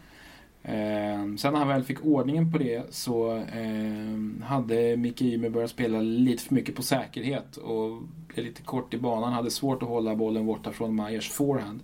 Eh, 0.64 1.36
sen 1.38 1.54
när 1.54 1.56
han 1.56 1.68
väl 1.68 1.84
fick 1.84 2.06
ordningen 2.06 2.52
på 2.52 2.58
det 2.58 2.94
så 2.94 3.36
eh, 3.36 4.44
hade 4.46 4.98
Micke 4.98 5.22
Ymer 5.22 5.50
börjat 5.50 5.70
spela 5.72 6.02
lite 6.02 6.44
för 6.44 6.56
mycket 6.56 6.76
på 6.76 6.84
säkerhet 6.84 7.58
och 7.58 8.02
blev 8.28 8.46
lite 8.46 8.62
kort 8.62 8.94
i 8.94 8.98
banan. 8.98 9.34
Hade 9.34 9.52
svårt 9.52 9.84
att 9.84 9.90
hålla 9.90 10.16
bollen 10.16 10.46
borta 10.46 10.72
från 10.72 10.96
Mayers 10.96 11.30
forehand. 11.30 11.80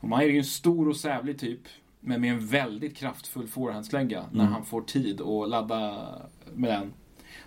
Och 0.00 0.08
Mayer 0.08 0.28
är 0.28 0.32
ju 0.32 0.38
en 0.38 0.44
stor 0.44 0.88
och 0.88 0.96
sävlig 0.96 1.38
typ. 1.38 1.60
Men 2.00 2.20
med 2.20 2.30
en 2.30 2.46
väldigt 2.46 2.96
kraftfull 2.96 3.46
forehandslägga 3.46 4.24
när 4.32 4.40
Mm. 4.40 4.52
han 4.52 4.64
får 4.64 4.82
tid 4.82 5.20
att 5.20 5.48
ladda 5.48 6.08
med 6.54 6.70
den. 6.70 6.92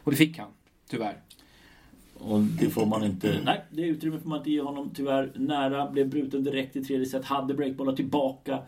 Och 0.04 0.12
det 0.12 0.18
fick 0.18 0.38
han, 0.38 0.50
tyvärr. 0.90 1.18
Och 2.18 2.42
det 2.42 2.70
får 2.70 2.86
man 2.86 3.04
inte... 3.04 3.40
Nej, 3.46 3.62
det 3.70 3.82
utrymme 3.82 4.20
får 4.20 4.30
man 4.30 4.38
inte 4.38 4.52
ge 4.52 4.62
honom 4.62 4.90
tyvärr. 4.96 5.32
Nära, 5.36 5.92
blev 5.92 6.10
bruten 6.10 6.44
direkt 6.44 6.76
i 6.76 6.84
tredje 6.84 7.06
set. 7.06 7.26
Hade 7.26 7.54
breakbollar 7.54 7.96
tillbaka. 7.96 8.60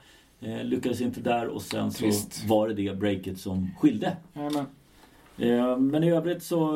Eh, 0.45 0.63
lyckades 0.63 1.01
inte 1.01 1.19
där 1.21 1.47
och 1.47 1.61
sen 1.61 1.91
så 1.91 1.97
Trist. 1.99 2.45
var 2.47 2.67
det 2.67 2.73
det 2.73 2.99
breaket 2.99 3.39
som 3.39 3.69
skilde. 3.79 4.17
Jajamän. 4.33 4.65
Eh, 5.37 5.77
men 5.77 6.03
i 6.03 6.11
övrigt 6.11 6.43
så 6.43 6.71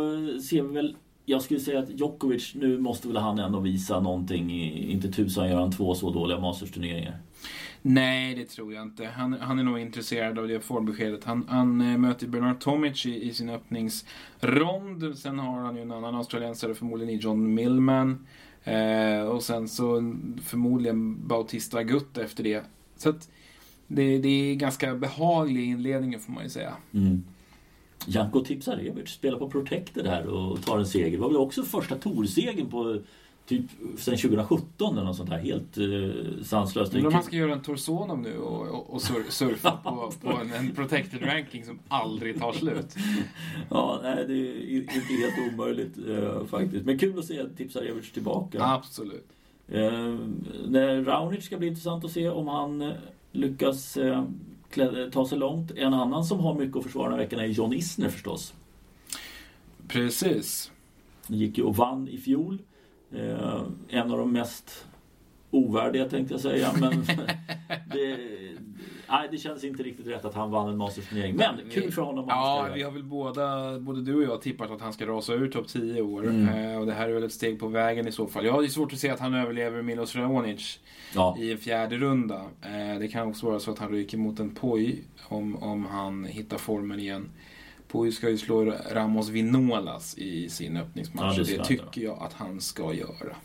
ser 0.50 0.62
vi 0.62 0.74
väl... 0.74 0.96
Jag 1.30 1.42
skulle 1.42 1.60
säga 1.60 1.80
att 1.80 1.90
Djokovic, 2.00 2.56
nu 2.56 2.78
måste 2.78 3.08
väl 3.08 3.18
han 3.18 3.40
ändå 3.40 3.60
visa 3.60 4.00
någonting. 4.00 4.52
I- 4.52 4.92
Inte 4.92 5.12
tusan 5.12 5.50
gör 5.50 5.60
han 5.60 5.72
två 5.72 5.96
så 5.96 6.10
dåliga 6.12 6.40
Masters-turneringar. 6.40 7.18
Nej, 7.82 8.36
det 8.36 8.46
tror 8.46 8.74
jag 8.74 8.84
inte. 8.84 9.06
Han, 9.06 9.34
han 9.34 9.60
är 9.60 9.64
nog 9.64 9.80
intresserad 9.80 10.40
av 10.40 10.48
det 10.48 10.60
formbeskedet. 10.60 11.24
Han, 11.24 11.46
han 11.50 11.82
eh, 11.82 11.98
möter 11.98 12.28
Bernard 12.28 12.60
Tomic 12.60 13.06
i, 13.06 13.28
i 13.30 13.34
sin 13.34 13.50
öppningsrond. 13.50 15.18
Sen 15.18 15.40
har 15.40 15.60
han 15.60 15.76
ju 15.76 15.82
en 15.82 15.92
annan 15.92 16.16
australiensare, 16.16 16.74
förmodligen 16.76 17.14
i 17.14 17.18
John 17.18 17.54
Millman. 17.54 18.26
Eh, 18.64 19.22
och 19.22 19.44
sen 19.44 19.68
så 19.68 20.16
förmodligen 20.44 21.28
Bautista 21.28 21.78
Agut 21.78 22.18
efter 22.18 22.44
det. 22.44 22.64
Så 22.98 23.10
att 23.10 23.30
det, 23.88 24.18
det 24.18 24.52
är 24.52 24.56
ganska 24.56 24.96
behaglig 24.96 25.70
inledning 25.70 26.20
får 26.20 26.32
man 26.32 26.44
ju 26.44 26.50
säga. 26.50 26.74
Mm. 26.94 27.24
Janko 28.06 28.44
Tipsarevic 28.44 29.10
spelar 29.10 29.40
på 29.40 29.50
Protected 29.50 30.08
här 30.08 30.28
och 30.28 30.66
tar 30.66 30.80
en 30.80 30.86
seger. 30.86 31.12
Det 31.12 31.18
var 31.18 31.28
väl 31.28 31.38
också 31.38 31.64
första 31.64 31.96
torsegern 31.96 32.70
på 32.70 33.02
typ 33.48 33.66
sen 33.98 34.18
2017 34.18 34.94
eller 34.94 35.06
något 35.06 35.18
sånt 35.18 35.30
här. 35.30 35.40
Helt 35.40 35.78
eh, 35.78 36.44
sanslöst. 36.44 36.94
Undrar 36.94 37.08
om 37.08 37.14
man 37.14 37.24
ska 37.24 37.36
göra 37.36 37.54
en 37.54 37.62
Torsonov 37.62 38.20
nu 38.20 38.38
och, 38.38 38.68
och, 38.68 38.94
och 38.94 39.02
sur, 39.02 39.24
surfa 39.30 39.72
på, 39.84 40.12
på 40.22 40.32
en, 40.32 40.54
en 40.54 40.72
protected 40.72 41.26
ranking 41.26 41.66
som 41.66 41.80
aldrig 41.88 42.40
tar 42.40 42.54
slut. 42.54 42.96
Ja, 43.70 44.00
nej, 44.04 44.26
det 44.28 44.34
är 44.34 44.72
inte 44.74 45.14
helt 45.14 45.54
omöjligt 45.54 45.98
eh, 46.10 46.46
faktiskt. 46.46 46.86
Men 46.86 47.00
kul 47.00 47.20
att 47.20 47.26
se 47.26 47.46
Tipsarevic 47.58 48.12
tillbaka. 48.12 48.64
Absolut. 48.64 49.28
Eh, 49.68 50.18
när 50.68 51.42
ska 51.42 51.58
bli 51.58 51.68
intressant 51.68 52.06
att 52.06 52.12
se 52.12 52.30
om 52.30 52.48
han 52.48 52.82
eh, 52.82 52.92
lyckas 53.32 53.98
eh, 53.98 54.24
ta 55.12 55.28
sig 55.28 55.38
långt. 55.38 55.72
En 55.72 55.94
annan 55.94 56.26
som 56.26 56.40
har 56.40 56.54
mycket 56.54 56.78
att 56.78 56.84
försvara 56.84 57.10
den 57.10 57.20
här 57.20 57.26
veckan 57.26 57.40
är 57.40 57.46
John 57.46 57.74
Isner 57.74 58.10
förstås. 58.10 58.54
Precis. 59.88 60.72
Han 61.28 61.38
gick 61.38 61.58
ju 61.58 61.64
och 61.64 61.76
vann 61.76 62.08
i 62.08 62.18
fjol. 62.18 62.62
Eh, 63.12 63.62
en 63.90 64.12
av 64.12 64.18
de 64.18 64.32
mest 64.32 64.86
ovärdiga 65.52 66.10
tänkte 66.10 66.34
jag 66.34 66.42
säga. 66.42 66.72
Men 66.80 66.92
det, 67.92 68.18
nej, 69.10 69.28
det 69.32 69.38
känns 69.38 69.64
inte 69.64 69.84
riktigt 69.84 70.08
rätt 70.08 70.26
att 70.26 70.34
han 70.34 70.52
vann 70.52 70.70
en 70.70 70.78
Masters-turnering. 70.78 71.36
Men 71.36 71.60
kul 71.72 71.92
för 71.92 72.02
honom. 72.02 72.26
Ja, 72.28 72.68
vi 72.76 72.84
har 72.84 72.92
väl 72.92 73.04
båda, 73.04 73.80
både 73.80 74.02
du 74.02 74.16
och 74.16 74.24
jag 74.24 74.42
tippat 74.42 74.72
att 74.72 74.82
han 74.82 74.94
ska 74.94 75.06
rasa 75.06 75.34
ur 75.34 75.48
topp 75.52 75.68
10 75.68 75.98
i 75.98 76.02
år. 76.02 76.28
Mm. 76.28 76.72
Eh, 76.72 76.80
och 76.80 76.86
det 76.86 76.94
här 76.94 77.10
är 77.10 77.14
väl 77.14 77.24
ett 77.24 77.34
steg 77.34 77.60
på 77.60 77.68
vägen 77.68 78.08
i 78.08 78.12
så 78.12 78.28
fall. 78.28 78.46
Jag 78.46 78.54
har 78.54 78.62
ju 78.62 78.70
svårt 78.70 78.94
att 78.94 79.00
se 79.00 79.10
att 79.10 79.20
han 79.20 79.34
överlever 79.34 79.82
Milos 79.82 80.16
Raonic 80.16 80.80
Ja, 81.16 81.38
i 81.40 81.52
en 81.52 81.58
fjärde 81.58 81.98
runda. 81.98 82.42
Eh, 82.62 83.00
det 83.00 83.08
kan 83.08 83.28
också 83.28 83.46
vara 83.46 83.60
så 83.60 83.72
att 83.72 83.80
han 83.80 83.92
ryker 83.92 84.18
mot 84.18 84.40
en 84.40 84.56
Poi 84.56 85.00
om, 85.28 85.56
om 85.64 85.86
han 85.86 86.26
hittar 86.26 86.58
formen 86.58 87.00
igen. 87.00 87.30
Poi 87.88 88.12
ska 88.12 88.30
ju 88.30 88.38
slå 88.38 88.74
Ramos 88.92 89.30
Vinolas 89.30 90.18
i 90.18 90.50
sin 90.50 90.76
Ja, 90.76 90.82
öppningsmatch. 90.82 91.38
det 91.38 91.46
ska 91.46 91.54
det 91.54 91.60
han 91.60 91.68
tycker 91.68 92.02
jag 92.02 92.18
att 92.22 92.34
han 92.34 92.62
ska 92.62 92.94
göra. 92.94 93.36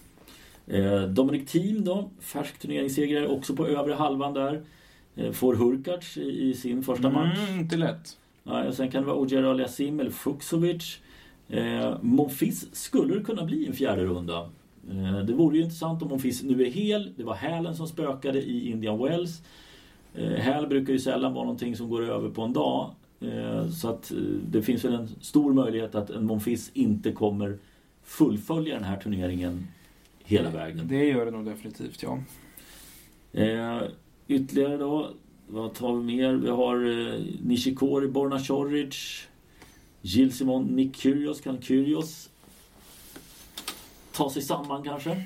Eh, 0.67 1.03
Dominic 1.03 1.51
Thiem 1.51 1.85
då, 1.85 2.11
färsk 2.21 2.59
turneringssegrare 2.59 3.29
också 3.29 3.57
på 3.57 3.67
övre 3.67 3.95
halvan 3.95 4.35
där. 4.35 4.63
Eh, 5.17 5.33
får 5.33 5.55
Hurkacz 5.55 6.17
i, 6.17 6.55
sin 6.55 6.83
första 6.83 7.11
match. 7.11 7.39
Mm, 7.49 7.61
inte 7.61 7.77
lätt. 7.77 8.19
Ja, 8.45 8.65
och 8.65 8.75
sen 8.75 8.91
kan 8.91 9.03
det 9.03 9.07
vara 9.07 9.17
Ogier 9.17 9.43
Aliasim 9.43 10.01
eller 10.01 10.11
Fuxovic. 10.11 10.99
Eh, 11.49 11.97
Monfils 12.01 12.75
skulle 12.75 13.15
det 13.15 13.25
kunna 13.25 13.45
bli 13.45 13.67
en 13.67 13.73
fjärde 13.73 14.05
runda. 14.05 14.51
Eh, 14.91 15.19
det 15.19 15.33
vore 15.33 15.57
ju 15.57 15.63
intressant 15.63 16.03
om 16.03 16.09
Monfils 16.09 16.43
nu 16.43 16.67
är 16.67 16.71
hel. 16.71 17.13
Det 17.17 17.25
var 17.25 17.35
hälen 17.35 17.77
som 17.77 17.89
spökade 17.89 18.43
i 18.43 18.71
Indian 18.71 18.99
Wells. 18.99 19.43
Eh, 20.15 20.31
häl 20.31 20.67
brukar 20.67 20.93
ju 20.93 20.99
sällan 20.99 21.35
vara 21.35 21.45
någonting 21.45 21.77
som 21.77 21.89
går 21.89 22.11
över 22.11 22.31
på 22.31 22.43
en 22.43 22.53
dag. 22.53 22.91
Eh, 23.21 23.69
så 23.69 23.89
att 23.89 24.11
eh, 24.11 24.19
det 24.49 24.63
finns 24.63 24.85
väl 24.85 24.95
en 24.95 25.09
stor 25.21 25.53
möjlighet 25.53 25.95
att 25.95 26.11
en 26.11 26.25
Monfils 26.25 26.71
inte 26.75 27.13
kommer 27.13 27.59
fullfölja 28.05 28.75
den 28.75 28.85
här 28.85 28.97
turneringen 28.97 29.69
hela 30.25 30.51
vägen. 30.51 30.89
Det 30.89 31.05
gör 31.05 31.25
det 31.25 31.31
nog 31.31 31.45
definitivt, 31.45 32.03
ja. 32.03 32.19
Ytterligare 34.29 34.77
då, 34.77 35.11
vad 35.47 35.75
tar 35.75 35.95
vi 35.97 36.03
mer? 36.17 36.33
Vi 36.33 36.51
har 36.51 36.77
eh, 36.77 37.21
Nishikori, 37.43 38.09
Borna 38.09 38.39
Choric, 38.39 39.27
Gilles 40.03 40.39
Simon, 40.39 40.65
Nick 40.65 40.97
Kyrgios. 40.97 41.41
Kan 41.41 41.63
Kyrgios 41.63 42.31
ta 44.13 44.31
sig 44.31 44.43
samman 44.43 44.83
kanske? 44.83 45.23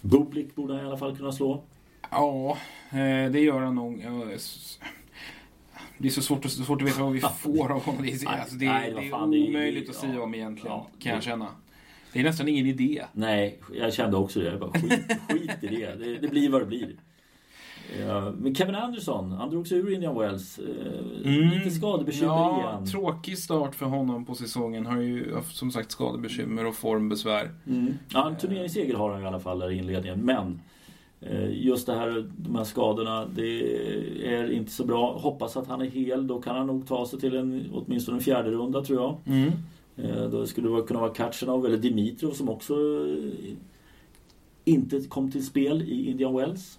Bublik 0.00 0.54
borde 0.54 0.74
han 0.74 0.84
i 0.84 0.86
alla 0.86 0.98
fall 0.98 1.16
kunna 1.16 1.32
slå. 1.32 1.62
Ja, 2.10 2.58
eh, 2.90 3.30
det 3.32 3.40
gör 3.40 3.60
han 3.60 3.74
nog. 3.74 3.98
Det 5.98 6.08
är 6.08 6.10
så 6.12 6.22
svårt, 6.22 6.44
att- 6.44 6.50
så 6.52 6.64
svårt 6.64 6.82
att 6.82 6.88
veta 6.88 7.02
vad 7.02 7.12
vi 7.12 7.20
får 7.20 7.72
av 7.72 7.82
honom. 7.84 8.02
Det 8.02 8.12
är, 8.22 8.26
alltså, 8.28 8.54
det, 8.56 8.66
nej, 8.66 8.92
det 8.94 9.06
är 9.06 9.10
fan, 9.10 9.30
det 9.30 9.38
är- 9.38 9.48
omöjligt 9.48 9.88
att 9.90 9.94
ja, 9.94 10.00
säga 10.00 10.22
om 10.22 10.34
egentligen, 10.34 10.76
ja, 10.76 10.86
kan 10.98 11.10
jag 11.12 11.20
det- 11.20 11.24
känna. 11.24 11.46
Det 12.12 12.20
är 12.20 12.24
nästan 12.24 12.48
ingen 12.48 12.66
idé. 12.66 13.04
Nej, 13.12 13.58
jag 13.74 13.94
kände 13.94 14.16
också 14.16 14.40
det. 14.40 14.46
Jag 14.46 14.60
bara, 14.60 14.72
skit, 14.72 15.00
skit 15.28 15.50
i 15.60 15.66
det. 15.66 15.94
det. 15.94 16.18
Det 16.18 16.28
blir 16.28 16.48
vad 16.50 16.60
det 16.62 16.66
blir. 16.66 16.96
Ja, 18.06 18.32
men 18.40 18.54
Kevin 18.54 18.74
Anderson, 18.74 19.32
han 19.32 19.50
drog 19.50 19.66
sig 19.66 19.78
ur 19.78 19.92
Indian 19.94 20.18
Wells. 20.18 20.58
Eh, 20.58 21.50
Lite 21.54 21.70
skadebekymmer 21.70 22.32
Mm. 22.48 22.60
ja, 22.64 22.70
igen. 22.72 22.86
Tråkig 22.86 23.38
start 23.38 23.74
för 23.74 23.86
honom 23.86 24.24
på 24.24 24.34
säsongen. 24.34 24.86
Har 24.86 24.96
ju 25.00 25.34
haft 25.34 25.56
som 25.56 25.70
sagt 25.70 25.90
skadebekymmer 25.90 26.66
och 26.66 26.74
formbesvär. 26.74 27.50
Mm. 27.66 27.94
Ja, 28.08 28.28
en 28.28 28.36
turneringsseger 28.36 28.94
har 28.94 29.12
han 29.12 29.22
i 29.22 29.26
alla 29.26 29.40
fall 29.40 29.58
där 29.58 29.70
i 29.70 29.78
inledningen. 29.78 30.20
Men 30.20 30.60
eh, 31.20 31.66
just 31.66 31.86
det 31.86 31.94
här, 31.94 32.30
de 32.36 32.56
här 32.56 32.64
skadorna, 32.64 33.26
det 33.26 33.60
är 34.36 34.50
inte 34.50 34.72
så 34.72 34.84
bra. 34.84 35.18
Hoppas 35.18 35.56
att 35.56 35.66
han 35.68 35.80
är 35.80 35.86
hel. 35.86 36.26
Då 36.26 36.40
kan 36.40 36.56
han 36.56 36.66
nog 36.66 36.86
ta 36.86 37.06
sig 37.06 37.20
till 37.20 37.36
en, 37.36 37.70
åtminstone 37.72 38.16
en 38.16 38.22
fjärde 38.24 38.50
runda 38.50 38.84
tror 38.84 39.00
jag. 39.00 39.16
Mm. 39.36 39.52
Eh, 39.96 40.24
Då 40.30 40.46
skulle 40.46 40.68
det 40.76 40.82
kunna 40.82 41.00
vara 41.00 41.14
Kachanov 41.14 41.66
eller 41.66 41.76
Dimitrov 41.78 42.30
som 42.30 42.48
också 42.48 42.74
inte 44.64 45.00
kom 45.00 45.30
till 45.30 45.46
spel 45.46 45.82
i 45.82 46.10
Indian 46.10 46.36
Wells. 46.36 46.78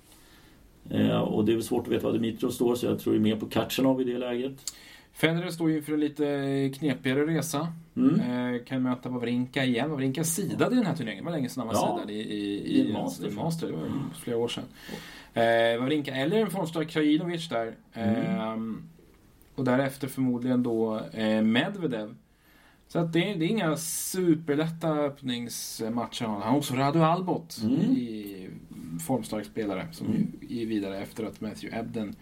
Eh, 0.92 1.20
Och 1.20 1.46
det 1.46 1.52
är 1.52 1.54
väl 1.56 1.64
svårt 1.64 1.88
att 1.88 1.94
veta 1.94 2.06
var 2.08 2.14
Dimitrov 2.14 2.50
står 2.50 2.76
så 2.76 2.86
jag 2.86 3.00
tror 3.00 3.16
ju 3.16 3.22
mer 3.22 3.36
på 3.36 3.46
Kachanov 3.46 4.02
i 4.02 4.04
det 4.04 4.18
läget. 4.18 4.74
Federer 5.14 5.50
står 5.50 5.70
ju 5.70 5.78
inför 5.78 5.94
en 5.94 6.00
lite 6.00 6.72
knepigare 6.80 7.26
resa. 7.28 7.68
Mm. 7.96 8.20
Eh, 8.56 8.64
kan 8.64 8.84
möta 8.84 9.10
Wawrinka 9.10 9.66
igen. 9.66 9.92
Wawrinka 9.92 10.24
sidade 10.24 10.72
i 10.76 10.78
den 10.78 10.86
här 10.86 10.96
turneringen. 10.96 11.24
Det 11.24 11.30
var 11.32 11.38
länge 11.38 11.50
sedan 11.50 11.62
han 11.62 11.68
var 11.68 11.74
Ja. 11.74 11.96
sidad 12.02 12.12
i, 12.16 12.20
i, 12.20 12.78
I 12.78 12.90
i, 12.90 12.94
master. 12.94 13.32
master. 13.32 13.68
Det 13.68 13.74
var 13.74 13.88
flera 14.22 14.38
år 14.38 14.48
sedan. 14.48 14.64
Eh, 15.34 15.82
Wawrinka 15.82 16.16
eller 16.16 16.38
en 16.38 16.50
formstark 16.52 16.90
Krajinovic 16.90 17.50
där. 17.50 17.76
Mm. 17.94 18.16
Eh, 18.16 18.78
och 19.56 19.64
därefter 19.66 20.08
förmodligen 20.08 20.64
då 20.64 21.02
eh, 21.14 21.42
Medvedev. 21.42 22.16
Så 22.88 23.00
att 23.00 23.14
det, 23.14 23.20
det 23.20 23.46
är 23.46 23.50
inga 23.50 23.78
superlätta 23.78 24.90
öppningsmatcher. 24.92 26.26
Han 26.26 26.42
har 26.42 26.58
också 26.58 26.74
Radu 26.76 27.00
Albot 27.00 27.58
Mm. 27.64 27.74
i 27.82 28.39
formstark 29.00 29.46
spelare 29.46 29.88
som 29.92 30.08
ju 30.42 30.62
är 30.62 30.66
vidare 30.66 30.98
efter 30.98 31.26
att 31.26 31.42
Matthew 31.42 31.80
Ebden 31.80 32.16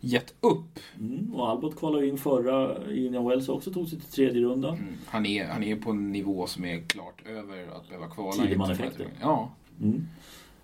gett 0.00 0.34
upp. 0.40 0.78
Mm. 0.98 1.34
Och 1.34 1.48
Albot 1.48 1.78
kvalade 1.78 2.06
in 2.06 2.18
förra 2.18 2.86
i 2.86 3.08
Wells 3.08 3.48
också 3.48 3.72
tog 3.72 3.88
sig 3.88 4.00
till 4.00 4.08
tredje 4.08 4.42
rundan. 4.42 4.74
Mm. 4.74 4.94
Han, 5.06 5.26
är, 5.26 5.46
han 5.46 5.64
är 5.64 5.76
på 5.76 5.90
en 5.90 6.12
nivå 6.12 6.46
som 6.46 6.64
är 6.64 6.80
klart 6.80 7.22
över 7.26 7.76
att 7.76 7.88
behöva 7.88 8.08
kvala. 8.08 8.32
Tideman-effekten. 8.32 9.06
Ja. 9.20 9.50
Mm. 9.82 10.06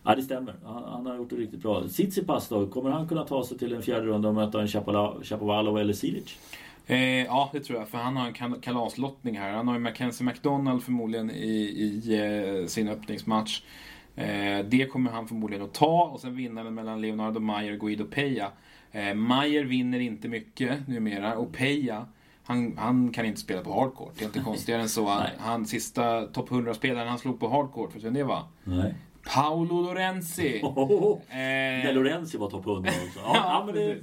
Ja, 0.04 0.14
det 0.14 0.22
stämmer. 0.22 0.54
Han, 0.64 0.84
han 0.84 1.06
har 1.06 1.16
gjort 1.16 1.30
det 1.30 1.36
riktigt 1.36 1.62
bra. 1.62 1.88
Tsitsipas 1.88 2.48
då, 2.48 2.66
kommer 2.66 2.90
han 2.90 3.08
kunna 3.08 3.24
ta 3.24 3.44
sig 3.44 3.58
till 3.58 3.72
en 3.72 3.82
fjärde 3.82 4.06
runda 4.06 4.28
och 4.28 4.34
möta 4.34 4.60
en 4.60 4.68
Chapovalov 5.22 5.78
eller 5.78 5.92
Silic? 5.92 6.38
Eh, 6.86 6.98
ja, 7.24 7.50
det 7.52 7.60
tror 7.60 7.78
jag. 7.78 7.88
För 7.88 7.98
han 7.98 8.16
har 8.16 8.26
en 8.26 8.34
kal- 8.34 8.60
kalaslottning 8.60 9.38
här. 9.38 9.52
Han 9.52 9.68
har 9.68 9.74
ju 9.74 9.80
Mackenzie 9.80 10.26
McDonald 10.26 10.82
förmodligen 10.82 11.30
i, 11.30 11.56
i 11.56 12.14
eh, 12.60 12.66
sin 12.66 12.88
öppningsmatch. 12.88 13.62
Eh, 14.16 14.64
det 14.64 14.86
kommer 14.92 15.10
han 15.10 15.28
förmodligen 15.28 15.64
att 15.64 15.74
ta 15.74 16.04
och 16.04 16.20
sen 16.20 16.36
vinnaren 16.36 16.74
mellan 16.74 17.00
Leonardo 17.00 17.40
Mayer 17.40 17.72
och 17.72 17.80
Guido 17.80 18.04
Peja. 18.04 18.50
Eh, 18.92 19.14
Mayer 19.14 19.64
vinner 19.64 20.00
inte 20.00 20.28
mycket 20.28 20.88
numera 20.88 21.36
och 21.36 21.52
Peja 21.52 22.06
han, 22.46 22.78
han 22.78 23.12
kan 23.12 23.24
inte 23.26 23.40
spela 23.40 23.62
på 23.62 23.80
hardcourt. 23.80 24.12
Det 24.18 24.24
är 24.24 24.26
inte 24.26 24.40
konstigare 24.40 24.82
än 24.82 24.88
så. 24.88 25.06
Han, 25.06 25.26
han 25.38 25.66
sista 25.66 26.22
topp 26.22 26.48
100-spelaren 26.50 27.08
han 27.08 27.18
slog 27.18 27.40
på 27.40 27.48
hardcourt, 27.48 27.90
du 27.94 28.00
vem 28.00 28.14
det 28.14 28.24
var? 28.24 28.42
Nej. 28.64 28.94
Paolo 29.34 29.80
Lorenzi. 29.82 30.60
Oh, 30.64 31.18
Eh, 31.28 31.36
När 31.84 31.92
Lorenzi 31.92 32.38
var 32.38 32.50
topp 32.50 32.66
100 32.66 32.90
också. 33.06 33.20
Ja, 33.24 33.34
ja, 33.34 33.62
men 33.66 33.74
det, 33.74 33.94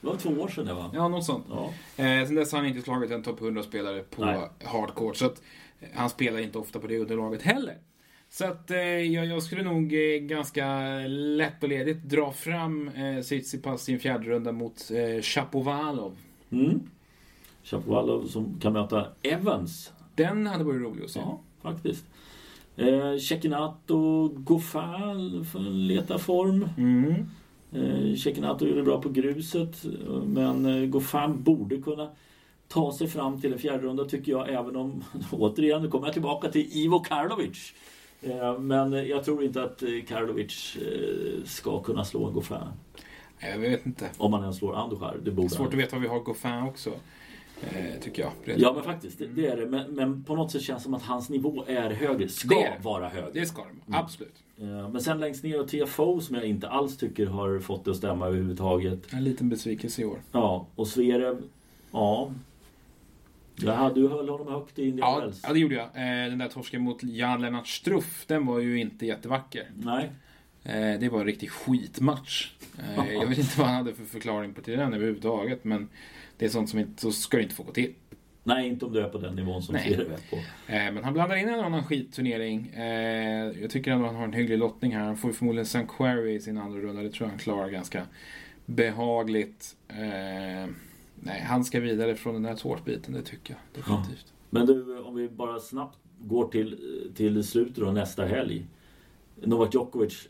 det 0.00 0.06
var 0.06 0.16
två 0.16 0.30
år 0.30 0.48
sedan 0.48 0.66
det 0.66 0.74
va? 0.74 0.90
ja, 0.94 1.08
något 1.08 1.24
sånt. 1.24 1.46
Ja. 1.50 1.64
Eh, 2.04 2.26
sen 2.26 2.34
dess 2.34 2.52
har 2.52 2.58
han 2.58 2.68
inte 2.68 2.82
slagit 2.82 3.10
en 3.10 3.22
topp 3.22 3.40
100-spelare 3.40 4.02
på 4.02 4.24
Nej. 4.24 4.40
hardcourt. 4.64 5.16
Så 5.16 5.26
att 5.26 5.42
eh, 5.80 5.88
han 5.94 6.10
spelar 6.10 6.38
inte 6.38 6.58
ofta 6.58 6.78
på 6.78 6.86
det 6.86 6.98
underlaget 6.98 7.42
heller. 7.42 7.74
Så 8.38 8.44
att 8.44 8.70
eh, 8.70 8.78
jag, 8.78 9.42
skulle 9.42 9.62
nog 9.62 9.94
eh, 9.94 10.18
ganska 10.20 10.98
lätt 11.08 11.62
och 11.62 11.68
ledigt 11.68 12.02
dra 12.02 12.32
fram 12.32 12.88
eh, 12.88 13.20
Tsitsipas 13.20 13.88
i 13.88 13.92
en 13.92 13.98
fjärde 13.98 14.24
runda 14.28 14.52
mot 14.52 14.90
eh, 14.90 15.22
Chapovalov. 15.22 16.16
Mm. 16.50 16.80
Chapovalov 17.62 18.26
som 18.26 18.60
kan 18.60 18.72
möta 18.72 19.06
Evans. 19.22 19.92
Den 20.14 20.46
hade 20.46 20.64
varit 20.64 20.82
rolig 20.82 21.04
att 21.04 21.10
se. 21.10 21.20
Ja, 21.20 21.40
faktiskt. 21.62 22.04
Eh, 22.76 23.16
Cecchinato 23.16 24.28
Goffin 24.28 25.46
leta 25.88 26.18
form. 26.18 26.68
Mm. 26.78 27.14
Eh, 27.72 28.16
Cecchinato 28.16 28.66
gjorde 28.66 28.82
bra 28.82 29.02
på 29.02 29.08
gruset. 29.08 29.84
Men 30.24 30.66
eh, 30.66 30.88
Goffin 30.88 31.42
borde 31.42 31.76
kunna 31.76 32.10
ta 32.68 32.92
sig 32.92 33.08
fram 33.08 33.40
till 33.40 33.52
en 33.52 33.58
fjärde 33.58 33.82
runda 33.82 34.04
tycker 34.04 34.32
jag. 34.32 34.48
Även 34.48 34.76
om, 34.76 35.04
återigen, 35.30 35.82
nu 35.82 35.88
kommer 35.88 36.06
jag 36.06 36.12
tillbaka 36.12 36.48
till 36.48 36.68
Ivo 36.72 37.00
Karlovic. 37.00 37.72
Eh, 38.22 38.58
Men 38.58 38.92
jag 38.92 39.24
tror 39.24 39.44
inte 39.44 39.62
att 39.62 39.82
eh, 39.82 39.88
Karlovic 40.08 40.76
eh, 40.76 41.44
ska 41.44 41.82
kunna 41.82 42.04
slå 42.04 42.26
en 42.26 42.32
Goffin. 42.34 42.56
Jag 43.38 43.58
vet 43.58 43.86
inte. 43.86 44.10
Om 44.18 44.30
man 44.30 44.42
ens 44.42 44.56
slår 44.56 44.76
Andujar. 44.76 45.14
Det 45.14 45.24
Det 45.24 45.30
borde 45.30 45.46
är 45.46 45.48
svårt 45.48 45.58
han. 45.58 45.66
att 45.68 45.74
veta 45.74 45.96
vad 45.96 46.02
vi 46.02 46.08
har 46.08 46.20
Goffin 46.20 46.62
också. 46.62 46.90
Tycker 48.00 48.22
jag. 48.22 48.58
Ja 48.58 48.72
men 48.72 48.82
faktiskt, 48.82 49.18
det, 49.18 49.26
det 49.26 49.46
är 49.46 49.56
det. 49.56 49.66
Men, 49.66 49.94
men 49.94 50.24
på 50.24 50.36
något 50.36 50.50
sätt 50.52 50.62
känns 50.62 50.78
det 50.82 50.84
som 50.84 50.94
att 50.94 51.02
hans 51.02 51.28
nivå 51.30 51.64
är 51.66 51.90
högre. 51.90 52.28
Ska 52.28 52.48
Det 52.48 52.72
vara 52.82 53.08
högre. 53.08 53.30
Det 53.32 53.46
ska 53.46 53.62
de. 53.62 53.68
Mm. 53.92 54.00
Absolut. 54.04 54.34
Men 54.92 55.00
sen 55.00 55.20
längst 55.20 55.44
ner 55.44 55.60
och 55.60 55.68
TFO 55.68 56.20
som 56.20 56.36
jag 56.36 56.44
inte 56.44 56.68
alls 56.68 56.96
tycker 56.96 57.26
har 57.26 57.58
fått 57.58 57.84
det 57.84 57.90
att 57.90 57.96
stämma 57.96 58.26
överhuvudtaget. 58.26 59.12
En 59.12 59.24
liten 59.24 59.48
besvikelse 59.48 60.02
i 60.02 60.04
år. 60.04 60.18
Ja, 60.32 60.66
och 60.74 60.88
Zverev, 60.88 61.42
ja. 61.92 62.32
Jag 63.60 63.72
hade 63.74 64.00
ju 64.00 64.08
höll 64.08 64.28
honom 64.28 64.48
högt 64.48 64.78
i 64.78 64.88
Indian 64.88 65.08
Ja, 65.10 65.20
Wells. 65.20 65.40
ja, 65.46 65.52
det 65.52 65.58
gjorde 65.58 65.74
jag. 65.74 65.84
Eh, 65.84 66.28
den 66.30 66.38
där 66.38 66.48
torsken 66.48 66.82
mot 66.82 67.02
Jan 67.02 67.40
Lennart 67.42 67.66
Struff, 67.66 68.24
den 68.26 68.46
var 68.46 68.58
ju 68.60 68.80
inte 68.80 69.06
jättevacker. 69.06 69.70
Nej. 69.76 70.10
Eh, 70.64 71.00
det 71.00 71.08
var 71.08 71.20
en 71.20 71.26
riktig 71.26 71.50
skitmatch. 71.50 72.52
Eh, 72.78 73.12
jag 73.12 73.26
vet 73.26 73.38
inte 73.38 73.58
vad 73.58 73.66
han 73.66 73.76
hade 73.76 73.94
för 73.94 74.04
förklaring 74.04 74.54
på 74.54 74.60
till 74.60 74.78
den 74.78 74.94
överhuvudtaget, 74.94 75.64
men 75.64 75.88
det 76.36 76.44
är 76.44 76.48
sånt 76.48 76.70
som 76.70 76.78
inte, 76.78 77.02
så 77.02 77.12
ska 77.12 77.36
det 77.36 77.42
inte 77.42 77.54
få 77.54 77.62
gå 77.62 77.72
till. 77.72 77.94
Nej, 78.44 78.68
inte 78.68 78.84
om 78.84 78.92
du 78.92 79.00
är 79.00 79.08
på 79.08 79.18
den 79.18 79.34
nivån 79.34 79.62
som 79.62 79.74
Nej. 79.74 79.84
Zverev 79.94 80.12
är 80.12 80.30
på. 80.30 80.38
Men 80.68 81.04
han 81.04 81.12
blandar 81.12 81.36
in 81.36 81.48
en 81.48 81.60
annan 81.60 81.84
skitturnering. 81.84 82.70
Jag 83.60 83.70
tycker 83.70 83.90
ändå 83.90 84.04
att 84.04 84.10
han 84.10 84.16
har 84.20 84.24
en 84.24 84.32
hygglig 84.32 84.58
lottning 84.58 84.94
här. 84.96 85.04
Han 85.04 85.16
får 85.16 85.32
förmodligen 85.32 85.62
St. 85.62 85.86
Query 85.96 86.34
i 86.34 86.40
sin 86.40 86.58
andra 86.58 86.80
runda. 86.80 87.02
Det 87.02 87.10
tror 87.10 87.26
jag 87.26 87.30
han 87.30 87.38
klarar 87.38 87.68
ganska 87.70 88.02
behagligt. 88.66 89.76
Nej, 91.20 91.40
han 91.40 91.64
ska 91.64 91.80
vidare 91.80 92.16
från 92.16 92.34
den 92.34 92.44
här 92.44 92.56
tårtbiten, 92.56 93.14
det 93.14 93.22
tycker 93.22 93.54
jag 93.54 93.82
definitivt. 93.82 94.32
Men 94.50 94.66
du, 94.66 94.98
om 94.98 95.14
vi 95.14 95.28
bara 95.28 95.60
snabbt 95.60 95.98
går 96.18 96.48
till, 96.48 96.78
till 97.14 97.44
slutet 97.44 97.76
då, 97.76 97.92
nästa 97.92 98.24
helg. 98.24 98.66
Novak 99.44 99.74
Djokovic 99.74 100.28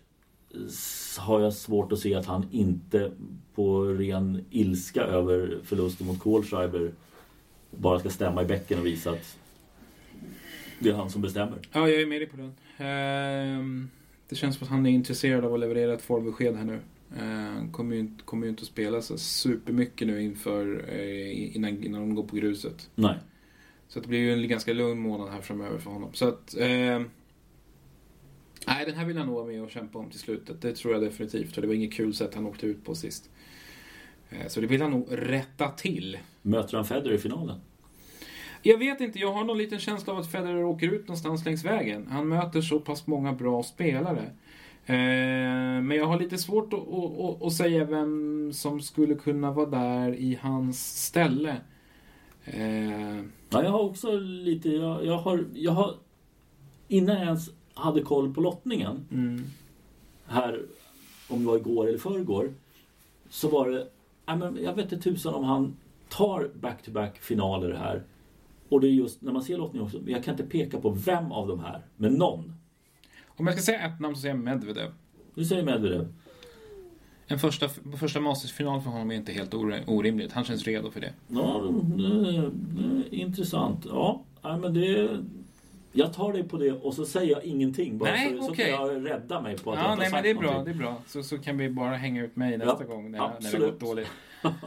har 1.19 1.41
jag 1.41 1.53
svårt 1.53 1.93
att 1.93 1.99
se 1.99 2.15
att 2.15 2.27
han 2.27 2.49
inte 2.51 3.13
på 3.55 3.85
ren 3.85 4.45
ilska 4.51 5.01
över 5.03 5.59
förlusten 5.65 6.07
mot 6.07 6.19
Kohlschreiber 6.19 6.93
bara 7.71 7.99
ska 7.99 8.11
stämma 8.11 8.43
i 8.43 8.45
bäcken 8.45 8.79
och 8.79 8.87
visa 8.87 9.11
att 9.11 9.39
det 10.79 10.89
är 10.89 10.95
han 10.95 11.11
som 11.11 11.23
bestämmer. 11.23 11.59
Ja, 11.73 11.89
jag 11.89 12.01
är 12.03 12.07
med 12.07 12.21
dig 12.21 12.29
på 12.29 12.37
den. 12.37 12.55
Ehm, 12.77 13.91
det 14.29 14.37
känns 14.37 14.57
som 14.57 14.65
att 14.65 14.71
han 14.71 14.87
är 14.87 14.91
intresserad 14.91 15.45
av 15.45 15.55
att 15.55 15.61
leverera 15.61 15.95
ett 15.95 16.03
formbesked 16.03 16.57
här 16.57 16.65
nu. 16.65 16.81
Uh, 17.23 17.71
kommer, 17.71 17.95
ju 17.95 18.01
inte, 18.01 18.25
kommer 18.25 18.47
ju 18.47 18.51
inte 18.51 18.63
att 18.63 18.69
spela 18.69 19.03
så 19.03 19.19
supermycket 19.19 20.09
nu 20.09 20.23
inför 20.23 20.85
eh, 20.89 21.57
innan, 21.57 21.85
innan 21.85 22.01
de 22.01 22.15
går 22.15 22.23
på 22.23 22.37
gruset. 22.37 22.91
Nej. 22.95 23.17
Så 23.89 24.01
det 24.01 24.09
blir 24.09 24.19
ju 24.19 24.33
en 24.33 24.49
ganska 24.49 24.73
lugn 24.73 25.01
månad 25.01 25.31
här 25.31 25.41
framöver 25.41 25.79
för 25.79 25.91
honom. 25.91 26.11
Så 26.13 26.29
att... 26.29 26.57
ehm, 26.59 27.11
nej, 28.67 28.87
den 28.87 28.95
här 28.95 29.05
vill 29.05 29.17
han 29.17 29.27
nog 29.27 29.37
vara 29.37 29.47
med 29.47 29.63
och 29.63 29.71
kämpa 29.71 29.99
om 29.99 30.11
till 30.11 30.21
slutet. 30.21 30.63
Det 30.63 30.77
tror 30.77 30.95
jag 30.95 31.03
definitivt. 31.03 31.57
Och 31.57 31.63
det 31.63 31.67
var 31.69 31.75
inget 31.75 31.95
kul 31.95 32.15
sätt 32.15 32.35
han 32.35 32.47
åkte 32.47 32.67
ut 32.67 32.85
på 32.85 32.95
sist. 32.95 33.31
Eh, 34.31 34.47
så 34.49 34.61
det 34.61 34.67
vill 34.67 34.83
han 34.83 34.91
nog 34.91 35.07
rätta 35.11 35.69
till. 35.69 36.19
Möter 36.43 36.77
han 36.77 36.87
Federer 36.87 37.15
i 37.15 37.19
finalen? 37.19 37.61
Jag 38.63 38.79
vet 38.79 39.01
inte, 39.01 39.19
jag 39.19 39.33
har 39.33 39.45
någon 39.45 39.59
liten 39.59 39.79
känsla 39.79 40.13
av 40.13 40.19
att 40.19 40.31
Federer 40.31 40.65
åker 40.65 40.87
ut 40.87 41.01
någonstans 41.01 41.45
längs 41.45 41.65
vägen. 41.65 42.07
Han 42.11 42.29
möter 42.29 42.61
så 42.61 42.81
pass 42.81 43.07
många 43.07 43.33
bra 43.33 43.63
spelare. 43.63 44.31
Eh, 44.87 45.83
men 45.83 45.91
jag 45.91 46.07
har 46.07 46.19
lite 46.19 46.39
svårt 46.39 46.73
att, 46.73 46.89
att, 46.89 47.43
att, 47.43 47.53
säga 47.53 47.85
vem 47.85 48.51
som 48.53 48.81
skulle 48.81 49.15
kunna 49.15 49.53
vara 49.53 49.67
där 49.67 50.15
i 50.15 50.39
hans 50.43 51.05
ställe. 51.07 51.57
Eh, 52.45 53.23
Ja, 53.51 53.63
jag 53.63 53.71
har 53.71 53.83
också 53.83 54.17
lite... 54.19 54.69
Jag, 54.69 55.07
jag, 55.07 55.19
har, 55.19 55.45
jag 55.55 55.73
har... 55.73 55.95
Innan 56.89 57.17
jag 57.17 57.25
ens 57.25 57.51
hade 57.75 58.03
koll 58.03 58.35
på 58.35 58.41
lottningen 58.41 59.07
mm, 59.13 59.45
här, 60.27 60.63
om 61.29 61.41
det 61.41 61.47
var 61.47 61.57
igår 61.57 61.89
eller 61.89 61.99
förrgår, 61.99 62.55
så 63.29 63.49
var 63.49 63.71
det... 63.71 63.89
Jag 64.63 64.75
vet 64.75 64.93
inte 64.93 65.11
tusan 65.11 65.35
om 65.35 65.45
han 65.45 65.77
tar 66.09 66.51
back-to-back 66.61 67.19
finaler 67.19 67.75
här. 67.75 68.03
Och 68.69 68.81
det 68.81 68.87
är 68.87 68.91
just 68.91 69.23
när 69.23 69.33
man 69.33 69.43
ser 69.43 69.59
lottningen 69.59 69.87
också, 69.87 70.01
jag 70.07 70.25
kan 70.25 70.35
inte 70.35 70.47
peka 70.47 70.81
på 70.81 70.91
vem 70.91 71.33
av 71.33 71.49
de 71.49 71.61
här, 71.61 71.83
men 71.97 72.15
någon. 72.15 72.53
Om 73.37 73.47
jag 73.47 73.55
ska 73.55 73.63
säga 73.63 73.87
ett 73.87 74.01
namn 74.01 74.15
så 74.15 74.21
säger 74.21 74.35
jag 74.35 74.45
Medvedev. 74.45 74.91
Du 75.35 75.45
säger 75.45 75.63
Medvedev. 75.63 76.09
En 77.27 77.39
första, 77.39 77.69
första 77.99 78.21
Masters-final 78.21 78.81
för 78.81 78.91
honom 78.91 79.11
är 79.11 79.15
inte 79.15 79.33
helt 79.33 79.55
or- 79.55 79.83
orimligt. 79.87 80.33
Han 80.33 80.45
känns 80.45 80.65
redo 80.65 80.91
för 80.91 81.01
det. 81.01 81.13
Ja, 81.29 81.73
det, 81.97 82.51
det, 83.11 83.17
intressant. 83.17 83.87
Ja, 83.89 84.23
men 84.43 84.75
det... 84.75 85.19
Jag 85.93 86.13
tar 86.13 86.33
dig 86.33 86.43
på 86.49 86.57
det 86.57 86.73
och 86.73 86.95
så 86.95 87.05
säger 87.07 87.33
jag 87.33 87.45
ingenting. 87.45 87.99
Bara 87.99 88.11
Nej, 88.11 88.37
så, 88.37 88.43
så 88.43 88.51
okej. 88.53 88.73
kan 88.77 88.87
jag 88.87 89.07
rädda 89.11 89.41
mig 89.43 89.59
på 89.59 89.73
att 89.73 89.79
jag 89.79 89.87
Ja, 89.87 89.93
inte 89.93 90.03
nej 90.03 90.11
har 90.11 90.17
men 90.17 90.23
det 90.23 90.31
är 90.31 90.35
sagt 90.35 90.41
bra. 90.43 90.51
någonting. 90.51 90.79
Det 90.79 90.85
är 90.85 90.87
bra. 90.87 90.97
Så, 91.07 91.23
så 91.23 91.39
kan 91.39 91.59
vi 91.59 91.71
bara 91.71 91.95
hänga 91.97 92.25
ut 92.25 92.37
mig 92.37 92.59
nästa 92.59 92.77
Ja, 92.81 92.87
gång 92.95 93.11
när, 93.11 93.19
när 93.19 93.51
det 93.53 93.59
har 93.59 93.71
gått 93.71 93.81
dåligt. 93.81 94.09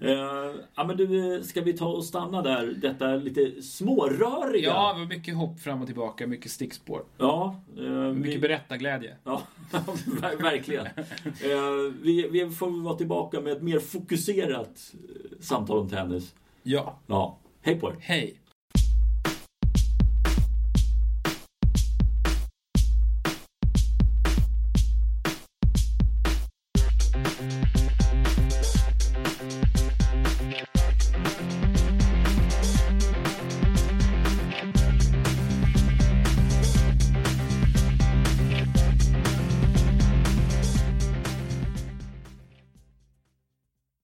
Eh, 0.00 0.50
ja, 0.74 0.84
men 0.84 0.96
du, 0.96 1.40
ska 1.44 1.60
vi 1.60 1.72
ta 1.72 1.86
och 1.88 2.04
stanna 2.04 2.42
där? 2.42 2.66
Detta 2.66 3.16
lite 3.16 3.62
småröriga. 3.62 4.68
Ja, 4.68 4.92
det 4.94 5.00
var 5.00 5.06
mycket 5.06 5.36
hopp 5.36 5.60
fram 5.60 5.80
och 5.80 5.86
tillbaka, 5.86 6.26
mycket 6.26 6.50
stickspår. 6.50 7.02
ja 7.18 7.60
eh, 7.78 7.82
Mycket 7.92 8.34
vi, 8.34 8.38
berättarglädje. 8.38 9.16
ja 9.24 9.42
ver- 10.06 10.42
verkligen. 10.42 10.86
Eh, 10.86 11.92
vi, 12.02 12.28
vi 12.30 12.50
får 12.50 12.82
vara 12.84 12.96
tillbaka 12.96 13.40
med 13.40 13.52
ett 13.52 13.62
mer 13.62 13.78
fokuserat 13.78 14.92
eh, 14.94 15.40
samtal 15.40 15.78
om 15.78 15.88
tennis. 15.88 16.34
Ja, 16.62 16.98
Ja, 17.06 17.38
hej 17.62 17.80
på 17.80 17.90
er. 17.90 17.96
hej. 18.00 18.34